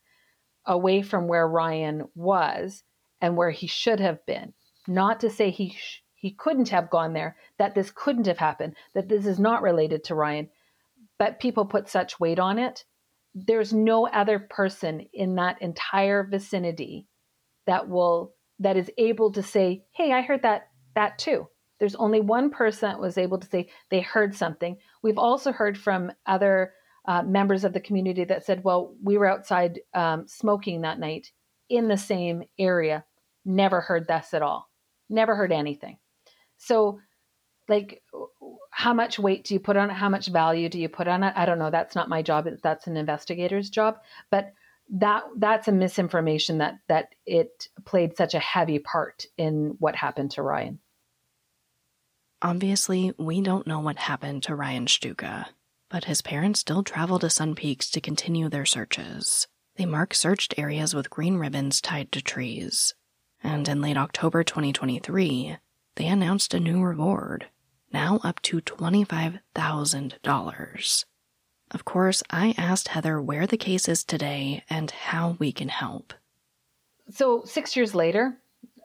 away 0.66 1.02
from 1.02 1.28
where 1.28 1.48
ryan 1.48 2.04
was 2.16 2.84
and 3.22 3.36
where 3.36 3.52
he 3.52 3.68
should 3.68 4.00
have 4.00 4.26
been. 4.26 4.54
Not 4.88 5.20
to 5.22 5.30
say 5.30 5.50
he 5.50 5.70
sh- 5.70 6.04
he 6.16 6.32
couldn't 6.32 6.70
have 6.70 6.90
gone 6.90 7.14
there 7.14 7.38
that 7.58 7.76
this 7.76 7.92
couldn't 7.92 8.28
have 8.28 8.38
happened 8.38 8.76
that 8.94 9.08
this 9.08 9.26
is 9.26 9.40
not 9.40 9.62
related 9.62 10.04
to 10.06 10.16
ryan 10.16 10.50
but 11.18 11.40
people 11.40 11.66
put 11.66 11.90
such 11.90 12.20
weight 12.20 12.40
on 12.40 12.58
it. 12.58 12.86
There's 13.36 13.74
no 13.74 14.08
other 14.08 14.40
person 14.40 15.06
in 15.14 15.36
that 15.36 15.62
entire 15.62 16.24
vicinity 16.24 17.08
that 17.68 17.88
will 17.88 18.34
that 18.60 18.78
is 18.78 18.92
able 18.98 19.32
to 19.32 19.44
say 19.44 19.84
hey 19.94 20.12
i 20.12 20.22
heard 20.22 20.42
that 20.42 20.70
that 20.96 21.18
too 21.20 21.48
there's 21.80 21.96
only 21.96 22.20
one 22.20 22.50
person 22.50 22.90
that 22.90 23.00
was 23.00 23.18
able 23.18 23.38
to 23.40 23.48
say 23.48 23.70
they 23.90 24.02
heard 24.02 24.36
something. 24.36 24.78
We've 25.02 25.18
also 25.18 25.52
heard 25.52 25.78
from 25.78 26.12
other 26.26 26.74
uh, 27.06 27.24
members 27.24 27.64
of 27.64 27.74
the 27.74 27.80
community 27.80 28.24
that 28.26 28.46
said, 28.46 28.64
well, 28.64 28.94
we 29.02 29.18
were 29.18 29.26
outside 29.26 29.80
um, 29.94 30.28
smoking 30.28 30.82
that 30.82 31.00
night 31.00 31.32
in 31.70 31.88
the 31.88 31.98
same 31.98 32.44
area, 32.58 33.06
never 33.46 33.82
heard 33.82 34.08
this 34.08 34.34
at 34.34 34.42
all, 34.42 34.70
never 35.10 35.36
heard 35.36 35.52
anything. 35.52 35.98
So, 36.58 37.00
like, 37.68 38.02
how 38.72 38.94
much 38.94 39.20
weight 39.20 39.46
do 39.46 39.54
you 39.54 39.60
put 39.60 39.78
on 39.78 39.90
it? 39.90 39.94
How 39.94 40.10
much 40.10 40.28
value 40.28 40.70
do 40.70 40.80
you 40.80 40.90
put 40.90 41.08
on 41.08 41.24
it? 41.24 41.34
I 41.36 41.46
don't 41.46 41.60
know. 41.60 41.70
That's 41.70 41.96
not 41.96 42.10
my 42.10 42.22
job. 42.22 42.48
That's 42.64 42.88
an 42.88 42.98
investigator's 42.98 43.70
job. 43.70 43.98
But 44.32 44.54
that 44.92 45.24
that's 45.38 45.68
a 45.68 45.72
misinformation 45.72 46.58
that 46.58 46.80
that 46.88 47.14
it 47.26 47.68
played 47.86 48.18
such 48.18 48.34
a 48.34 48.40
heavy 48.40 48.80
part 48.80 49.26
in 49.38 49.76
what 49.80 49.96
happened 49.96 50.32
to 50.32 50.42
Ryan. 50.42 50.80
Obviously, 52.42 53.12
we 53.18 53.42
don't 53.42 53.68
know 53.68 53.82
what 53.82 53.98
happened 53.98 54.44
to 54.44 54.56
Ryan 54.56 54.86
Shtuka, 54.86 55.48
but 55.90 56.06
his 56.06 56.22
parents 56.22 56.62
still 56.62 56.84
travel 56.84 57.20
to 57.20 57.30
Sun 57.30 57.56
Peaks 57.56 57.92
to 57.92 58.00
continue 58.00 58.48
their 58.48 58.66
searches. 58.66 59.46
They 59.76 59.86
mark 59.86 60.14
searched 60.14 60.58
areas 60.58 60.96
with 60.96 61.10
green 61.10 61.36
ribbons 61.36 61.82
tied 61.82 62.14
to 62.14 62.22
trees. 62.22 62.96
And 63.44 63.68
in 63.68 63.82
late 63.82 63.98
October 63.98 64.46
2023, 64.46 65.58
they 65.96 66.08
announced 66.08 66.54
a 66.54 66.62
new 66.62 66.82
reward, 66.82 67.48
now 67.92 68.22
up 68.24 68.42
to 68.44 68.62
$25,000. 68.62 71.06
Of 71.72 71.86
course, 71.86 72.24
I 72.30 72.56
asked 72.58 72.88
Heather 72.88 73.22
where 73.22 73.48
the 73.48 73.58
case 73.58 73.90
is 73.90 74.06
today 74.06 74.64
and 74.70 74.92
how 74.92 75.36
we 75.40 75.52
can 75.52 75.68
help. 75.68 76.14
So, 77.10 77.44
six 77.44 77.76
years 77.76 77.94
later, 77.94 78.38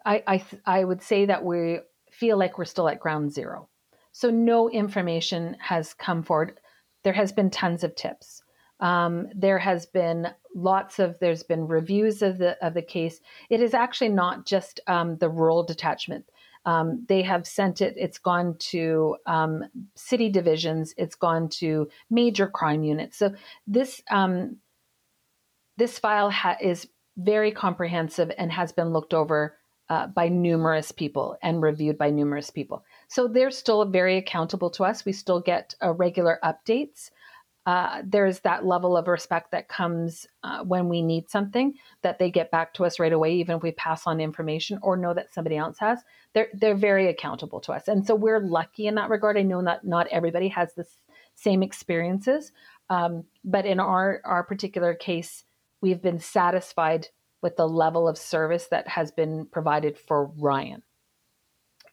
I, 0.05 0.25
I, 0.27 0.45
I 0.67 0.83
would 0.83 1.03
say 1.03 1.27
that 1.27 1.45
we 1.45 1.79
feel 2.25 2.39
like 2.39 2.57
we're 2.57 2.65
still 2.65 2.89
at 2.89 3.01
ground 3.01 3.31
zero. 3.31 3.69
So 4.13 4.31
no 4.31 4.71
information 4.71 5.59
has 5.61 5.93
come 5.93 6.23
forward. 6.23 6.59
There 7.03 7.13
has 7.13 7.33
been 7.33 7.51
tons 7.51 7.85
of 7.85 7.95
tips. 7.95 8.43
Um, 8.81 9.29
there 9.35 9.59
has 9.59 9.85
been 9.85 10.29
lots 10.55 10.99
of 10.99 11.19
there's 11.21 11.43
been 11.43 11.69
reviews 11.69 12.23
of 12.23 12.39
the 12.39 12.57
of 12.67 12.73
the 12.73 12.81
case. 12.81 13.21
It 13.51 13.61
is 13.61 13.75
actually 13.75 14.09
not 14.09 14.47
just 14.47 14.81
um, 14.87 15.19
the 15.19 15.29
rural 15.29 15.65
detachment. 15.65 16.25
Um, 16.65 17.05
they 17.11 17.21
have 17.21 17.47
sent 17.47 17.83
it. 17.83 17.93
It's 17.99 18.19
gone 18.19 18.57
to 18.71 19.17
um, 19.27 19.65
city 19.95 20.31
divisions. 20.31 20.95
It's 20.97 21.17
gone 21.17 21.51
to 21.61 21.89
major 22.09 22.47
crime 22.47 22.85
units. 22.85 23.19
So 23.19 23.35
this 23.67 24.03
um, 24.11 24.57
this 25.77 25.99
file 25.99 26.31
ha- 26.31 26.57
is 26.59 26.89
very 27.19 27.53
comprehensive 27.53 28.33
and 28.39 28.51
has 28.51 28.73
been 28.73 28.95
looked 28.95 29.13
over 29.13 29.59
uh, 29.91 30.07
by 30.09 30.29
numerous 30.29 30.93
people 30.93 31.37
and 31.43 31.63
reviewed 31.63 31.99
by 31.99 32.11
numerous 32.11 32.51
people. 32.51 32.85
So 33.09 33.29
they're 33.29 33.51
still 33.51 33.85
very 33.85 34.17
accountable 34.17 34.71
to 34.71 34.85
us. 34.85 35.05
We 35.05 35.13
still 35.13 35.41
get 35.41 35.75
uh, 35.83 35.93
regular 35.93 36.39
updates. 36.43 37.11
Uh, 37.67 38.03
there's 38.05 38.41
that 38.41 38.67
level 38.67 38.97
of 38.97 39.09
respect 39.09 39.51
that 39.51 39.69
comes 39.69 40.27
uh, 40.43 40.63
when 40.65 40.89
we 40.89 41.01
need 41.01 41.31
something 41.31 41.75
that 42.03 42.19
they 42.19 42.31
get 42.31 42.51
back 42.51 42.75
to 42.75 42.85
us 42.85 42.99
right 42.99 43.13
away, 43.13 43.35
even 43.35 43.57
if 43.57 43.63
we 43.63 43.73
pass 43.73 44.07
on 44.07 44.21
information 44.21 44.79
or 44.83 44.97
know 44.97 45.15
that 45.15 45.33
somebody 45.33 45.57
else 45.57 45.79
has. 45.79 46.01
They're 46.35 46.49
they're 46.53 46.77
very 46.77 47.09
accountable 47.09 47.61
to 47.61 47.73
us, 47.73 47.89
and 47.89 48.07
so 48.07 48.15
we're 48.15 48.41
lucky 48.41 48.87
in 48.87 48.97
that 48.97 49.09
regard. 49.09 49.39
I 49.39 49.43
know 49.43 49.63
that 49.63 49.85
not 49.85 50.09
everybody 50.09 50.49
has 50.49 50.75
the 50.75 50.85
same 51.37 51.63
experiences, 51.63 52.53
um, 52.91 53.25
but 53.45 53.65
in 53.65 53.81
our 53.81 54.21
our 54.25 54.43
particular 54.43 54.93
case, 54.93 55.45
we've 55.81 56.03
been 56.03 56.21
satisfied 56.21 57.09
with 57.45 57.57
the 57.57 57.69
level 57.69 58.09
of 58.09 58.17
service 58.17 58.69
that 58.69 58.89
has 58.89 59.13
been 59.13 59.45
provided 59.45 59.99
for 59.99 60.33
Ryan. 60.39 60.83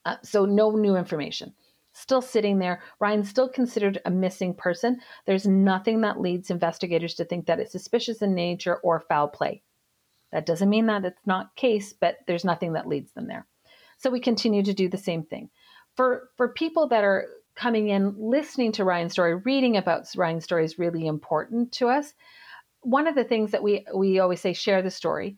Uh, 0.05 0.15
so 0.23 0.45
no 0.45 0.71
new 0.71 0.95
information. 0.95 1.53
Still 1.91 2.21
sitting 2.21 2.57
there. 2.57 2.81
Ryan's 3.01 3.27
still 3.27 3.49
considered 3.49 3.99
a 4.05 4.09
missing 4.09 4.53
person. 4.53 5.01
There's 5.25 5.45
nothing 5.45 5.99
that 6.01 6.21
leads 6.21 6.51
investigators 6.51 7.15
to 7.15 7.25
think 7.25 7.47
that 7.47 7.59
it's 7.59 7.73
suspicious 7.73 8.21
in 8.21 8.33
nature 8.33 8.77
or 8.77 9.01
foul 9.01 9.27
play. 9.27 9.61
That 10.31 10.45
doesn't 10.45 10.69
mean 10.69 10.85
that 10.85 11.03
it's 11.03 11.27
not 11.27 11.53
case, 11.57 11.91
but 11.91 12.19
there's 12.27 12.45
nothing 12.45 12.71
that 12.73 12.87
leads 12.87 13.11
them 13.11 13.27
there. 13.27 13.45
So 13.97 14.09
we 14.09 14.21
continue 14.21 14.63
to 14.63 14.73
do 14.73 14.87
the 14.87 14.97
same 14.97 15.23
thing. 15.23 15.49
For 15.97 16.29
for 16.37 16.47
people 16.47 16.87
that 16.87 17.03
are 17.03 17.27
coming 17.55 17.89
in, 17.89 18.15
listening 18.17 18.71
to 18.71 18.85
Ryan's 18.85 19.11
story, 19.11 19.35
reading 19.35 19.75
about 19.75 20.07
Ryan's 20.15 20.45
story 20.45 20.63
is 20.63 20.79
really 20.79 21.07
important 21.07 21.73
to 21.73 21.89
us 21.89 22.13
one 22.81 23.07
of 23.07 23.15
the 23.15 23.23
things 23.23 23.51
that 23.51 23.63
we 23.63 23.85
we 23.93 24.19
always 24.19 24.41
say 24.41 24.53
share 24.53 24.81
the 24.81 24.91
story 24.91 25.37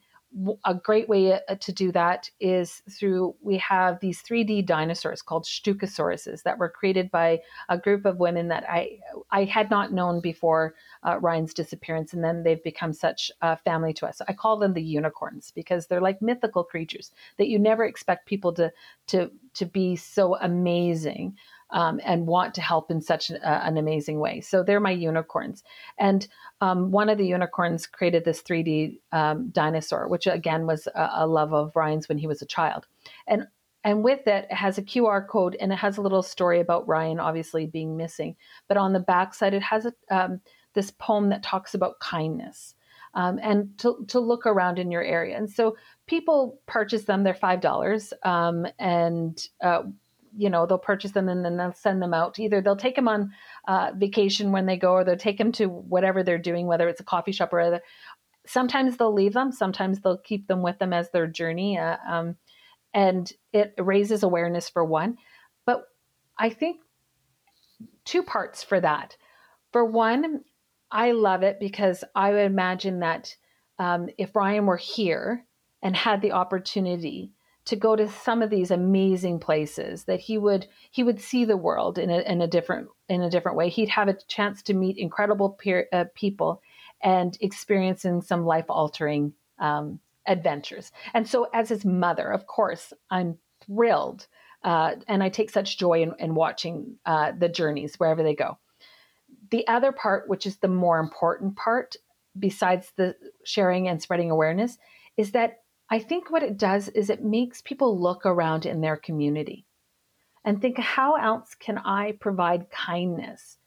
a 0.66 0.74
great 0.74 1.08
way 1.08 1.34
uh, 1.34 1.56
to 1.60 1.72
do 1.72 1.92
that 1.92 2.30
is 2.40 2.82
through 2.90 3.36
we 3.42 3.58
have 3.58 4.00
these 4.00 4.24
3D 4.24 4.66
dinosaurs 4.66 5.22
called 5.22 5.46
Shtukasauruses 5.46 6.42
that 6.44 6.58
were 6.58 6.70
created 6.70 7.12
by 7.12 7.42
a 7.70 7.78
group 7.78 8.06
of 8.06 8.18
women 8.18 8.48
that 8.48 8.64
I 8.68 8.98
I 9.32 9.44
had 9.44 9.70
not 9.70 9.94
known 9.94 10.22
before 10.22 10.74
uh, 11.04 11.20
Ryan's 11.20 11.54
disappearance, 11.54 12.14
and 12.14 12.24
then 12.24 12.44
they've 12.44 12.64
become 12.64 12.94
such 12.94 13.32
a 13.42 13.58
family 13.58 13.94
to 13.94 14.08
us. 14.08 14.22
I 14.28 14.34
call 14.34 14.58
them 14.58 14.74
the 14.74 14.82
unicorns 14.82 15.52
because 15.54 15.86
they're 15.86 16.02
like 16.02 16.22
mythical 16.22 16.64
creatures 16.64 17.12
that 17.38 17.50
you 17.50 17.60
never 17.60 17.86
expect 17.86 18.26
people 18.26 18.54
to 18.54 18.72
to 19.08 19.30
to 19.54 19.66
be 19.66 19.96
so 19.96 20.36
amazing 20.38 21.38
um, 21.74 22.00
and 22.06 22.28
want 22.28 22.54
to 22.54 22.62
help 22.62 22.92
in 22.92 23.02
such 23.02 23.32
a, 23.32 23.66
an 23.66 23.78
amazing 23.78 24.20
way. 24.20 24.40
So 24.40 24.64
they're 24.64 24.80
my 24.80 24.92
unicorns. 24.92 25.64
And 25.98 26.26
um, 26.62 26.92
one 26.92 27.10
of 27.10 27.18
the 27.18 27.26
unicorns 27.26 27.88
created 27.88 28.24
this 28.24 28.42
3D 28.42 29.00
um, 29.12 29.50
dinosaur, 29.50 30.08
which 30.08 30.28
again 30.28 30.66
was 30.68 30.88
a, 30.88 31.10
a, 31.16 31.28
love 31.28 31.52
of 31.52 31.76
Ryan's 31.76 32.08
when 32.08 32.20
he 32.20 32.28
was 32.28 32.42
a 32.42 32.46
child. 32.46 32.86
And 33.28 33.48
and 33.84 34.02
with 34.02 34.28
it, 34.28 34.48
it 34.50 34.56
has 34.56 34.78
a 34.78 34.84
QR 34.84 35.28
code 35.28 35.58
and 35.60 35.74
it 35.74 35.76
has 35.76 35.98
a 35.98 36.02
little 36.02 36.24
story 36.24 36.62
about 36.62 36.88
Ryan 36.88 37.20
obviously 37.20 37.66
being 37.66 37.98
missing. 37.98 38.38
But 38.70 38.78
on 38.78 38.94
the 38.94 39.02
back 39.02 39.34
side, 39.34 39.54
it 39.54 39.64
has 39.64 39.86
a, 39.86 39.94
um, 40.10 40.40
this 40.74 40.90
poem 40.92 41.30
that 41.30 41.44
talks 41.44 41.74
about 41.74 42.00
kindness. 42.00 42.76
Um, 43.16 43.40
and 43.44 43.78
to, 43.80 44.06
to 44.08 44.20
look 44.20 44.48
around 44.48 44.80
in 44.80 44.90
your 44.90 45.04
area. 45.04 45.38
And 45.38 45.48
so 45.48 45.76
people 46.08 46.60
purchase 46.66 47.04
them, 47.04 47.24
they're 47.24 47.36
$5. 47.36 48.14
Um, 48.24 48.66
and 48.80 49.48
uh, 49.62 49.84
you 50.36 50.50
know 50.50 50.66
they'll 50.66 50.78
purchase 50.78 51.12
them 51.12 51.30
and 51.30 51.44
then 51.44 51.58
they'll 51.58 51.74
send 51.74 52.02
them 52.02 52.14
out 52.14 52.40
either 52.40 52.62
they'll 52.62 52.76
take 52.76 52.96
them 52.96 53.08
on 53.08 53.32
uh, 53.68 53.92
vacation 53.96 54.52
when 54.52 54.66
they 54.66 54.78
go 54.78 54.94
or 54.94 55.04
they'll 55.04 55.16
take 55.16 55.38
them 55.38 55.52
to 55.52 55.68
whatever 55.68 56.24
they're 56.24 56.38
doing 56.38 56.68
whether 56.68 56.88
it's 56.88 57.02
a 57.02 57.06
coffee 57.06 57.32
shop 57.32 57.54
or 57.54 57.60
other. 57.60 57.82
Sometimes 58.46 58.98
they'll 58.98 59.14
leave 59.14 59.34
them 59.34 59.52
sometimes 59.52 60.00
they'll 60.00 60.18
keep 60.18 60.48
them 60.48 60.62
with 60.62 60.80
them 60.80 60.94
as 60.94 61.10
their 61.12 61.28
journey 61.28 61.78
uh, 61.78 61.98
um, 62.10 62.36
and 62.94 63.32
it 63.52 63.74
raises 63.78 64.24
awareness 64.24 64.70
for 64.70 64.84
one. 64.84 65.18
But 65.66 65.84
i 66.38 66.50
think 66.50 66.82
two 68.06 68.24
parts 68.24 68.64
for 68.64 68.80
that. 68.80 69.18
For 69.72 69.86
one 69.86 70.42
i 70.92 71.12
love 71.12 71.44
it 71.44 71.60
because 71.60 72.04
i 72.16 72.32
would 72.32 72.46
imagine 72.46 73.00
that 73.00 73.36
um, 73.80 74.10
if 74.18 74.36
ryan 74.36 74.66
were 74.66 74.78
here 74.78 75.46
and 75.82 75.96
had 75.96 76.22
the 76.22 76.32
opportunity 76.32 77.34
to 77.66 77.76
go 77.76 77.96
to 77.96 78.10
some 78.10 78.42
of 78.42 78.50
these 78.50 78.72
amazing 78.72 79.40
places 79.40 80.04
that 80.06 80.20
he 80.20 80.38
would 80.38 80.68
he 80.92 81.04
would 81.04 81.20
see 81.20 81.46
the 81.46 81.58
world 81.58 81.98
in 81.98 82.10
a, 82.10 82.20
in 82.20 82.42
a 82.42 82.48
different 82.48 82.90
in 83.08 83.22
a 83.22 83.30
different 83.30 83.58
way. 83.58 83.70
He'd 83.70 83.90
have 83.90 84.08
a 84.08 84.18
chance 84.28 84.62
to 84.64 84.74
meet 84.74 84.98
incredible 84.98 85.50
peer, 85.50 85.88
uh, 85.94 86.06
people 86.14 86.62
and 87.02 87.38
experiencing 87.42 88.22
some 88.22 88.46
life 88.46 88.66
altering 88.70 89.34
um, 89.60 90.00
adventures. 90.28 90.92
And 91.14 91.28
so 91.28 91.48
as 91.54 91.70
his 91.70 91.86
mother 91.86 92.30
of 92.30 92.48
course 92.48 92.94
i'm 93.10 93.38
thrilled 93.66 94.28
uh, 94.64 94.96
and 95.08 95.24
i 95.24 95.30
take 95.30 95.50
such 95.50 95.78
joy 95.78 96.02
in, 96.02 96.14
in 96.20 96.36
watching 96.36 96.96
uh, 97.06 97.32
the 97.38 97.50
journeys 97.50 97.96
wherever 97.96 98.24
they 98.24 98.36
go. 98.36 98.58
The 99.52 99.68
other 99.68 99.92
part 99.92 100.28
which 100.28 100.46
is 100.46 100.58
the 100.58 100.68
more 100.68 101.00
important 101.00 101.56
part 101.56 101.96
besides 102.38 102.92
the 102.98 103.16
sharing 103.46 103.88
and 103.88 104.02
spreading 104.02 104.32
awareness 104.32 104.78
is 105.18 105.32
that 105.32 105.63
I 105.94 106.00
think 106.00 106.32
what 106.32 106.42
it 106.42 106.58
does 106.58 106.90
is 106.90 107.12
it 107.12 107.24
makes 107.24 107.62
people 107.62 108.02
look 108.02 108.26
around 108.26 108.66
in 108.66 108.82
their 108.82 108.98
community 108.98 109.68
and 110.44 110.60
think, 110.60 110.80
how 110.80 111.18
else 111.18 111.54
can 111.54 111.78
I 111.78 112.14
provide 112.14 112.72
kindness? 112.72 113.60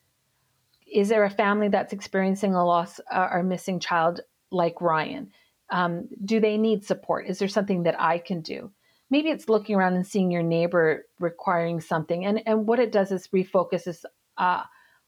Is 0.93 1.09
there 1.09 1.23
a 1.23 1.31
family 1.31 1.69
that's 1.69 1.93
experiencing 1.93 2.57
a 2.57 2.67
loss 2.67 2.99
uh, 3.13 3.29
or 3.31 3.45
missing 3.45 3.79
child 3.79 4.23
like 4.51 4.81
Ryan? 4.81 5.31
Um, 5.71 6.09
do 6.25 6.41
they 6.41 6.59
need 6.59 6.85
support? 6.85 7.29
Is 7.29 7.39
there 7.39 7.47
something 7.47 7.85
that 7.85 8.01
I 8.01 8.19
can 8.19 8.41
do? 8.41 8.73
Maybe 9.09 9.29
it's 9.29 9.49
looking 9.49 9.77
around 9.77 9.95
and 9.95 10.05
seeing 10.05 10.33
your 10.33 10.43
neighbor 10.43 11.07
requiring 11.21 11.81
something. 11.81 12.25
And, 12.25 12.43
and 12.45 12.67
what 12.67 12.81
it 12.81 12.91
does 12.91 13.13
is 13.13 13.29
refocuses 13.29 14.05
uh, 14.37 14.65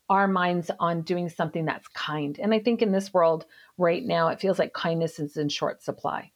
our 0.08 0.28
minds 0.28 0.70
on 0.78 1.02
doing 1.02 1.28
something 1.28 1.64
that's 1.64 1.88
kind. 1.88 2.38
And 2.38 2.54
I 2.54 2.60
think 2.60 2.80
in 2.80 2.92
this 2.92 3.12
world 3.12 3.44
right 3.76 4.04
now, 4.04 4.28
it 4.28 4.40
feels 4.40 4.60
like 4.60 4.72
kindness 4.72 5.18
is 5.18 5.36
in 5.36 5.48
short 5.48 5.82
supply. 5.82 6.30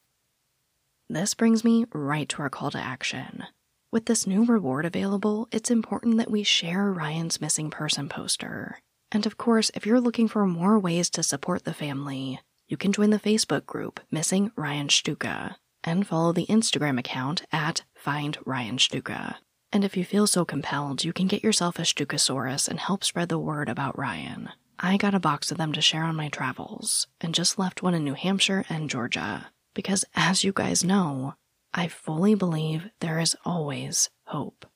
This 1.12 1.34
brings 1.34 1.62
me 1.62 1.84
right 1.92 2.26
to 2.30 2.40
our 2.40 2.48
call 2.48 2.70
to 2.70 2.78
action. 2.78 3.44
With 3.92 4.06
this 4.06 4.26
new 4.26 4.46
reward 4.46 4.86
available, 4.86 5.46
it's 5.52 5.70
important 5.70 6.16
that 6.16 6.30
we 6.30 6.42
share 6.42 6.90
Ryan's 6.90 7.38
missing 7.38 7.68
person 7.68 8.08
poster. 8.08 8.78
And 9.10 9.26
of 9.26 9.36
course, 9.36 9.70
if 9.74 9.84
you're 9.84 10.00
looking 10.00 10.26
for 10.26 10.46
more 10.46 10.78
ways 10.78 11.10
to 11.10 11.22
support 11.22 11.64
the 11.64 11.74
family, 11.74 12.40
you 12.66 12.78
can 12.78 12.94
join 12.94 13.10
the 13.10 13.18
Facebook 13.18 13.66
group 13.66 14.00
Missing 14.10 14.52
Ryan 14.56 14.88
Shtuka 14.88 15.56
and 15.84 16.06
follow 16.06 16.32
the 16.32 16.46
Instagram 16.46 16.98
account 16.98 17.42
at 17.52 17.82
Find 17.94 18.38
Ryan 18.46 18.78
Shtuka. 18.78 19.34
And 19.70 19.84
if 19.84 19.98
you 19.98 20.06
feel 20.06 20.26
so 20.26 20.46
compelled, 20.46 21.04
you 21.04 21.12
can 21.12 21.26
get 21.26 21.44
yourself 21.44 21.78
a 21.78 21.82
Shtukasaurus 21.82 22.68
and 22.68 22.80
help 22.80 23.04
spread 23.04 23.28
the 23.28 23.38
word 23.38 23.68
about 23.68 23.98
Ryan. 23.98 24.48
I 24.78 24.96
got 24.96 25.14
a 25.14 25.20
box 25.20 25.52
of 25.52 25.58
them 25.58 25.74
to 25.74 25.82
share 25.82 26.04
on 26.04 26.16
my 26.16 26.30
travels 26.30 27.06
and 27.20 27.34
just 27.34 27.58
left 27.58 27.82
one 27.82 27.92
in 27.92 28.02
New 28.02 28.14
Hampshire 28.14 28.64
and 28.70 28.88
Georgia 28.88 29.51
because 29.75 30.05
as 30.14 30.45
you 30.45 30.53
guys 30.53 30.85
know, 30.85 31.35
I 31.75 31.89
fully 31.89 32.35
believe 32.35 32.91
there 33.01 33.18
is 33.18 33.37
always 33.45 34.11
hope. 34.27 34.66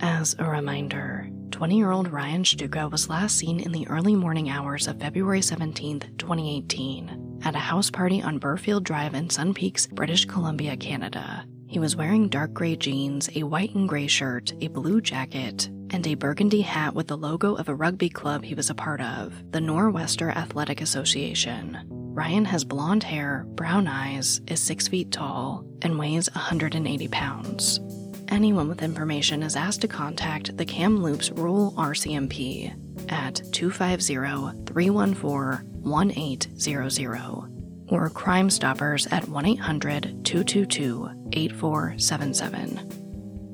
As 0.00 0.36
a 0.38 0.44
reminder, 0.44 1.28
20 1.50 1.76
year 1.76 1.90
old 1.90 2.12
Ryan 2.12 2.42
Shtuka 2.42 2.90
was 2.90 3.08
last 3.08 3.36
seen 3.36 3.60
in 3.60 3.72
the 3.72 3.86
early 3.88 4.14
morning 4.14 4.50
hours 4.50 4.86
of 4.86 5.00
February 5.00 5.40
17, 5.40 6.00
2018, 6.18 7.40
at 7.44 7.54
a 7.54 7.58
house 7.58 7.90
party 7.90 8.22
on 8.22 8.40
Burfield 8.40 8.82
Drive 8.82 9.14
in 9.14 9.30
Sun 9.30 9.54
Peaks, 9.54 9.86
British 9.86 10.24
Columbia, 10.24 10.76
Canada. 10.76 11.46
He 11.66 11.78
was 11.78 11.96
wearing 11.96 12.28
dark 12.28 12.52
gray 12.52 12.76
jeans, 12.76 13.28
a 13.34 13.42
white 13.42 13.74
and 13.74 13.88
gray 13.88 14.06
shirt, 14.06 14.52
a 14.60 14.68
blue 14.68 15.00
jacket, 15.00 15.70
and 15.90 16.06
a 16.06 16.14
burgundy 16.14 16.62
hat 16.62 16.94
with 16.94 17.08
the 17.08 17.16
logo 17.16 17.54
of 17.54 17.68
a 17.68 17.74
rugby 17.74 18.08
club 18.08 18.44
he 18.44 18.54
was 18.54 18.70
a 18.70 18.74
part 18.74 19.00
of, 19.00 19.32
the 19.52 19.60
Nor'Wester 19.60 20.30
Athletic 20.30 20.80
Association. 20.80 21.78
Ryan 21.90 22.44
has 22.44 22.64
blonde 22.64 23.02
hair, 23.02 23.44
brown 23.48 23.86
eyes, 23.86 24.40
is 24.46 24.62
6 24.62 24.88
feet 24.88 25.10
tall, 25.10 25.64
and 25.82 25.98
weighs 25.98 26.30
180 26.34 27.08
pounds. 27.08 27.80
Anyone 28.28 28.68
with 28.68 28.82
information 28.82 29.42
is 29.42 29.56
asked 29.56 29.82
to 29.82 29.88
contact 29.88 30.56
the 30.56 30.64
Kamloops 30.64 31.30
Rural 31.32 31.72
RCMP 31.72 32.72
at 33.10 33.42
250 33.52 34.64
314 34.64 35.82
1800 35.82 37.54
or 37.88 38.10
Crime 38.10 38.48
Stoppers 38.48 39.06
at 39.08 39.28
1 39.28 39.46
800 39.46 40.24
222 40.24 41.28
8477. 41.32 43.03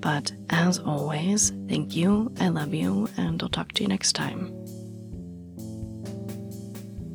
But 0.01 0.33
as 0.49 0.79
always, 0.79 1.53
thank 1.69 1.95
you, 1.95 2.33
I 2.41 2.49
love 2.49 2.73
you, 2.75 3.09
and 3.17 3.43
I'll 3.43 3.49
talk 3.49 3.73
to 3.73 3.83
you 3.83 3.89
next 3.89 4.13
time. 4.13 4.53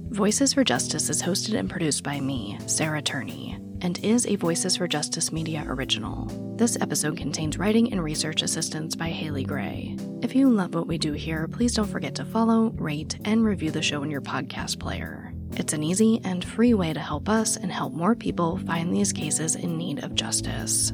Voices 0.10 0.54
for 0.54 0.64
Justice 0.64 1.10
is 1.10 1.22
hosted 1.22 1.58
and 1.58 1.70
produced 1.70 2.04
by 2.04 2.22
me, 2.22 2.58
Sarah 2.68 3.02
Turney, 3.02 3.60
and 3.82 4.00
is 4.04 4.26
a 4.28 4.38
Voices 4.38 4.78
for 4.78 4.88
Justice 4.88 5.32
Media 5.32 5.66
original. 5.68 6.28
This 6.56 6.78
episode 6.80 7.18
contains 7.18 7.58
writing 7.58 7.92
and 7.92 8.02
research 8.02 8.42
assistance 8.42 8.96
by 8.96 9.10
Haley 9.10 9.44
Gray. 9.44 9.98
If 10.22 10.34
you 10.34 10.50
love 10.50 10.74
what 10.74 10.88
we 10.88 10.98
do 10.98 11.12
here, 11.12 11.50
please 11.50 11.74
don't 11.74 11.90
forget 11.90 12.16
to 12.16 12.24
follow, 12.24 12.70
rate, 12.78 13.18
and 13.26 13.44
review 13.44 13.72
the 13.72 13.82
show 13.82 14.04
in 14.04 14.10
your 14.10 14.22
podcast 14.22 14.80
player. 14.80 15.34
It's 15.58 15.74
an 15.74 15.84
easy 15.84 16.22
and 16.24 16.46
free 16.46 16.74
way 16.74 16.94
to 16.94 17.00
help 17.00 17.28
us 17.28 17.58
and 17.58 17.72
help 17.72 17.94
more 17.94 18.16
people 18.16 18.58
find 18.60 18.94
these 18.94 19.12
cases 19.12 19.56
in 19.56 19.78
need 19.78 20.04
of 20.04 20.16
justice. 20.16 20.94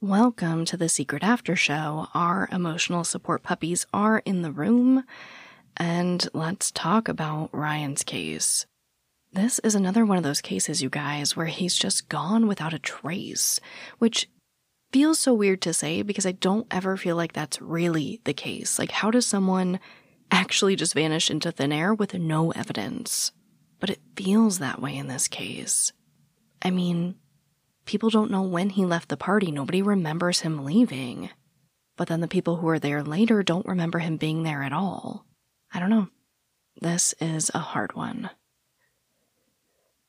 Welcome 0.00 0.64
to 0.66 0.76
the 0.76 0.88
Secret 0.88 1.24
After 1.24 1.56
Show. 1.56 2.06
Our 2.14 2.48
emotional 2.52 3.02
support 3.02 3.42
puppies 3.42 3.84
are 3.92 4.22
in 4.24 4.42
the 4.42 4.52
room, 4.52 5.02
and 5.76 6.28
let's 6.32 6.70
talk 6.70 7.08
about 7.08 7.50
Ryan's 7.52 8.04
case. 8.04 8.64
This 9.32 9.58
is 9.58 9.74
another 9.74 10.06
one 10.06 10.16
of 10.16 10.22
those 10.22 10.40
cases, 10.40 10.84
you 10.84 10.88
guys, 10.88 11.34
where 11.34 11.46
he's 11.46 11.76
just 11.76 12.08
gone 12.08 12.46
without 12.46 12.72
a 12.72 12.78
trace, 12.78 13.58
which 13.98 14.30
feels 14.92 15.18
so 15.18 15.34
weird 15.34 15.60
to 15.62 15.74
say 15.74 16.02
because 16.02 16.26
I 16.26 16.30
don't 16.30 16.68
ever 16.70 16.96
feel 16.96 17.16
like 17.16 17.32
that's 17.32 17.60
really 17.60 18.20
the 18.22 18.32
case. 18.32 18.78
Like, 18.78 18.92
how 18.92 19.10
does 19.10 19.26
someone 19.26 19.80
actually 20.30 20.76
just 20.76 20.94
vanish 20.94 21.28
into 21.28 21.50
thin 21.50 21.72
air 21.72 21.92
with 21.92 22.14
no 22.14 22.52
evidence? 22.52 23.32
But 23.80 23.90
it 23.90 24.00
feels 24.14 24.60
that 24.60 24.80
way 24.80 24.96
in 24.96 25.08
this 25.08 25.26
case. 25.26 25.92
I 26.62 26.70
mean, 26.70 27.16
People 27.88 28.10
don't 28.10 28.30
know 28.30 28.42
when 28.42 28.68
he 28.68 28.84
left 28.84 29.08
the 29.08 29.16
party. 29.16 29.50
Nobody 29.50 29.80
remembers 29.80 30.40
him 30.40 30.62
leaving. 30.62 31.30
But 31.96 32.08
then 32.08 32.20
the 32.20 32.28
people 32.28 32.56
who 32.56 32.68
are 32.68 32.78
there 32.78 33.02
later 33.02 33.42
don't 33.42 33.64
remember 33.64 33.98
him 33.98 34.18
being 34.18 34.42
there 34.42 34.62
at 34.62 34.74
all. 34.74 35.24
I 35.72 35.80
don't 35.80 35.88
know. 35.88 36.08
This 36.78 37.14
is 37.18 37.50
a 37.54 37.60
hard 37.60 37.96
one. 37.96 38.28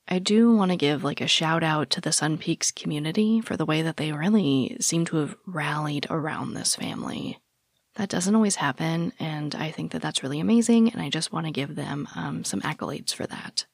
I 0.06 0.18
do 0.18 0.54
want 0.54 0.72
to 0.72 0.76
give 0.76 1.02
like 1.02 1.22
a 1.22 1.26
shout 1.26 1.62
out 1.62 1.88
to 1.90 2.02
the 2.02 2.12
Sun 2.12 2.36
Peaks 2.36 2.70
community 2.70 3.40
for 3.40 3.56
the 3.56 3.64
way 3.64 3.80
that 3.80 3.96
they 3.96 4.12
really 4.12 4.76
seem 4.78 5.06
to 5.06 5.16
have 5.16 5.34
rallied 5.46 6.06
around 6.10 6.52
this 6.52 6.76
family. 6.76 7.38
That 7.94 8.10
doesn't 8.10 8.34
always 8.34 8.56
happen, 8.56 9.14
and 9.18 9.54
I 9.54 9.70
think 9.70 9.92
that 9.92 10.02
that's 10.02 10.22
really 10.22 10.38
amazing, 10.38 10.92
and 10.92 11.00
I 11.00 11.08
just 11.08 11.32
want 11.32 11.46
to 11.46 11.50
give 11.50 11.76
them 11.76 12.08
um, 12.14 12.44
some 12.44 12.60
accolades 12.60 13.14
for 13.14 13.26
that. 13.26 13.64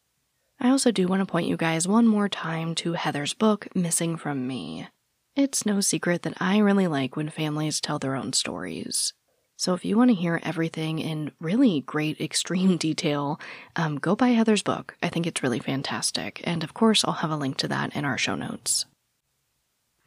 I 0.58 0.70
also 0.70 0.90
do 0.90 1.06
want 1.06 1.20
to 1.20 1.26
point 1.26 1.48
you 1.48 1.56
guys 1.56 1.86
one 1.86 2.06
more 2.06 2.28
time 2.28 2.74
to 2.76 2.94
Heather's 2.94 3.34
book, 3.34 3.68
Missing 3.74 4.16
from 4.16 4.46
Me. 4.46 4.88
It's 5.34 5.66
no 5.66 5.80
secret 5.80 6.22
that 6.22 6.40
I 6.40 6.58
really 6.58 6.86
like 6.86 7.14
when 7.14 7.28
families 7.28 7.80
tell 7.80 7.98
their 7.98 8.16
own 8.16 8.32
stories. 8.32 9.12
So 9.58 9.74
if 9.74 9.84
you 9.84 9.96
want 9.96 10.10
to 10.10 10.14
hear 10.14 10.40
everything 10.42 10.98
in 10.98 11.32
really 11.40 11.80
great 11.82 12.20
extreme 12.20 12.76
detail, 12.78 13.38
um, 13.74 13.96
go 13.96 14.16
buy 14.16 14.28
Heather's 14.28 14.62
book. 14.62 14.96
I 15.02 15.08
think 15.08 15.26
it's 15.26 15.42
really 15.42 15.58
fantastic. 15.58 16.40
And 16.44 16.64
of 16.64 16.72
course, 16.72 17.04
I'll 17.04 17.14
have 17.14 17.30
a 17.30 17.36
link 17.36 17.58
to 17.58 17.68
that 17.68 17.94
in 17.94 18.04
our 18.04 18.16
show 18.16 18.34
notes. 18.34 18.86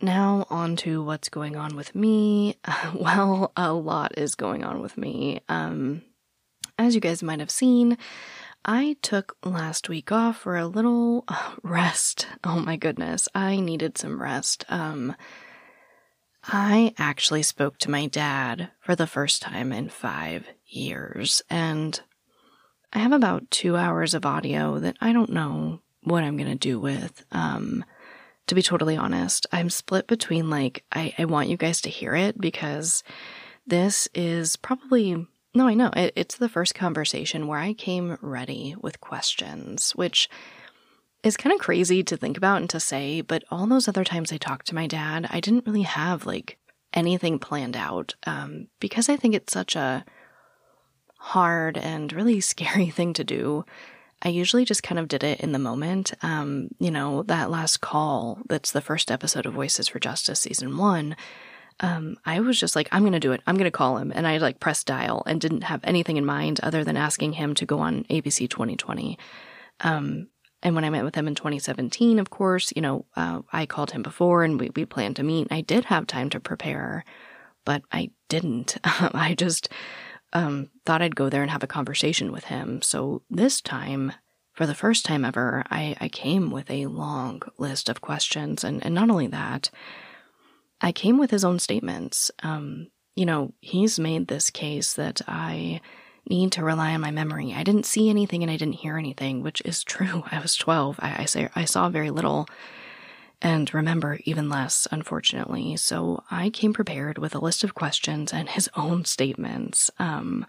Now, 0.01 0.47
on 0.49 0.77
to 0.77 1.03
what's 1.03 1.29
going 1.29 1.55
on 1.57 1.75
with 1.75 1.93
me. 1.93 2.55
well, 2.95 3.51
a 3.55 3.73
lot 3.73 4.17
is 4.17 4.35
going 4.35 4.63
on 4.63 4.81
with 4.81 4.97
me. 4.97 5.41
Um, 5.49 6.03
as 6.77 6.95
you 6.95 7.01
guys 7.01 7.21
might 7.21 7.39
have 7.39 7.51
seen, 7.51 7.97
I 8.65 8.97
took 9.01 9.37
last 9.43 9.89
week 9.89 10.11
off 10.11 10.37
for 10.37 10.57
a 10.57 10.67
little 10.67 11.23
uh, 11.27 11.55
rest. 11.63 12.27
Oh 12.43 12.59
my 12.59 12.75
goodness, 12.75 13.27
I 13.33 13.59
needed 13.59 13.97
some 13.97 14.21
rest. 14.21 14.65
Um, 14.69 15.15
I 16.43 16.93
actually 16.97 17.43
spoke 17.43 17.77
to 17.79 17.91
my 17.91 18.07
dad 18.07 18.71
for 18.79 18.95
the 18.95 19.07
first 19.07 19.41
time 19.41 19.71
in 19.71 19.89
five 19.89 20.47
years, 20.65 21.41
and 21.49 21.99
I 22.93 22.99
have 22.99 23.11
about 23.11 23.51
two 23.51 23.75
hours 23.75 24.13
of 24.13 24.25
audio 24.25 24.79
that 24.79 24.97
I 24.99 25.13
don't 25.13 25.31
know 25.31 25.81
what 26.03 26.23
I'm 26.23 26.37
going 26.37 26.49
to 26.49 26.55
do 26.55 26.79
with. 26.79 27.23
Um, 27.31 27.85
to 28.47 28.55
be 28.55 28.61
totally 28.63 28.97
honest, 28.97 29.45
I'm 29.51 29.69
split 29.69 30.07
between 30.07 30.49
like, 30.49 30.83
I, 30.91 31.13
I 31.19 31.25
want 31.25 31.49
you 31.49 31.57
guys 31.57 31.81
to 31.81 31.89
hear 31.89 32.15
it 32.15 32.39
because 32.39 33.03
this 33.67 34.07
is 34.15 34.55
probably 34.55 35.27
no, 35.59 35.67
I 35.67 35.73
know. 35.73 35.91
It, 35.93 36.13
it's 36.15 36.37
the 36.37 36.47
first 36.47 36.73
conversation 36.73 37.45
where 37.45 37.59
I 37.59 37.73
came 37.73 38.17
ready 38.21 38.77
with 38.79 39.01
questions, 39.01 39.91
which 39.91 40.29
is 41.21 41.35
kind 41.35 41.53
of 41.53 41.59
crazy 41.59 42.01
to 42.01 42.15
think 42.15 42.37
about 42.37 42.61
and 42.61 42.69
to 42.69 42.79
say, 42.79 43.19
but 43.19 43.43
all 43.51 43.67
those 43.67 43.89
other 43.89 44.05
times 44.05 44.31
I 44.31 44.37
talked 44.37 44.67
to 44.67 44.75
my 44.75 44.87
dad, 44.87 45.27
I 45.29 45.41
didn't 45.41 45.65
really 45.65 45.81
have 45.81 46.25
like 46.25 46.57
anything 46.93 47.39
planned 47.39 47.75
out 47.75 48.15
um, 48.25 48.67
because 48.79 49.09
I 49.09 49.17
think 49.17 49.35
it's 49.35 49.51
such 49.51 49.75
a 49.75 50.05
hard 51.17 51.77
and 51.77 52.13
really 52.13 52.39
scary 52.53 52.89
thing 52.89 53.11
to 53.15 53.25
do. 53.25 53.65
I 54.21 54.29
usually 54.29 54.63
just 54.63 54.81
kind 54.81 54.97
of 54.97 55.09
did 55.09 55.25
it 55.25 55.41
in 55.41 55.51
the 55.51 55.59
moment. 55.59 56.13
Um, 56.21 56.69
you 56.79 56.89
know, 56.89 57.23
that 57.23 57.51
last 57.51 57.81
call, 57.81 58.39
that's 58.47 58.71
the 58.71 58.79
first 58.79 59.11
episode 59.11 59.45
of 59.45 59.55
Voices 59.55 59.89
for 59.89 59.99
Justice 59.99 60.39
season 60.39 60.77
one 60.77 61.17
um, 61.81 62.17
I 62.25 62.39
was 62.41 62.59
just 62.59 62.75
like, 62.75 62.89
I'm 62.91 63.03
going 63.03 63.13
to 63.13 63.19
do 63.19 63.31
it. 63.31 63.41
I'm 63.47 63.55
going 63.55 63.65
to 63.65 63.71
call 63.71 63.97
him. 63.97 64.11
And 64.13 64.27
I 64.27 64.37
like 64.37 64.59
pressed 64.59 64.87
dial 64.87 65.23
and 65.25 65.39
didn't 65.39 65.63
have 65.63 65.81
anything 65.83 66.17
in 66.17 66.25
mind 66.25 66.59
other 66.61 66.83
than 66.83 66.97
asking 66.97 67.33
him 67.33 67.55
to 67.55 67.65
go 67.65 67.79
on 67.79 68.03
ABC 68.05 68.49
2020. 68.49 69.17
Um, 69.81 70.27
and 70.61 70.75
when 70.75 70.83
I 70.83 70.89
met 70.89 71.05
with 71.05 71.15
him 71.15 71.27
in 71.27 71.35
2017, 71.35 72.19
of 72.19 72.29
course, 72.29 72.73
you 72.75 72.81
know, 72.81 73.05
uh, 73.15 73.41
I 73.53 73.65
called 73.65 73.91
him 73.91 74.03
before 74.03 74.43
and 74.43 74.59
we, 74.59 74.71
we 74.75 74.85
planned 74.85 75.15
to 75.17 75.23
meet. 75.23 75.47
I 75.51 75.61
did 75.61 75.85
have 75.85 76.05
time 76.05 76.29
to 76.31 76.39
prepare, 76.39 77.05
but 77.63 77.81
I 77.91 78.11
didn't. 78.27 78.77
I 78.83 79.35
just 79.37 79.69
um, 80.33 80.69
thought 80.85 81.01
I'd 81.01 81.15
go 81.15 81.29
there 81.29 81.41
and 81.41 81.51
have 81.51 81.63
a 81.63 81.67
conversation 81.67 82.33
with 82.33 82.45
him. 82.45 82.81
So 82.81 83.21
this 83.29 83.61
time, 83.61 84.11
for 84.51 84.67
the 84.67 84.75
first 84.75 85.05
time 85.05 85.23
ever, 85.23 85.63
I, 85.71 85.95
I 86.01 86.09
came 86.09 86.51
with 86.51 86.69
a 86.69 86.87
long 86.87 87.41
list 87.57 87.87
of 87.87 88.01
questions. 88.01 88.65
And, 88.65 88.83
and 88.85 88.93
not 88.93 89.09
only 89.09 89.27
that, 89.27 89.69
I 90.81 90.91
came 90.91 91.17
with 91.17 91.31
his 91.31 91.43
own 91.43 91.59
statements. 91.59 92.31
Um, 92.43 92.87
you 93.15 93.25
know, 93.25 93.53
he's 93.59 93.99
made 93.99 94.27
this 94.27 94.49
case 94.49 94.93
that 94.93 95.21
I 95.27 95.81
need 96.29 96.51
to 96.53 96.63
rely 96.63 96.93
on 96.93 97.01
my 97.01 97.11
memory. 97.11 97.53
I 97.53 97.63
didn't 97.63 97.85
see 97.85 98.09
anything 98.09 98.43
and 98.43 98.51
I 98.51 98.57
didn't 98.57 98.75
hear 98.75 98.97
anything, 98.97 99.41
which 99.41 99.61
is 99.65 99.83
true. 99.83 100.23
I 100.31 100.39
was 100.39 100.55
12. 100.55 100.99
I, 101.01 101.23
I 101.23 101.25
say 101.25 101.49
I 101.55 101.65
saw 101.65 101.89
very 101.89 102.11
little 102.11 102.47
and 103.41 103.73
remember 103.73 104.19
even 104.25 104.49
less, 104.49 104.87
unfortunately. 104.91 105.77
So 105.77 106.23
I 106.29 106.49
came 106.49 106.73
prepared 106.73 107.17
with 107.17 107.35
a 107.35 107.39
list 107.39 107.63
of 107.63 107.75
questions 107.75 108.33
and 108.33 108.49
his 108.49 108.69
own 108.75 109.05
statements. 109.05 109.89
Um, 109.99 110.45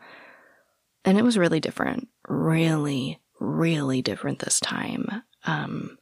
and 1.04 1.18
it 1.18 1.24
was 1.24 1.38
really 1.38 1.60
different, 1.60 2.08
really, 2.28 3.20
really 3.38 4.02
different 4.02 4.40
this 4.40 4.60
time. 4.60 5.22
Um, 5.46 5.98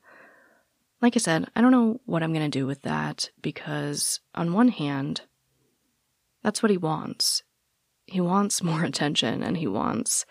like 1.01 1.16
I 1.16 1.18
said, 1.18 1.49
I 1.55 1.61
don't 1.61 1.70
know 1.70 2.01
what 2.07 2.22
I'm 2.22 2.32
going 2.32 2.51
to 2.51 2.59
do 2.59 2.66
with 2.66 2.82
that 2.82 3.30
because, 3.40 4.20
on 4.34 4.53
one 4.53 4.68
hand, 4.68 5.22
that's 6.42 6.62
what 6.62 6.70
he 6.70 6.76
wants. 6.76 7.42
He 8.07 8.20
wants 8.20 8.62
more 8.62 8.84
attention 8.84 9.42
and 9.42 9.57
he 9.57 9.66
wants 9.66 10.26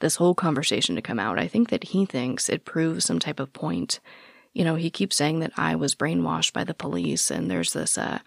this 0.00 0.16
whole 0.16 0.34
conversation 0.34 0.96
to 0.96 1.02
come 1.02 1.18
out. 1.18 1.38
I 1.38 1.46
think 1.46 1.68
that 1.70 1.84
he 1.84 2.06
thinks 2.06 2.48
it 2.48 2.64
proves 2.64 3.04
some 3.04 3.18
type 3.18 3.38
of 3.38 3.52
point. 3.52 4.00
You 4.52 4.64
know, 4.64 4.74
he 4.74 4.90
keeps 4.90 5.16
saying 5.16 5.40
that 5.40 5.52
I 5.56 5.76
was 5.76 5.94
brainwashed 5.94 6.52
by 6.52 6.64
the 6.64 6.74
police 6.74 7.30
and 7.30 7.50
there's 7.50 7.72
this 7.72 7.96
uh, 7.96 8.18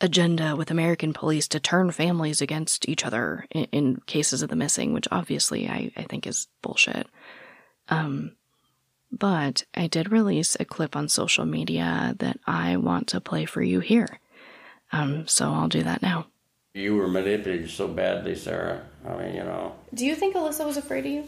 agenda 0.00 0.56
with 0.56 0.70
American 0.70 1.12
police 1.12 1.48
to 1.48 1.60
turn 1.60 1.92
families 1.92 2.42
against 2.42 2.88
each 2.88 3.06
other 3.06 3.46
in, 3.50 3.64
in 3.72 3.96
cases 4.06 4.42
of 4.42 4.50
the 4.50 4.56
missing, 4.56 4.92
which 4.92 5.08
obviously 5.10 5.68
I, 5.68 5.92
I 5.96 6.02
think 6.02 6.26
is 6.26 6.48
bullshit. 6.60 7.06
Um, 7.88 8.36
but 9.12 9.64
I 9.74 9.86
did 9.86 10.10
release 10.10 10.56
a 10.58 10.64
clip 10.64 10.96
on 10.96 11.08
social 11.08 11.44
media 11.44 12.14
that 12.18 12.38
I 12.46 12.76
want 12.76 13.06
to 13.08 13.20
play 13.20 13.44
for 13.44 13.62
you 13.62 13.80
here. 13.80 14.18
Um, 14.92 15.26
so 15.28 15.50
I'll 15.52 15.68
do 15.68 15.82
that 15.82 16.02
now. 16.02 16.26
You 16.74 16.96
were 16.96 17.08
manipulated 17.08 17.70
so 17.70 17.86
badly, 17.88 18.34
Sarah. 18.34 18.82
I 19.06 19.16
mean, 19.16 19.34
you 19.34 19.44
know. 19.44 19.74
Do 19.94 20.06
you 20.06 20.14
think 20.14 20.34
Alyssa 20.34 20.64
was 20.66 20.76
afraid 20.78 21.04
of 21.06 21.12
you? 21.12 21.24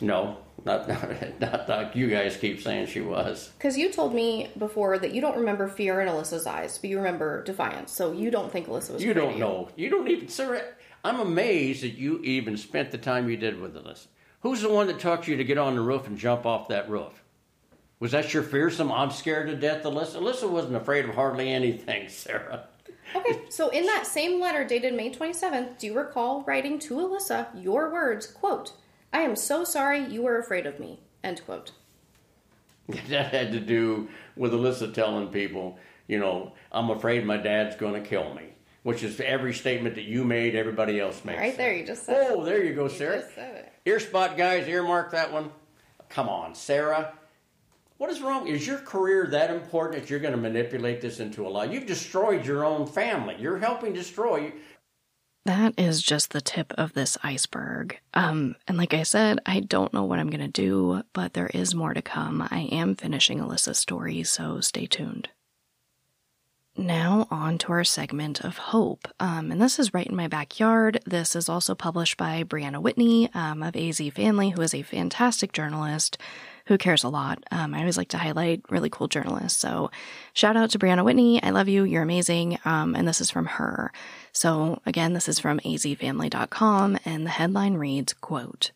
No, 0.00 0.36
not, 0.64 0.86
not, 0.88 1.40
not 1.40 1.68
like 1.68 1.96
you 1.96 2.08
guys 2.08 2.36
keep 2.36 2.60
saying 2.60 2.86
she 2.86 3.00
was. 3.00 3.50
Because 3.56 3.76
you 3.78 3.90
told 3.90 4.14
me 4.14 4.50
before 4.58 4.98
that 4.98 5.12
you 5.14 5.20
don't 5.20 5.36
remember 5.38 5.66
fear 5.68 6.00
in 6.00 6.08
Alyssa's 6.08 6.46
eyes, 6.46 6.78
but 6.78 6.90
you 6.90 6.98
remember 6.98 7.42
defiance. 7.44 7.90
So 7.92 8.12
you 8.12 8.30
don't 8.30 8.52
think 8.52 8.66
Alyssa 8.66 8.92
was 8.92 9.02
You 9.02 9.12
afraid 9.12 9.22
don't 9.22 9.30
of 9.30 9.38
you. 9.38 9.40
know. 9.40 9.68
You 9.76 9.88
don't 9.90 10.08
even, 10.08 10.28
Sarah. 10.28 10.62
I'm 11.04 11.20
amazed 11.20 11.82
that 11.82 11.94
you 11.94 12.20
even 12.22 12.56
spent 12.56 12.90
the 12.90 12.98
time 12.98 13.30
you 13.30 13.36
did 13.36 13.60
with 13.60 13.74
Alyssa. 13.74 14.06
Who's 14.40 14.62
the 14.62 14.68
one 14.70 14.86
that 14.86 15.00
taught 15.00 15.26
you 15.26 15.36
to 15.36 15.44
get 15.44 15.58
on 15.58 15.74
the 15.74 15.80
roof 15.80 16.06
and 16.06 16.16
jump 16.16 16.46
off 16.46 16.68
that 16.68 16.88
roof? 16.88 17.22
Was 18.00 18.12
that 18.12 18.32
your 18.32 18.44
fearsome, 18.44 18.92
I'm 18.92 19.10
scared 19.10 19.48
to 19.48 19.56
death, 19.56 19.82
Alyssa? 19.82 20.16
Alyssa 20.20 20.48
wasn't 20.48 20.76
afraid 20.76 21.04
of 21.04 21.14
hardly 21.14 21.50
anything, 21.52 22.08
Sarah. 22.08 22.66
Okay, 23.16 23.40
so 23.48 23.70
in 23.70 23.86
that 23.86 24.06
same 24.06 24.40
letter 24.40 24.64
dated 24.64 24.94
May 24.94 25.10
27th, 25.10 25.78
do 25.78 25.86
you 25.88 25.94
recall 25.96 26.42
writing 26.46 26.78
to 26.80 26.94
Alyssa 26.96 27.46
your 27.60 27.90
words, 27.90 28.26
quote, 28.26 28.72
I 29.12 29.22
am 29.22 29.34
so 29.34 29.64
sorry 29.64 30.04
you 30.04 30.22
were 30.22 30.38
afraid 30.38 30.66
of 30.66 30.78
me, 30.78 31.00
end 31.24 31.42
quote. 31.44 31.72
That 33.08 33.32
had 33.34 33.52
to 33.52 33.60
do 33.60 34.08
with 34.36 34.52
Alyssa 34.52 34.92
telling 34.94 35.28
people, 35.28 35.78
you 36.06 36.18
know, 36.18 36.52
I'm 36.70 36.90
afraid 36.90 37.24
my 37.26 37.36
dad's 37.38 37.76
going 37.76 38.00
to 38.02 38.08
kill 38.08 38.32
me, 38.34 38.44
which 38.82 39.02
is 39.02 39.18
every 39.20 39.52
statement 39.54 39.94
that 39.96 40.04
you 40.04 40.24
made, 40.24 40.54
everybody 40.54 41.00
else 41.00 41.22
makes. 41.24 41.38
Right 41.38 41.56
there, 41.56 41.74
you 41.74 41.84
just 41.86 42.04
said 42.06 42.28
Oh, 42.30 42.42
it. 42.42 42.44
there 42.44 42.62
you 42.64 42.74
go, 42.74 42.84
You 42.84 42.90
Sarah. 42.90 43.22
Ear 43.88 44.00
spot 44.00 44.36
guys, 44.36 44.68
earmark 44.68 45.12
that 45.12 45.32
one. 45.32 45.50
Come 46.10 46.28
on, 46.28 46.54
Sarah. 46.54 47.14
What 47.96 48.10
is 48.10 48.20
wrong? 48.20 48.46
Is 48.46 48.66
your 48.66 48.76
career 48.76 49.26
that 49.28 49.50
important 49.50 50.02
that 50.02 50.10
you're 50.10 50.20
going 50.20 50.34
to 50.34 50.38
manipulate 50.38 51.00
this 51.00 51.20
into 51.20 51.46
a 51.46 51.48
lie? 51.48 51.64
You've 51.64 51.86
destroyed 51.86 52.44
your 52.44 52.66
own 52.66 52.86
family. 52.86 53.36
You're 53.38 53.56
helping 53.56 53.94
destroy. 53.94 54.52
That 55.46 55.72
is 55.78 56.02
just 56.02 56.32
the 56.32 56.42
tip 56.42 56.74
of 56.76 56.92
this 56.92 57.16
iceberg. 57.22 57.98
Um, 58.12 58.56
and 58.68 58.76
like 58.76 58.92
I 58.92 59.04
said, 59.04 59.40
I 59.46 59.60
don't 59.60 59.94
know 59.94 60.04
what 60.04 60.18
I'm 60.18 60.28
gonna 60.28 60.48
do, 60.48 61.02
but 61.14 61.32
there 61.32 61.50
is 61.54 61.74
more 61.74 61.94
to 61.94 62.02
come. 62.02 62.46
I 62.50 62.68
am 62.70 62.94
finishing 62.94 63.40
Alyssa's 63.40 63.78
story, 63.78 64.22
so 64.22 64.60
stay 64.60 64.84
tuned. 64.84 65.30
Now, 66.78 67.26
on 67.28 67.58
to 67.58 67.72
our 67.72 67.82
segment 67.82 68.44
of 68.44 68.56
hope. 68.56 69.08
Um, 69.18 69.50
and 69.50 69.60
this 69.60 69.80
is 69.80 69.92
right 69.92 70.06
in 70.06 70.14
my 70.14 70.28
backyard. 70.28 71.00
This 71.04 71.34
is 71.34 71.48
also 71.48 71.74
published 71.74 72.16
by 72.16 72.44
Brianna 72.44 72.80
Whitney 72.80 73.28
um, 73.34 73.64
of 73.64 73.74
AZ 73.74 74.00
Family, 74.14 74.50
who 74.50 74.62
is 74.62 74.72
a 74.72 74.82
fantastic 74.82 75.50
journalist 75.52 76.18
who 76.66 76.78
cares 76.78 77.02
a 77.02 77.08
lot. 77.08 77.42
Um, 77.50 77.74
I 77.74 77.80
always 77.80 77.96
like 77.96 78.10
to 78.10 78.18
highlight 78.18 78.62
really 78.70 78.90
cool 78.90 79.08
journalists. 79.08 79.58
So, 79.58 79.90
shout 80.32 80.56
out 80.56 80.70
to 80.70 80.78
Brianna 80.78 81.04
Whitney. 81.04 81.42
I 81.42 81.50
love 81.50 81.66
you. 81.66 81.82
You're 81.82 82.04
amazing. 82.04 82.60
Um, 82.64 82.94
and 82.94 83.08
this 83.08 83.20
is 83.20 83.28
from 83.28 83.46
her. 83.46 83.90
So, 84.30 84.80
again, 84.86 85.14
this 85.14 85.28
is 85.28 85.40
from 85.40 85.58
azfamily.com, 85.60 86.98
and 87.04 87.26
the 87.26 87.30
headline 87.30 87.74
reads, 87.74 88.12
quote, 88.12 88.70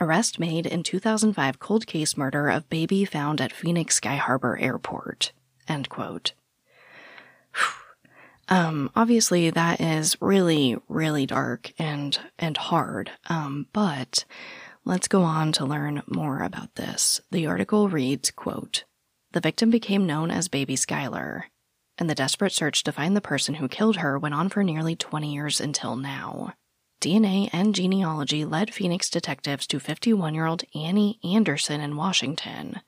Arrest 0.00 0.38
made 0.38 0.64
in 0.64 0.82
2005 0.82 1.58
cold 1.58 1.86
case 1.86 2.16
murder 2.16 2.48
of 2.48 2.70
baby 2.70 3.04
found 3.04 3.42
at 3.42 3.52
Phoenix 3.52 3.96
Sky 3.96 4.16
Harbor 4.16 4.56
Airport. 4.56 5.32
End 5.68 5.90
quote. 5.90 6.32
Um, 8.48 8.90
obviously 8.96 9.50
that 9.50 9.80
is 9.80 10.16
really, 10.20 10.76
really 10.88 11.26
dark 11.26 11.72
and 11.78 12.18
and 12.38 12.56
hard. 12.56 13.10
Um, 13.28 13.66
but 13.72 14.24
let's 14.84 15.08
go 15.08 15.22
on 15.22 15.52
to 15.52 15.66
learn 15.66 16.02
more 16.06 16.42
about 16.42 16.74
this. 16.76 17.20
The 17.30 17.46
article 17.46 17.88
reads, 17.88 18.30
quote, 18.30 18.84
The 19.32 19.40
victim 19.40 19.70
became 19.70 20.06
known 20.06 20.30
as 20.30 20.48
Baby 20.48 20.76
Skylar, 20.76 21.44
and 21.98 22.08
the 22.08 22.14
desperate 22.14 22.52
search 22.52 22.82
to 22.84 22.92
find 22.92 23.14
the 23.14 23.20
person 23.20 23.56
who 23.56 23.68
killed 23.68 23.96
her 23.96 24.18
went 24.18 24.34
on 24.34 24.48
for 24.48 24.64
nearly 24.64 24.96
20 24.96 25.32
years 25.32 25.60
until 25.60 25.96
now. 25.96 26.54
DNA 27.02 27.48
and 27.52 27.74
genealogy 27.74 28.44
led 28.44 28.74
Phoenix 28.74 29.10
detectives 29.10 29.66
to 29.68 29.78
51 29.78 30.34
year 30.34 30.46
old 30.46 30.64
Annie 30.74 31.20
Anderson 31.22 31.80
in 31.80 31.96
Washington, 31.96 32.80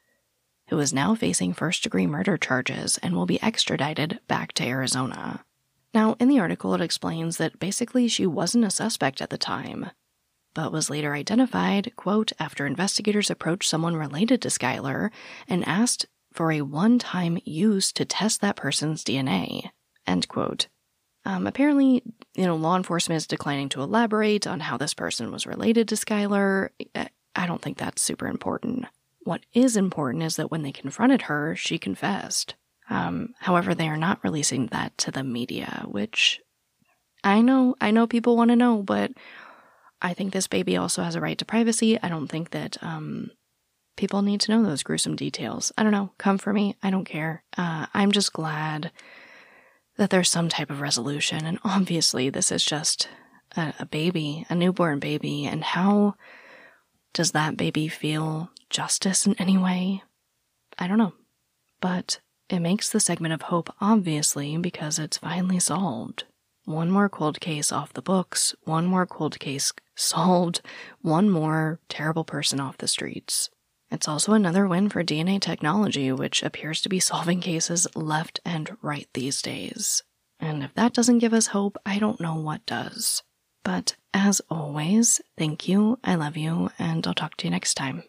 who 0.71 0.79
is 0.79 0.93
now 0.93 1.15
facing 1.15 1.53
first 1.53 1.83
degree 1.83 2.07
murder 2.07 2.39
charges 2.39 2.99
and 3.03 3.15
will 3.15 3.27
be 3.27 3.43
extradited 3.43 4.21
back 4.29 4.53
to 4.53 4.65
Arizona. 4.65 5.45
Now, 5.93 6.17
in 6.21 6.29
the 6.29 6.39
article, 6.39 6.75
it 6.75 6.81
explains 6.81 7.37
that 7.39 7.59
basically 7.59 8.07
she 8.07 8.25
wasn't 8.25 8.65
a 8.65 8.71
suspect 8.71 9.21
at 9.21 9.31
the 9.31 9.37
time, 9.37 9.91
but 10.55 10.73
was 10.73 10.89
later 10.89 11.13
identified, 11.13 11.93
quote, 11.97 12.31
after 12.39 12.67
investigators 12.67 13.31
approached 13.31 13.69
someone 13.69 13.97
related 13.97 14.41
to 14.43 14.49
Skylar 14.49 15.11
and 15.49 15.67
asked 15.67 16.07
for 16.33 16.53
a 16.53 16.61
one 16.61 17.01
time 17.01 17.39
use 17.45 17.93
to 17.93 18.05
test 18.05 18.41
that 18.41 18.55
person's 18.55 19.03
DNA, 19.03 19.71
end 20.07 20.29
quote. 20.29 20.69
Um, 21.25 21.49
apparently, 21.49 22.05
you 22.35 22.47
know, 22.47 22.55
law 22.55 22.77
enforcement 22.77 23.17
is 23.17 23.27
declining 23.27 23.69
to 23.71 23.83
elaborate 23.83 24.47
on 24.47 24.61
how 24.61 24.77
this 24.77 24.95
person 24.95 25.33
was 25.33 25.47
related 25.47 25.89
to 25.89 25.97
Skylar. 25.97 26.69
I 27.35 27.47
don't 27.47 27.61
think 27.61 27.77
that's 27.77 28.03
super 28.03 28.29
important. 28.29 28.87
What 29.31 29.47
is 29.53 29.77
important 29.77 30.25
is 30.25 30.35
that 30.35 30.51
when 30.51 30.63
they 30.63 30.73
confronted 30.73 31.23
her, 31.23 31.55
she 31.55 31.79
confessed. 31.79 32.57
Um, 32.89 33.35
however, 33.39 33.77
they 33.77 33.87
are 33.87 33.97
not 33.97 34.19
releasing 34.25 34.67
that 34.67 34.99
to 34.99 35.13
the 35.13 35.23
media, 35.23 35.85
which 35.87 36.41
I 37.23 37.41
know, 37.41 37.77
I 37.81 37.93
know 37.93 38.09
people 38.09 38.37
want 38.37 38.51
to 38.51 38.57
know, 38.57 38.83
but 38.83 39.13
I 40.03 40.15
think 40.15 40.33
this 40.33 40.49
baby 40.49 40.77
also 40.77 41.05
has 41.05 41.15
a 41.15 41.21
right 41.21 41.39
to 41.39 41.45
privacy. 41.45 41.97
I 42.03 42.09
don't 42.09 42.27
think 42.27 42.51
that 42.51 42.77
um, 42.83 43.31
people 43.97 44.23
need 44.23 44.41
to 44.41 44.51
know 44.51 44.65
those 44.65 44.83
gruesome 44.83 45.15
details. 45.15 45.71
I 45.79 45.85
don't 45.85 45.93
know. 45.93 46.11
Come 46.19 46.39
for 46.39 46.53
me. 46.53 46.75
I 46.83 46.91
don't 46.91 47.05
care. 47.05 47.45
Uh, 47.57 47.87
I'm 47.95 48.11
just 48.11 48.33
glad 48.33 48.91
that 49.97 50.11
there's 50.11 50.29
some 50.29 50.49
type 50.49 50.71
of 50.71 50.81
resolution. 50.81 51.47
And 51.47 51.61
obviously, 51.63 52.31
this 52.31 52.51
is 52.51 52.65
just 52.65 53.09
a, 53.57 53.75
a 53.79 53.87
baby, 53.87 54.45
a 54.51 54.57
newborn 54.57 54.99
baby. 54.99 55.45
And 55.47 55.63
how 55.63 56.17
does 57.13 57.31
that 57.31 57.57
baby 57.57 57.87
feel 57.87 58.51
justice 58.71 59.27
in 59.27 59.35
any 59.35 59.59
way? 59.59 60.03
I 60.79 60.87
don't 60.87 60.99
know. 60.99 61.13
But 61.81 62.21
it 62.49 62.61
makes 62.61 62.89
the 62.91 63.01
segment 63.01 63.35
of 63.35 63.43
hope, 63.43 63.75
obviously, 63.81 64.57
because 64.57 64.99
it's 64.99 65.19
finally 65.19 65.59
solved. 65.59 66.25
One 66.65 66.91
more 66.91 67.09
cold 67.09 67.41
case 67.41 67.73
off 67.73 67.93
the 67.93 68.03
books, 68.03 68.55
one 68.65 68.87
more 68.87 69.07
cold 69.07 69.39
case 69.39 69.73
solved, 69.97 70.61
one 71.01 71.31
more 71.31 71.81
terrible 71.89 72.25
person 72.25 72.61
off 72.61 72.79
the 72.79 72.89
streets. 72.89 73.51
It's 73.91 74.07
also 74.07 74.35
another 74.35 74.69
win 74.69 74.89
for 74.89 75.03
DNA 75.03 75.41
technology, 75.41 76.13
which 76.13 76.43
appears 76.43 76.81
to 76.83 76.89
be 76.89 77.01
solving 77.01 77.41
cases 77.41 77.89
left 77.97 78.41
and 78.45 78.77
right 78.83 79.09
these 79.15 79.43
days. 79.43 80.05
And 80.39 80.63
if 80.63 80.73
that 80.75 80.93
doesn't 80.93 81.19
give 81.19 81.35
us 81.35 81.49
hope, 81.49 81.77
I 81.85 81.99
don't 81.99 82.21
know 82.21 82.37
what 82.37 82.65
does. 82.67 83.23
But 83.65 83.97
as 84.15 84.41
always, 84.49 85.21
thank 85.37 85.69
you, 85.69 85.99
I 86.05 86.15
love 86.15 86.37
you, 86.37 86.71
and 86.79 87.07
I'll 87.07 87.15
talk 87.15 87.37
to 87.39 87.47
you 87.47 87.51
next 87.51 87.75
time. 87.75 88.05